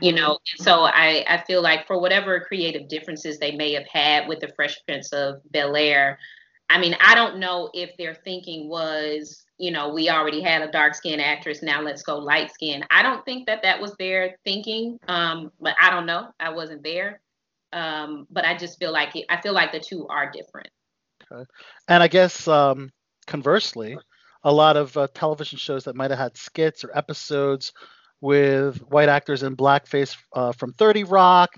you 0.00 0.12
know? 0.12 0.38
So 0.56 0.82
i 0.84 1.24
i 1.28 1.42
feel 1.46 1.62
like 1.62 1.86
for 1.86 2.00
whatever 2.00 2.40
creative 2.40 2.88
differences 2.88 3.38
they 3.38 3.52
may 3.52 3.72
have 3.74 3.86
had 3.90 4.28
with 4.28 4.40
the 4.40 4.52
fresh 4.56 4.76
prince 4.86 5.12
of 5.12 5.36
bel 5.50 5.76
air 5.76 6.18
i 6.70 6.78
mean 6.78 6.96
i 7.00 7.14
don't 7.14 7.38
know 7.38 7.70
if 7.74 7.90
their 7.98 8.14
thinking 8.14 8.68
was 8.68 9.44
you 9.58 9.70
know 9.70 9.92
we 9.92 10.08
already 10.08 10.40
had 10.40 10.62
a 10.62 10.70
dark 10.70 10.94
skinned 10.94 11.20
actress 11.20 11.62
now 11.62 11.80
let's 11.80 12.02
go 12.02 12.18
light 12.18 12.52
skin 12.52 12.84
i 12.90 13.02
don't 13.02 13.24
think 13.24 13.46
that 13.46 13.62
that 13.62 13.80
was 13.80 13.94
their 13.98 14.36
thinking 14.44 14.98
um 15.08 15.50
but 15.60 15.74
i 15.80 15.90
don't 15.90 16.06
know. 16.06 16.28
I 16.40 16.50
wasn't 16.50 16.82
there. 16.82 17.20
Um 17.72 18.26
but 18.30 18.44
i 18.44 18.56
just 18.56 18.78
feel 18.78 18.92
like 18.92 19.14
it, 19.16 19.26
i 19.28 19.40
feel 19.40 19.52
like 19.52 19.72
the 19.72 19.80
two 19.80 20.06
are 20.08 20.30
different 20.30 20.68
And 21.88 22.02
I 22.02 22.08
guess 22.08 22.46
um, 22.48 22.90
conversely, 23.26 23.96
a 24.42 24.52
lot 24.52 24.76
of 24.76 24.96
uh, 24.96 25.08
television 25.14 25.58
shows 25.58 25.84
that 25.84 25.96
might 25.96 26.10
have 26.10 26.18
had 26.18 26.36
skits 26.36 26.84
or 26.84 26.96
episodes 26.96 27.72
with 28.20 28.78
white 28.90 29.08
actors 29.08 29.42
in 29.42 29.56
blackface 29.56 30.16
uh, 30.32 30.52
from 30.52 30.72
30 30.72 31.04
Rock 31.04 31.56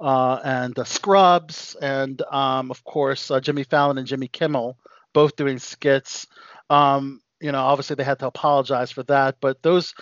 uh, 0.00 0.40
and 0.44 0.78
uh, 0.78 0.84
Scrubs, 0.84 1.76
and 1.80 2.20
um, 2.30 2.70
of 2.70 2.84
course 2.84 3.30
uh, 3.30 3.40
Jimmy 3.40 3.64
Fallon 3.64 3.98
and 3.98 4.06
Jimmy 4.06 4.28
Kimmel 4.28 4.76
both 5.12 5.36
doing 5.36 5.58
skits. 5.58 6.26
Um, 6.68 7.20
you 7.40 7.52
know, 7.52 7.60
obviously 7.60 7.96
they 7.96 8.04
had 8.04 8.18
to 8.20 8.26
apologize 8.26 8.90
for 8.90 9.02
that, 9.04 9.36
but 9.40 9.62
those. 9.62 9.94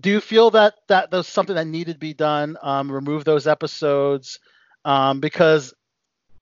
Do 0.00 0.10
you 0.10 0.20
feel 0.20 0.50
that 0.50 0.74
that 0.88 1.12
was 1.12 1.28
something 1.28 1.54
that 1.54 1.68
needed 1.68 1.92
to 1.92 1.98
be 2.00 2.14
done? 2.14 2.56
Um, 2.60 2.90
remove 2.90 3.24
those 3.24 3.46
episodes 3.46 4.40
um, 4.84 5.20
because 5.20 5.72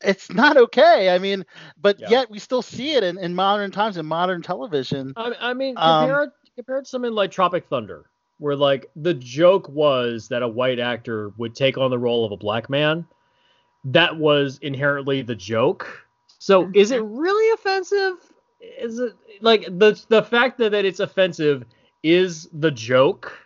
it's 0.05 0.31
not 0.31 0.57
okay. 0.57 1.11
I 1.11 1.19
mean, 1.19 1.45
but 1.81 2.01
Yeah. 2.01 2.11
yet 2.11 2.31
we 2.31 2.39
still 2.39 2.63
see 2.63 2.93
it 2.95 3.05
in, 3.05 3.19
in 3.19 3.35
modern 3.35 3.71
times 3.71 3.97
in 3.97 4.07
modern 4.07 4.43
television. 4.43 5.13
I, 5.17 5.33
I 5.41 5.55
mean, 5.55 5.77
Um, 5.77 5.99
compare 6.01 6.23
it 6.25 6.31
compare 6.57 6.79
it 6.79 6.85
to 6.85 6.89
something 6.89 7.13
like 7.13 7.31
Tropic 7.31 7.67
Thunder, 7.69 8.07
where 8.39 8.57
like 8.57 8.91
the 8.97 9.15
joke 9.15 9.69
was 9.69 10.29
that 10.29 10.43
a 10.43 10.49
white 10.49 10.79
actor 10.79 11.31
would 11.39 11.55
take 11.55 11.79
on 11.79 11.91
the 11.91 11.99
role 11.99 12.25
of 12.25 12.33
a 12.33 12.37
black 12.37 12.69
man. 12.69 13.07
That 13.85 14.17
was 14.17 14.59
inherently 14.63 15.23
the 15.23 15.35
joke. 15.35 16.07
So 16.39 16.71
is 16.75 16.91
it 16.91 17.03
really 17.03 17.53
offensive? 17.55 18.15
Is 18.61 18.99
it 18.99 19.15
like 19.41 19.65
the 19.65 20.01
the 20.09 20.23
fact 20.23 20.59
that, 20.59 20.71
that 20.73 20.85
it's 20.85 21.01
offensive 21.01 21.65
is 22.03 22.49
the 22.53 22.71
joke? 22.71 23.37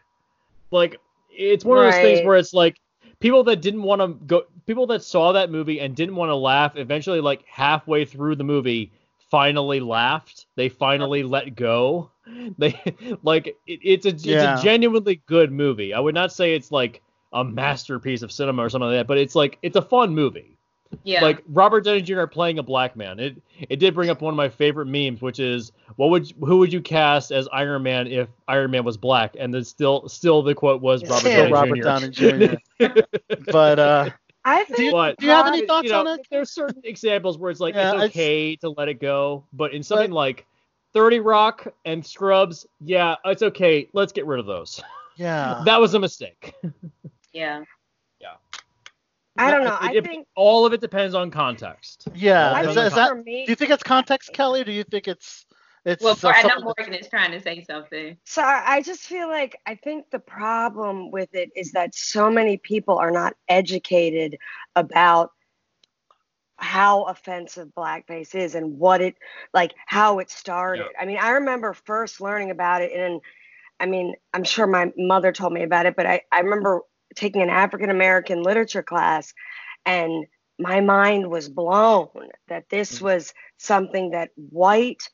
Like 0.71 0.99
it's 1.31 1.65
one 1.65 1.79
of 1.79 1.85
those 1.85 1.99
things 1.99 2.23
where 2.23 2.37
it's 2.37 2.53
like 2.53 2.77
people 3.21 3.45
that 3.45 3.63
didn't 3.63 3.83
want 3.83 4.01
to 4.01 4.09
go 4.27 4.43
people 4.67 4.87
that 4.89 5.03
saw 5.03 5.33
that 5.33 5.51
movie 5.51 5.81
and 5.81 5.95
didn't 5.97 6.17
want 6.17 6.31
to 6.31 6.35
laugh 6.37 6.77
eventually 6.77 7.21
like 7.21 7.45
halfway 7.47 8.05
through 8.05 8.37
the 8.37 8.45
movie 8.45 8.91
finally 9.31 9.81
laughed 9.81 10.47
they 10.57 10.69
finally 10.69 11.23
let 11.23 11.55
go 11.57 12.11
they 12.59 12.79
like 13.23 13.47
it, 13.47 13.57
it's 13.83 14.07
a 14.07 14.11
it's 14.11 14.25
Yeah. 14.25 14.59
a 14.59 14.63
genuinely 14.63 15.21
good 15.27 15.51
movie 15.53 15.93
i 15.95 16.01
would 16.01 16.15
not 16.15 16.33
say 16.33 16.55
it's 16.55 16.71
like 16.71 17.03
a 17.33 17.43
masterpiece 17.45 18.23
of 18.23 18.31
cinema 18.33 18.63
or 18.65 18.69
something 18.71 18.89
like 18.89 18.99
that 18.99 19.07
but 19.07 19.19
it's 19.19 19.35
like 19.35 19.59
it's 19.63 19.77
a 19.77 19.83
fun 19.83 20.15
movie 20.15 20.57
yeah 21.03 21.21
like 21.21 21.43
Robert 21.49 21.85
Downey 21.85 22.01
Jr. 22.01 22.27
playing 22.27 22.61
a 22.61 22.63
black 22.63 22.95
man. 22.95 23.19
It 23.19 23.43
it 23.69 23.81
did 23.81 23.93
bring 23.93 24.09
up 24.09 24.21
one 24.23 24.33
of 24.33 24.37
my 24.37 24.49
favorite 24.49 24.87
memes, 24.87 25.21
which 25.21 25.41
is 25.41 25.73
what 25.97 26.11
would 26.11 26.33
who 26.41 26.59
would 26.59 26.73
you 26.73 26.81
cast 26.81 27.33
as 27.33 27.49
Iron 27.53 27.83
Man 27.83 28.07
if 28.07 28.29
Iron 28.47 28.71
Man 28.71 28.85
was 28.85 28.97
black? 28.97 29.35
And 29.39 29.53
then 29.53 29.65
still 29.65 30.09
still 30.09 30.43
the 30.43 30.55
quote 30.55 30.81
was 30.81 31.03
Robert 31.03 31.19
Still 31.19 31.51
Downey 31.51 31.53
Robert 31.53 31.77
Jr. 31.77 31.83
Downey 31.83 32.59
Jr. 32.79 33.01
but 33.51 33.79
uh, 33.81 34.11
I 34.49 34.65
do 34.65 34.83
you, 34.85 34.93
But- 34.93 35.19
do 35.19 35.27
you 35.27 35.33
have 35.33 35.47
any 35.49 35.61
you 35.63 35.67
thoughts 35.67 35.91
know, 35.91 36.01
on 36.01 36.07
it? 36.07 36.27
There's 36.31 36.51
certain 36.51 36.81
examples 36.85 37.37
where 37.37 37.51
it's 37.51 37.59
like 37.61 37.75
Yeah, 37.75 37.89
it's 37.89 37.95
it's- 37.97 38.11
okay 38.11 38.55
to 38.57 38.71
let 38.71 38.89
it 38.89 39.01
go, 39.01 39.45
but 39.53 39.75
in 39.75 39.83
something 39.83 40.13
like 40.13 40.47
30 40.95 41.19
Rock 41.21 41.67
and 41.85 42.07
Scrubs, 42.07 42.65
yeah, 42.81 43.17
it's 43.25 43.43
okay. 43.43 43.89
Let's 43.93 44.13
get 44.13 44.25
rid 44.25 44.39
of 44.39 44.47
those. 44.47 44.81
Yeah. 45.17 45.63
that 45.67 45.81
was 45.81 45.95
a 45.95 45.99
mistake. 45.99 46.55
yeah 47.33 47.65
Yeah. 48.21 48.35
I 49.37 49.51
don't 49.51 49.65
know. 49.65 49.75
It- 49.75 49.83
I 49.83 49.93
it- 49.97 50.05
think 50.05 50.29
all 50.37 50.65
of 50.65 50.73
it 50.73 50.81
depends 50.81 51.15
on 51.17 51.31
context. 51.33 52.07
yeah. 52.15 52.53
I 52.53 52.61
Is 52.61 52.67
think 52.67 52.75
that, 52.77 52.87
is 52.87 52.95
that, 52.95 53.25
do 53.25 53.31
you 53.49 53.55
think 53.57 53.71
it's 53.73 53.83
context, 53.83 54.33
Kelly? 54.33 54.61
Or 54.61 54.65
do 54.65 54.73
you 54.73 54.85
think 54.85 55.09
it's 55.09 55.45
it's 55.87 56.03
well 56.03 56.19
uh, 56.23 56.29
i 56.29 56.43
know 56.43 56.61
morgan 56.61 56.93
is 56.93 57.09
trying 57.09 57.31
to 57.31 57.41
say 57.41 57.65
something 57.65 58.17
so 58.25 58.43
I 58.43 58.77
I 58.77 58.83
just 58.83 59.01
feel 59.03 59.29
like 59.29 59.59
I 59.65 59.77
think 59.77 60.11
the 60.11 60.19
problem 60.19 61.11
with 61.11 61.35
it 61.35 61.51
is 61.57 61.73
that 61.73 61.95
so 61.95 62.31
many 62.31 62.59
people 62.59 62.99
are 62.99 63.11
not 63.11 63.35
educated 63.49 64.37
about 64.75 65.31
how 66.59 67.05
offensive 67.05 67.69
blackface 67.77 68.35
is 68.35 68.55
and 68.55 68.79
what 68.79 69.01
it 69.01 69.17
like 69.53 69.75
how 69.87 70.19
it 70.19 70.31
started. 70.31 70.87
Yeah. 70.93 71.03
I 71.03 71.07
mean, 71.07 71.19
I 71.19 71.31
remember 71.31 71.73
first 71.75 72.21
learning 72.21 72.51
about 72.51 72.83
it 72.83 72.93
and 72.93 73.21
I 73.79 73.87
mean, 73.87 74.15
I'm 74.33 74.45
sure 74.45 74.67
my 74.67 74.91
mother 74.97 75.33
told 75.33 75.53
me 75.53 75.63
about 75.63 75.85
it, 75.85 75.97
but 75.97 76.07
I, 76.07 76.23
I 76.33 76.41
remember 76.41 76.81
taking 77.15 77.43
an 77.43 77.51
African 77.51 77.91
American 77.91 78.43
literature 78.43 78.83
class 78.83 79.35
and 79.85 80.27
my 80.59 80.81
mind 80.81 81.31
was 81.31 81.49
blown 81.51 82.09
that 82.49 82.71
this 82.71 82.99
mm. 82.99 83.03
was 83.03 83.35
something 83.59 84.11
that 84.11 84.31
white 84.37 85.09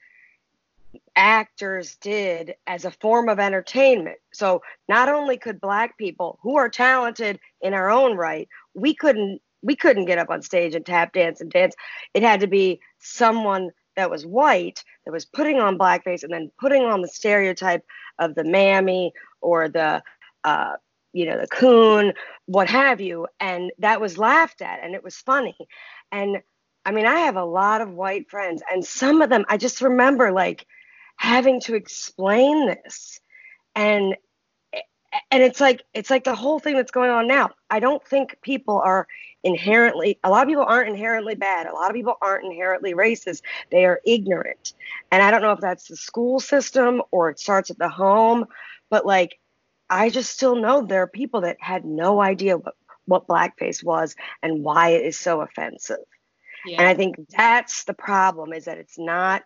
actors 1.17 1.97
did 1.97 2.55
as 2.67 2.85
a 2.85 2.91
form 2.91 3.29
of 3.29 3.39
entertainment. 3.39 4.19
So 4.33 4.63
not 4.89 5.09
only 5.09 5.37
could 5.37 5.61
black 5.61 5.99
people 5.99 6.39
who 6.43 6.57
are 6.57 6.69
talented 6.69 7.39
in 7.61 7.75
our 7.75 7.91
own 7.91 8.17
right, 8.17 8.49
we 8.75 8.95
couldn't 8.95 9.41
we 9.63 9.77
couldn't 9.77 10.07
get 10.07 10.19
up 10.19 10.31
on 10.31 10.43
stage 10.43 10.75
and 10.75 10.85
tap 10.85 11.13
dance 11.13 11.41
and 11.41 11.51
dance. 11.51 11.75
It 12.15 12.23
had 12.23 12.41
to 12.41 12.49
be 12.49 12.81
someone 12.99 13.71
that 13.95 14.11
was 14.11 14.27
white 14.27 14.83
that 15.05 15.13
was 15.13 15.25
putting 15.25 15.61
on 15.61 15.79
blackface 15.79 16.25
and 16.25 16.33
then 16.33 16.51
putting 16.59 16.83
on 16.83 17.01
the 17.03 17.09
stereotype 17.09 17.85
of 18.19 18.35
the 18.35 18.45
mammy 18.45 19.13
or 19.41 19.69
the 19.69 20.03
uh, 20.45 20.73
you 21.13 21.27
know 21.27 21.39
the 21.39 21.47
coon, 21.47 22.13
what 22.47 22.69
have 22.69 23.01
you, 23.01 23.27
and 23.39 23.71
that 23.79 24.01
was 24.01 24.19
laughed 24.19 24.63
at 24.63 24.83
and 24.83 24.95
it 24.95 25.05
was 25.05 25.17
funny. 25.17 25.57
And 26.11 26.39
I 26.85 26.91
mean, 26.91 27.07
I 27.07 27.21
have 27.21 27.37
a 27.37 27.45
lot 27.45 27.81
of 27.81 27.93
white 27.93 28.29
friends, 28.31 28.63
and 28.71 28.85
some 28.85 29.23
of 29.23 29.31
them 29.31 29.45
I 29.49 29.57
just 29.57 29.81
remember 29.81 30.33
like 30.33 30.67
having 31.23 31.61
to 31.61 31.77
explain 31.77 32.67
this. 32.67 33.21
And 33.77 34.17
and 35.31 35.43
it's 35.43 35.61
like 35.61 35.83
it's 35.95 36.11
like 36.11 36.25
the 36.25 36.35
whole 36.35 36.59
thing 36.59 36.75
that's 36.75 36.91
going 36.91 37.11
on 37.11 37.29
now. 37.29 37.51
I 37.71 37.79
don't 37.79 38.05
think 38.05 38.37
people 38.43 38.81
are 38.81 39.07
inherently 39.45 40.19
a 40.25 40.31
lot 40.31 40.43
of 40.43 40.49
people 40.49 40.65
aren't 40.65 40.89
inherently 40.89 41.37
bad. 41.37 41.69
A 41.69 41.75
lot 41.75 41.91
of 41.91 41.95
people 41.95 42.17
aren't 42.21 42.45
inherently 42.47 42.93
racist. 42.95 43.43
They 43.71 43.85
are 43.85 44.01
ignorant. 44.05 44.75
And 45.13 45.23
i 45.23 45.31
don't 45.31 45.43
know 45.43 45.53
if 45.53 45.61
that's 45.61 45.87
the 45.87 45.97
school 45.97 46.41
system 46.41 47.03
or 47.13 47.31
it 47.31 47.39
starts 47.39 47.71
at 47.71 47.79
the 47.79 47.89
home 47.89 48.47
but 48.91 49.07
like 49.07 49.39
i 49.91 50.11
just 50.11 50.33
still 50.33 50.57
know 50.57 50.83
there 50.83 51.03
are 51.03 51.07
people 51.07 51.43
that 51.43 51.57
had 51.61 51.85
no 51.85 52.21
idea 52.21 52.57
what, 52.59 52.75
what 53.05 53.29
blackface 53.29 53.85
was 53.85 54.17
and 54.43 54.65
why 54.65 54.89
it 54.91 55.07
is 55.07 55.19
so 55.19 55.41
offensive. 55.41 56.05
Yeah. 56.67 56.79
and 56.79 56.89
i 56.89 56.95
think 56.95 57.17
that's 57.29 57.85
the 57.85 57.95
problem 57.95 58.53
is 58.53 58.65
that 58.65 58.79
it's 58.79 58.99
not 58.99 59.43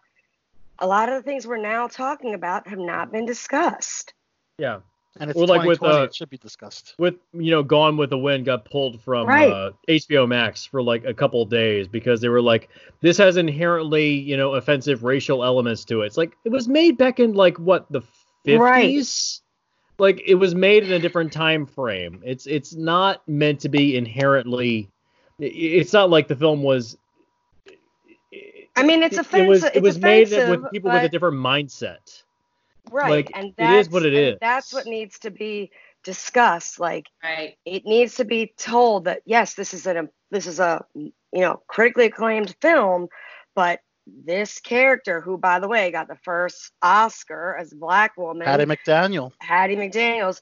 a 0.79 0.87
lot 0.87 1.09
of 1.09 1.15
the 1.15 1.23
things 1.23 1.47
we're 1.47 1.57
now 1.57 1.87
talking 1.87 2.35
about 2.35 2.69
have 2.69 2.79
not 2.79 3.13
been 3.13 3.27
discussed 3.27 4.15
yeah 4.59 4.81
and 5.21 5.31
it's 5.31 5.39
or 5.39 5.47
like 5.47 5.67
with 5.67 5.83
uh, 5.83 6.03
it 6.03 6.15
should 6.15 6.31
be 6.31 6.39
discussed. 6.39 6.95
With 6.99 7.17
you 7.33 7.51
know, 7.51 7.63
Gone 7.63 7.97
with 7.97 8.11
the 8.11 8.19
Wind 8.19 8.45
got 8.45 8.65
pulled 8.65 9.01
from 9.01 9.27
right. 9.27 9.51
uh, 9.51 9.71
HBO 9.89 10.29
Max 10.29 10.65
for 10.65 10.83
like 10.83 11.05
a 11.05 11.15
couple 11.15 11.45
days 11.45 11.89
because 11.89 12.21
they 12.21 12.29
were 12.29 12.43
like, 12.43 12.69
this 13.01 13.17
has 13.19 13.37
inherently 13.37 14.11
you 14.13 14.37
know 14.37 14.55
offensive 14.55 15.05
racial 15.05 15.45
elements 15.45 15.85
to 15.87 16.03
it. 16.03 16.07
It's 16.07 16.17
like 16.17 16.37
it 16.45 16.51
was 16.51 16.69
made 16.69 16.99
back 16.99 17.21
in 17.21 17.35
like 17.35 17.59
what 17.59 17.91
the 17.91 18.03
50s. 18.47 18.59
Right. 18.59 19.41
Like 19.99 20.23
it 20.27 20.35
was 20.35 20.55
made 20.55 20.85
in 20.85 20.93
a 20.93 20.99
different 20.99 21.33
time 21.33 21.65
frame. 21.65 22.23
It's 22.25 22.47
it's 22.47 22.75
not 22.75 23.27
meant 23.27 23.61
to 23.61 23.69
be 23.69 23.97
inherently. 23.97 24.91
It's 25.39 25.93
not 25.93 26.11
like 26.11 26.29
the 26.29 26.37
film 26.37 26.63
was. 26.63 26.97
I 28.77 28.83
mean, 28.83 29.03
it's 29.03 29.17
offensive. 29.17 29.47
It 29.47 29.49
was, 29.49 29.65
it 29.65 29.83
was 29.83 29.99
made 29.99 30.31
with 30.31 30.71
people 30.71 30.91
but... 30.91 31.03
with 31.03 31.05
a 31.05 31.09
different 31.09 31.39
mindset. 31.39 32.23
Right. 32.91 33.11
Like, 33.11 33.33
and 33.35 33.53
it 33.57 33.71
is 33.71 33.91
what 33.91 34.05
it 34.05 34.15
is. 34.15 34.39
That's 34.41 34.73
what 34.73 34.87
needs 34.87 35.19
to 35.21 35.31
be 35.31 35.71
discussed. 36.05 36.79
Like 36.79 37.07
right. 37.23 37.57
it 37.65 37.85
needs 37.85 38.15
to 38.17 38.25
be 38.25 38.55
told 38.57 39.05
that 39.05 39.23
yes, 39.27 39.55
this 39.55 39.75
is 39.75 39.87
a 39.87 40.09
this 40.31 40.47
is 40.47 40.61
a 40.61 40.85
you 40.95 41.13
know 41.33 41.61
critically 41.67 42.07
acclaimed 42.07 42.55
film, 42.61 43.09
but 43.55 43.81
this 44.07 44.61
character, 44.61 45.21
who 45.21 45.37
by 45.37 45.59
the 45.59 45.69
way 45.69 45.91
got 45.91 46.07
the 46.07 46.19
first 46.23 46.71
Oscar 46.81 47.57
as 47.59 47.73
a 47.73 47.77
black 47.77 48.17
woman, 48.17 48.47
Hattie 48.47 48.65
McDaniel. 48.65 49.33
Hattie 49.41 49.77
McDaniels, 49.77 50.41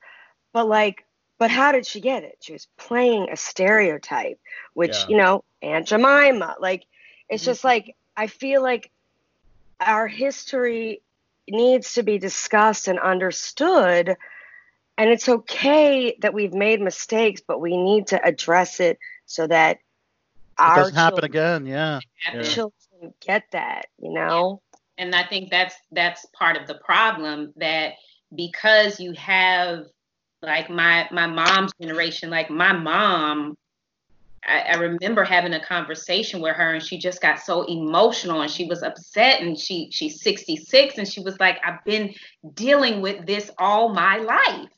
but 0.52 0.68
like, 0.68 1.06
but 1.38 1.50
how 1.50 1.72
did 1.72 1.86
she 1.86 2.00
get 2.00 2.24
it? 2.24 2.36
She 2.42 2.52
was 2.52 2.68
playing 2.78 3.28
a 3.30 3.36
stereotype, 3.36 4.38
which 4.74 4.92
yeah. 4.92 5.06
you 5.08 5.16
know, 5.16 5.44
Aunt 5.62 5.88
Jemima. 5.88 6.56
Like, 6.60 6.84
it's 7.30 7.42
mm-hmm. 7.42 7.50
just 7.50 7.64
like 7.64 7.96
I 8.16 8.26
feel 8.26 8.62
like 8.62 8.90
our 9.80 10.06
history 10.06 11.02
needs 11.48 11.94
to 11.94 12.02
be 12.02 12.18
discussed 12.18 12.88
and 12.88 12.98
understood. 12.98 14.16
And 14.96 15.10
it's 15.10 15.28
okay 15.28 16.16
that 16.20 16.34
we've 16.34 16.54
made 16.54 16.80
mistakes, 16.80 17.42
but 17.46 17.60
we 17.60 17.76
need 17.76 18.08
to 18.08 18.24
address 18.24 18.80
it 18.80 18.98
so 19.26 19.46
that 19.46 19.76
it 19.76 19.82
our 20.58 20.76
doesn't 20.76 20.94
happen 20.94 21.24
again. 21.24 21.66
Yeah. 21.66 22.00
Children 22.42 23.12
get 23.20 23.44
that, 23.52 23.86
you 23.98 24.12
know? 24.12 24.62
And 24.96 25.14
I 25.14 25.24
think 25.24 25.50
that's 25.50 25.74
that's 25.90 26.24
part 26.26 26.56
of 26.56 26.68
the 26.68 26.76
problem 26.76 27.52
that 27.56 27.94
because 28.34 29.00
you 29.00 29.12
have 29.14 29.86
like 30.40 30.70
my 30.70 31.08
my 31.10 31.26
mom's 31.26 31.72
generation, 31.80 32.30
like 32.30 32.50
my 32.50 32.72
mom 32.72 33.56
I, 34.46 34.60
I, 34.60 34.74
remember 34.76 35.24
having 35.24 35.54
a 35.54 35.64
conversation 35.64 36.40
with 36.40 36.56
her 36.56 36.74
and 36.74 36.82
she 36.82 36.98
just 36.98 37.22
got 37.22 37.40
so 37.40 37.62
emotional 37.62 38.42
and 38.42 38.50
she 38.50 38.66
was 38.66 38.82
upset 38.82 39.40
and 39.40 39.58
she 39.58 39.88
she's 39.90 40.22
66 40.22 40.98
and 40.98 41.08
she 41.08 41.20
was 41.20 41.38
like 41.40 41.58
I've 41.64 41.84
been 41.84 42.14
dealing 42.54 43.00
with 43.00 43.26
this 43.26 43.50
all 43.58 43.90
my 43.90 44.18
life 44.18 44.70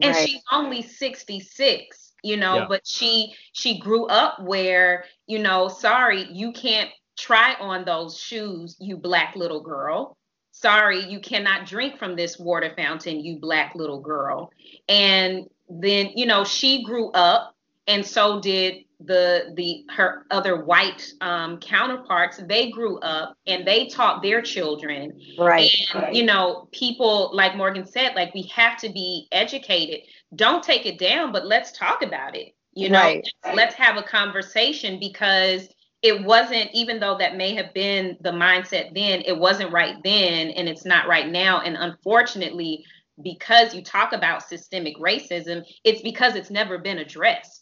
and 0.00 0.14
right. 0.14 0.28
she's 0.28 0.42
only 0.50 0.82
66 0.82 2.12
you 2.22 2.36
know 2.36 2.58
yeah. 2.58 2.66
but 2.68 2.86
she 2.86 3.34
she 3.52 3.78
grew 3.78 4.06
up 4.06 4.42
where 4.42 5.04
you 5.26 5.38
know 5.38 5.68
sorry 5.68 6.26
you 6.30 6.52
can't 6.52 6.90
try 7.16 7.54
on 7.60 7.84
those 7.84 8.18
shoes 8.18 8.76
you 8.80 8.96
black 8.96 9.36
little 9.36 9.60
girl 9.60 10.16
sorry 10.52 11.04
you 11.04 11.20
cannot 11.20 11.66
drink 11.66 11.98
from 11.98 12.16
this 12.16 12.38
water 12.38 12.72
fountain 12.76 13.20
you 13.20 13.38
black 13.38 13.74
little 13.74 14.00
girl 14.00 14.50
and 14.88 15.46
then 15.68 16.10
you 16.14 16.26
know 16.26 16.44
she 16.44 16.84
grew 16.84 17.10
up 17.10 17.54
and 17.86 18.04
so 18.04 18.40
did 18.40 18.84
the 19.06 19.52
the 19.56 19.84
her 19.94 20.26
other 20.30 20.64
white 20.64 21.12
um, 21.20 21.58
counterparts 21.58 22.40
they 22.48 22.70
grew 22.70 22.98
up 23.00 23.36
and 23.46 23.66
they 23.66 23.86
taught 23.86 24.22
their 24.22 24.42
children. 24.42 25.12
Right. 25.38 25.70
And 25.94 26.16
you 26.16 26.24
know 26.24 26.68
people 26.72 27.30
like 27.34 27.56
morgan 27.56 27.86
said 27.86 28.14
like 28.14 28.34
we 28.34 28.42
have 28.54 28.76
to 28.78 28.88
be 28.88 29.28
educated. 29.32 30.00
Don't 30.34 30.62
take 30.62 30.86
it 30.86 30.98
down 30.98 31.32
but 31.32 31.46
let's 31.46 31.72
talk 31.72 32.02
about 32.02 32.36
it 32.36 32.54
you 32.74 32.88
know? 32.88 33.00
Right. 33.00 33.28
let's 33.54 33.74
have 33.74 33.96
a 33.96 34.02
conversation 34.02 34.98
because 34.98 35.68
it 36.02 36.24
wasn't 36.24 36.70
even 36.72 36.98
though 36.98 37.16
that 37.18 37.36
may 37.36 37.54
have 37.54 37.72
been 37.74 38.16
the 38.22 38.30
mindset 38.30 38.94
then 38.94 39.22
it 39.24 39.36
wasn't 39.36 39.72
right 39.72 39.96
then 40.02 40.48
and 40.50 40.68
it's 40.68 40.84
not 40.84 41.06
right 41.06 41.28
now. 41.28 41.60
And 41.60 41.76
unfortunately 41.76 42.84
because 43.22 43.74
you 43.74 43.82
talk 43.82 44.12
about 44.12 44.42
systemic 44.42 44.96
racism 44.96 45.62
it's 45.84 46.00
because 46.00 46.34
it's 46.34 46.50
never 46.50 46.78
been 46.78 46.98
addressed 46.98 47.61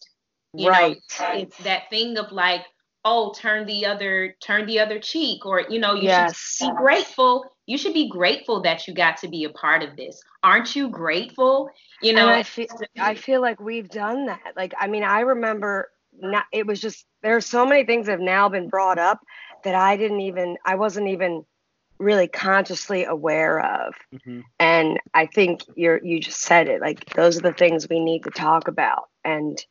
you 0.54 0.68
right. 0.68 0.96
know, 1.20 1.32
it's 1.34 1.56
that 1.58 1.90
thing 1.90 2.16
of 2.18 2.32
like, 2.32 2.62
oh, 3.04 3.32
turn 3.32 3.66
the 3.66 3.86
other, 3.86 4.36
turn 4.42 4.66
the 4.66 4.80
other 4.80 4.98
cheek, 4.98 5.46
or 5.46 5.64
you 5.68 5.78
know, 5.78 5.94
you 5.94 6.08
yes. 6.08 6.36
should 6.36 6.70
be 6.70 6.76
grateful. 6.76 7.44
You 7.66 7.78
should 7.78 7.94
be 7.94 8.08
grateful 8.08 8.62
that 8.62 8.88
you 8.88 8.94
got 8.94 9.16
to 9.18 9.28
be 9.28 9.44
a 9.44 9.50
part 9.50 9.82
of 9.82 9.96
this. 9.96 10.20
Aren't 10.42 10.74
you 10.74 10.88
grateful? 10.88 11.70
You 12.02 12.14
know, 12.14 12.28
and 12.28 12.30
I 12.30 12.42
feel 12.42 12.66
I 12.98 13.14
feel 13.14 13.40
like 13.40 13.60
we've 13.60 13.88
done 13.88 14.26
that. 14.26 14.54
Like, 14.56 14.74
I 14.78 14.88
mean, 14.88 15.04
I 15.04 15.20
remember 15.20 15.90
not, 16.18 16.44
it 16.52 16.66
was 16.66 16.80
just 16.80 17.06
there's 17.22 17.46
so 17.46 17.64
many 17.64 17.84
things 17.84 18.06
that 18.06 18.12
have 18.12 18.20
now 18.20 18.48
been 18.48 18.68
brought 18.68 18.98
up 18.98 19.20
that 19.64 19.74
I 19.74 19.96
didn't 19.96 20.20
even 20.20 20.56
I 20.64 20.74
wasn't 20.74 21.08
even 21.08 21.44
really 21.98 22.28
consciously 22.28 23.04
aware 23.04 23.60
of. 23.60 23.94
Mm-hmm. 24.14 24.40
And 24.58 24.98
I 25.14 25.26
think 25.26 25.62
you're 25.76 26.02
you 26.02 26.18
just 26.18 26.40
said 26.40 26.68
it. 26.68 26.80
Like 26.80 27.04
those 27.14 27.38
are 27.38 27.42
the 27.42 27.52
things 27.52 27.88
we 27.88 28.00
need 28.00 28.24
to 28.24 28.30
talk 28.30 28.68
about. 28.68 29.08
And 29.24 29.62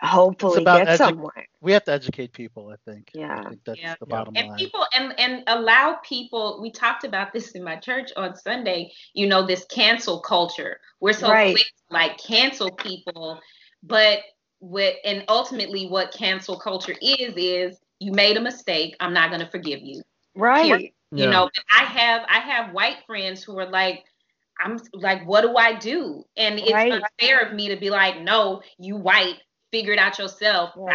hopefully 0.00 0.64
get 0.64 0.86
edu- 0.86 0.96
somewhere. 0.96 1.46
We 1.60 1.72
have 1.72 1.84
to 1.84 1.92
educate 1.92 2.32
people, 2.32 2.70
I 2.72 2.90
think. 2.90 3.10
Yeah. 3.14 3.40
I 3.40 3.48
think 3.48 3.60
that's 3.64 3.80
yeah. 3.80 3.94
the 3.98 4.06
bottom 4.06 4.34
and 4.36 4.48
line. 4.48 4.58
people 4.58 4.86
and 4.94 5.18
and 5.18 5.42
allow 5.46 5.98
people 6.04 6.58
we 6.60 6.70
talked 6.70 7.04
about 7.04 7.32
this 7.32 7.52
in 7.52 7.64
my 7.64 7.76
church 7.76 8.10
on 8.16 8.36
Sunday, 8.36 8.92
you 9.14 9.26
know, 9.26 9.46
this 9.46 9.64
cancel 9.70 10.20
culture. 10.20 10.80
We're 11.00 11.12
so 11.12 11.30
right. 11.30 11.54
quick 11.54 11.66
to 11.66 11.94
like 11.94 12.18
cancel 12.18 12.70
people, 12.70 13.40
but 13.82 14.20
with 14.60 14.96
and 15.04 15.24
ultimately 15.28 15.86
what 15.86 16.12
cancel 16.12 16.58
culture 16.58 16.94
is 17.00 17.34
is 17.36 17.78
you 17.98 18.12
made 18.12 18.36
a 18.36 18.40
mistake, 18.40 18.96
I'm 19.00 19.14
not 19.14 19.30
gonna 19.30 19.48
forgive 19.50 19.80
you. 19.80 20.02
Right. 20.34 20.66
Here, 20.66 20.78
you 20.78 21.24
yeah. 21.24 21.30
know, 21.30 21.50
I 21.74 21.84
have 21.84 22.22
I 22.28 22.40
have 22.40 22.74
white 22.74 22.98
friends 23.06 23.42
who 23.42 23.58
are 23.58 23.68
like 23.68 24.04
I'm 24.58 24.80
like, 24.92 25.26
what 25.26 25.42
do 25.42 25.56
I 25.56 25.78
do? 25.78 26.24
And 26.36 26.58
it's 26.58 26.72
right. 26.72 26.92
unfair 26.92 27.40
of 27.40 27.54
me 27.54 27.68
to 27.68 27.76
be 27.76 27.90
like, 27.90 28.22
no, 28.22 28.62
you 28.78 28.96
white, 28.96 29.36
figure 29.76 29.92
it 29.92 29.98
out 29.98 30.18
yourself. 30.18 30.70
Yeah. 30.76 30.94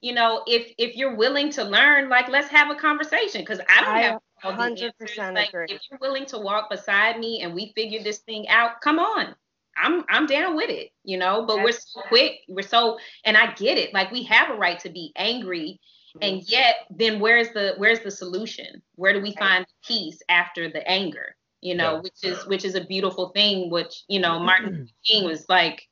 you 0.00 0.14
know, 0.14 0.42
if 0.46 0.72
if 0.78 0.96
you're 0.96 1.16
willing 1.16 1.50
to 1.52 1.64
learn, 1.64 2.08
like 2.08 2.28
let's 2.28 2.48
have 2.48 2.70
a 2.70 2.74
conversation 2.74 3.42
because 3.42 3.60
I 3.60 3.80
don't 3.80 3.94
I 3.94 4.02
have 4.02 4.18
all 4.42 4.52
100% 4.52 5.34
like, 5.34 5.48
agree. 5.48 5.66
If 5.68 5.82
you're 5.90 5.98
willing 6.00 6.26
to 6.26 6.38
walk 6.38 6.70
beside 6.70 7.18
me 7.18 7.42
and 7.42 7.54
we 7.54 7.72
figure 7.74 8.02
this 8.02 8.18
thing 8.18 8.48
out, 8.48 8.80
come 8.80 8.98
on. 8.98 9.34
I'm 9.76 10.04
I'm 10.08 10.26
down 10.26 10.56
with 10.56 10.68
it, 10.68 10.90
you 11.04 11.16
know, 11.16 11.46
but 11.46 11.58
we're 11.58 11.72
so 11.72 12.02
quick, 12.08 12.40
we're 12.48 12.62
so 12.62 12.98
and 13.24 13.36
I 13.36 13.52
get 13.54 13.78
it. 13.78 13.94
Like 13.94 14.10
we 14.10 14.24
have 14.24 14.50
a 14.50 14.54
right 14.54 14.78
to 14.80 14.90
be 14.90 15.12
angry 15.16 15.80
mm-hmm. 16.16 16.22
and 16.22 16.42
yet 16.48 16.76
then 16.90 17.20
where's 17.20 17.50
the 17.50 17.74
where's 17.76 18.00
the 18.00 18.10
solution 18.10 18.82
where 18.96 19.12
do 19.12 19.20
we 19.20 19.34
find 19.36 19.66
peace 19.86 20.20
after 20.28 20.68
the 20.70 20.86
anger 20.88 21.36
you 21.60 21.74
know 21.74 21.94
Yeah. 21.94 22.00
which 22.00 22.24
is 22.24 22.46
which 22.46 22.64
is 22.64 22.74
a 22.74 22.84
beautiful 22.84 23.30
thing 23.30 23.70
which 23.70 24.04
you 24.08 24.20
know 24.20 24.38
martin 24.38 24.72
Luther 24.78 24.92
king 25.04 25.24
was 25.24 25.48
like 25.48 25.88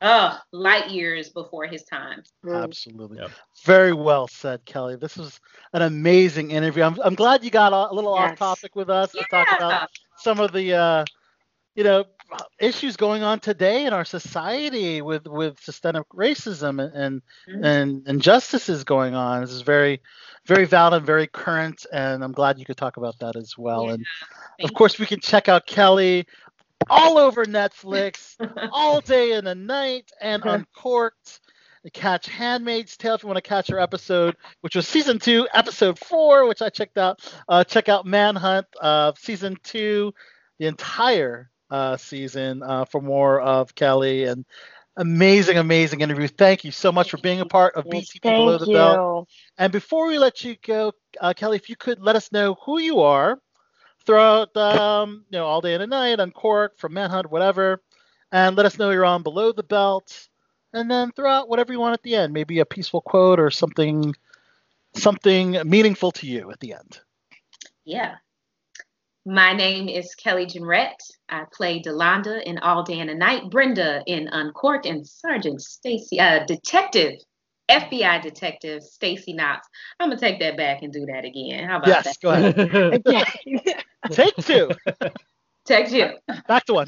oh 0.00 0.38
light 0.52 0.90
years 0.90 1.28
before 1.30 1.66
his 1.66 1.82
time 1.84 2.22
Mm. 2.44 2.62
Absolutely. 2.62 3.18
Yep. 3.18 3.30
Very 3.64 3.92
well 3.92 4.28
said, 4.28 4.64
Kelly. 4.64 4.96
This 4.96 5.16
was 5.16 5.40
an 5.72 5.82
amazing 5.82 6.50
interview. 6.50 6.82
I'm, 6.84 6.98
I'm 7.02 7.14
glad 7.14 7.44
you 7.44 7.50
got 7.50 7.72
a, 7.72 7.92
a 7.92 7.94
little 7.94 8.14
off 8.14 8.36
topic 8.36 8.76
with 8.76 8.88
us 8.88 9.10
to 9.12 9.24
talk 9.30 9.48
about 9.56 9.90
some 10.16 10.40
of 10.40 10.52
the, 10.52 10.74
uh, 10.74 11.04
you 11.74 11.84
know, 11.84 12.04
issues 12.60 12.96
going 12.96 13.22
on 13.22 13.40
today 13.40 13.86
in 13.86 13.92
our 13.92 14.04
society 14.04 15.00
with 15.02 15.26
with 15.26 15.58
systemic 15.60 16.08
racism 16.10 16.82
and 16.82 16.92
and, 16.94 17.22
Mhm. 17.48 17.64
and 17.64 18.08
injustices 18.08 18.84
going 18.84 19.14
on. 19.14 19.40
This 19.40 19.50
is 19.50 19.62
very, 19.62 20.00
very 20.46 20.64
valid 20.64 20.94
and 20.94 21.06
very 21.06 21.26
current, 21.26 21.86
and 21.92 22.22
I'm 22.22 22.32
glad 22.32 22.58
you 22.58 22.64
could 22.64 22.76
talk 22.76 22.96
about 22.96 23.18
that 23.20 23.36
as 23.36 23.56
well. 23.56 23.86
Yeah. 23.86 23.94
And 23.94 24.06
Thank 24.58 24.70
of 24.70 24.74
course, 24.74 24.98
we 24.98 25.06
can 25.06 25.20
check 25.20 25.48
out 25.48 25.66
Kelly 25.66 26.26
all 26.88 27.18
over 27.18 27.44
Netflix 27.44 28.36
all 28.72 29.00
day 29.00 29.32
and 29.32 29.46
the 29.46 29.54
night 29.54 30.10
and 30.20 30.42
uncorked. 30.44 31.40
Catch 31.94 32.26
handmaid's 32.26 32.98
tale 32.98 33.14
if 33.14 33.22
you 33.22 33.28
want 33.28 33.42
to 33.42 33.48
catch 33.48 33.68
her 33.68 33.78
episode 33.78 34.36
which 34.60 34.76
was 34.76 34.86
season 34.86 35.18
two 35.18 35.48
episode 35.54 35.98
four 35.98 36.46
which 36.46 36.60
i 36.60 36.68
checked 36.68 36.98
out. 36.98 37.20
Uh, 37.48 37.64
check 37.64 37.88
out 37.88 38.04
manhunt 38.04 38.66
uh, 38.78 39.12
season 39.16 39.56
two 39.62 40.12
the 40.58 40.66
entire 40.66 41.48
uh, 41.70 41.96
season 41.96 42.62
uh, 42.62 42.84
for 42.84 43.00
more 43.00 43.40
of 43.40 43.74
kelly 43.74 44.24
and 44.24 44.44
amazing 44.98 45.56
amazing 45.56 46.02
interview 46.02 46.28
thank 46.28 46.62
you 46.62 46.72
so 46.72 46.92
much 46.92 47.10
for 47.10 47.18
being 47.18 47.40
a 47.40 47.46
part 47.46 47.74
of 47.74 47.86
btb 47.86 48.20
below 48.20 48.58
the 48.58 48.66
belt. 48.66 49.28
and 49.56 49.72
before 49.72 50.08
we 50.08 50.18
let 50.18 50.44
you 50.44 50.56
go, 50.66 50.92
uh, 51.20 51.32
Kelly, 51.32 51.56
if 51.56 51.70
you 51.70 51.76
could 51.76 52.00
let 52.00 52.16
us 52.16 52.32
know 52.32 52.56
who 52.66 52.80
you 52.80 53.00
are 53.00 53.40
throughout, 54.08 54.56
um, 54.56 55.22
you 55.28 55.38
know, 55.38 55.44
all 55.44 55.60
day 55.60 55.74
and 55.74 55.82
at 55.82 55.88
night 55.90 56.18
Uncorked, 56.18 56.80
from 56.80 56.94
Manhunt, 56.94 57.30
whatever, 57.30 57.82
and 58.32 58.56
let 58.56 58.64
us 58.64 58.78
know 58.78 58.88
you're 58.88 59.04
on 59.04 59.22
Below 59.22 59.52
the 59.52 59.62
Belt, 59.62 60.28
and 60.72 60.90
then 60.90 61.12
throw 61.12 61.30
out 61.30 61.50
whatever 61.50 61.74
you 61.74 61.78
want 61.78 61.92
at 61.92 62.02
the 62.02 62.14
end, 62.14 62.32
maybe 62.32 62.60
a 62.60 62.64
peaceful 62.64 63.02
quote 63.02 63.38
or 63.38 63.50
something, 63.50 64.14
something 64.94 65.58
meaningful 65.66 66.10
to 66.12 66.26
you 66.26 66.50
at 66.50 66.58
the 66.60 66.72
end. 66.72 67.00
Yeah. 67.84 68.14
My 69.26 69.52
name 69.52 69.90
is 69.90 70.14
Kelly 70.14 70.46
Jenrette. 70.46 71.10
I 71.28 71.44
play 71.52 71.82
Delonda 71.82 72.42
in 72.44 72.56
All 72.60 72.82
Day 72.82 73.00
and 73.00 73.10
a 73.10 73.14
Night, 73.14 73.50
Brenda 73.50 74.02
in 74.06 74.26
Uncorked, 74.28 74.86
and 74.86 75.06
Sergeant 75.06 75.60
Stacy, 75.60 76.18
uh, 76.18 76.46
Detective, 76.46 77.20
FBI 77.68 78.22
Detective 78.22 78.82
Stacy 78.82 79.32
Knox. 79.32 79.68
I'm 80.00 80.08
gonna 80.08 80.20
take 80.20 80.40
that 80.40 80.56
back 80.56 80.82
and 80.82 80.92
do 80.92 81.04
that 81.06 81.24
again. 81.24 81.68
How 81.68 81.76
about 81.78 81.88
Yes, 81.88 82.04
that? 82.04 82.16
go 82.22 82.30
ahead. 82.30 83.84
Take 84.12 84.36
two. 84.36 84.70
Take 85.64 85.90
you. 85.90 86.12
Back 86.46 86.64
to 86.66 86.74
one. 86.74 86.86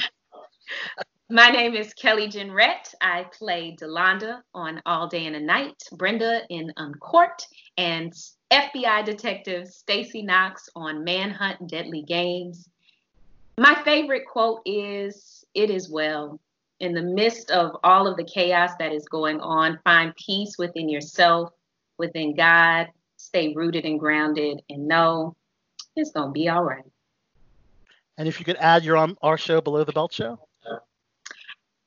My 1.28 1.48
name 1.50 1.74
is 1.74 1.92
Kelly 1.94 2.28
Jenrette. 2.28 2.94
I 3.00 3.26
play 3.38 3.76
Delonda 3.80 4.40
on 4.54 4.80
All 4.86 5.06
Day 5.06 5.26
and 5.26 5.36
a 5.36 5.40
Night, 5.40 5.80
Brenda 5.92 6.42
in 6.48 6.72
Uncorked, 6.76 7.46
and 7.76 8.12
FBI 8.50 9.04
Detective 9.04 9.68
Stacy 9.68 10.22
Knox 10.22 10.68
on 10.74 11.04
Manhunt 11.04 11.68
Deadly 11.68 12.02
Games. 12.02 12.68
My 13.58 13.74
favorite 13.84 14.24
quote 14.26 14.62
is 14.64 15.44
It 15.54 15.70
is 15.70 15.90
well. 15.90 16.40
In 16.80 16.94
the 16.94 17.02
midst 17.02 17.50
of 17.50 17.76
all 17.84 18.06
of 18.06 18.16
the 18.16 18.24
chaos 18.24 18.72
that 18.78 18.92
is 18.92 19.06
going 19.06 19.38
on, 19.40 19.78
find 19.84 20.14
peace 20.16 20.56
within 20.58 20.88
yourself, 20.88 21.52
within 21.98 22.34
God, 22.34 22.88
stay 23.16 23.52
rooted 23.54 23.84
and 23.84 24.00
grounded, 24.00 24.62
and 24.70 24.88
know 24.88 25.36
it's 25.94 26.10
going 26.10 26.28
to 26.28 26.32
be 26.32 26.48
all 26.48 26.64
right. 26.64 26.84
And 28.16 28.26
if 28.26 28.38
you 28.38 28.44
could 28.44 28.56
add, 28.56 28.84
you're 28.84 28.96
on 28.96 29.10
um, 29.10 29.18
our 29.22 29.38
show, 29.38 29.60
Below 29.60 29.84
the 29.84 29.92
Belt 29.92 30.12
Show. 30.12 30.38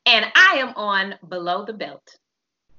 And 0.05 0.25
I 0.35 0.57
am 0.57 0.73
on 0.75 1.15
Below 1.27 1.65
the 1.65 1.73
Belt. 1.73 2.17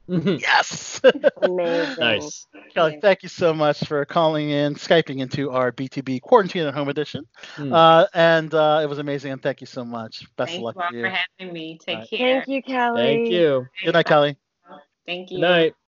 Yes. 0.07 1.01
Amazing. 1.43 1.97
nice. 1.99 2.47
Kelly, 2.75 2.99
thank 3.01 3.23
you 3.23 3.29
so 3.29 3.55
much 3.55 3.85
for 3.87 4.05
calling 4.05 4.51
in, 4.51 4.75
Skyping 4.75 5.21
into 5.21 5.51
our 5.51 5.73
BTB 5.73 6.21
Quarantine 6.21 6.67
at 6.67 6.75
Home 6.75 6.89
edition. 6.89 7.25
Hmm. 7.57 7.73
Uh, 7.73 8.07
and 8.13 8.53
uh, 8.53 8.81
it 8.83 8.87
was 8.89 8.99
amazing, 8.99 9.33
and 9.33 9.43
thank 9.43 9.61
you 9.61 9.67
so 9.67 9.85
much. 9.85 10.25
Best 10.37 10.51
Thank 10.51 10.61
of 10.61 10.65
luck 10.65 10.77
you 10.77 10.83
all 10.83 10.91
to 10.91 10.97
you. 10.97 11.03
for 11.05 11.09
having 11.39 11.55
me. 11.55 11.79
Take 11.79 11.95
All 11.95 12.01
right. 12.01 12.11
care. 12.11 12.45
Thank 12.45 12.49
you, 12.49 12.63
Kelly. 12.63 13.03
Thank 13.03 13.29
you. 13.31 13.67
Good 13.85 13.95
night, 13.95 14.07
Kelly. 14.07 14.37
Thank 15.07 15.31
you. 15.31 15.39
Good 15.39 15.43
night. 15.43 15.75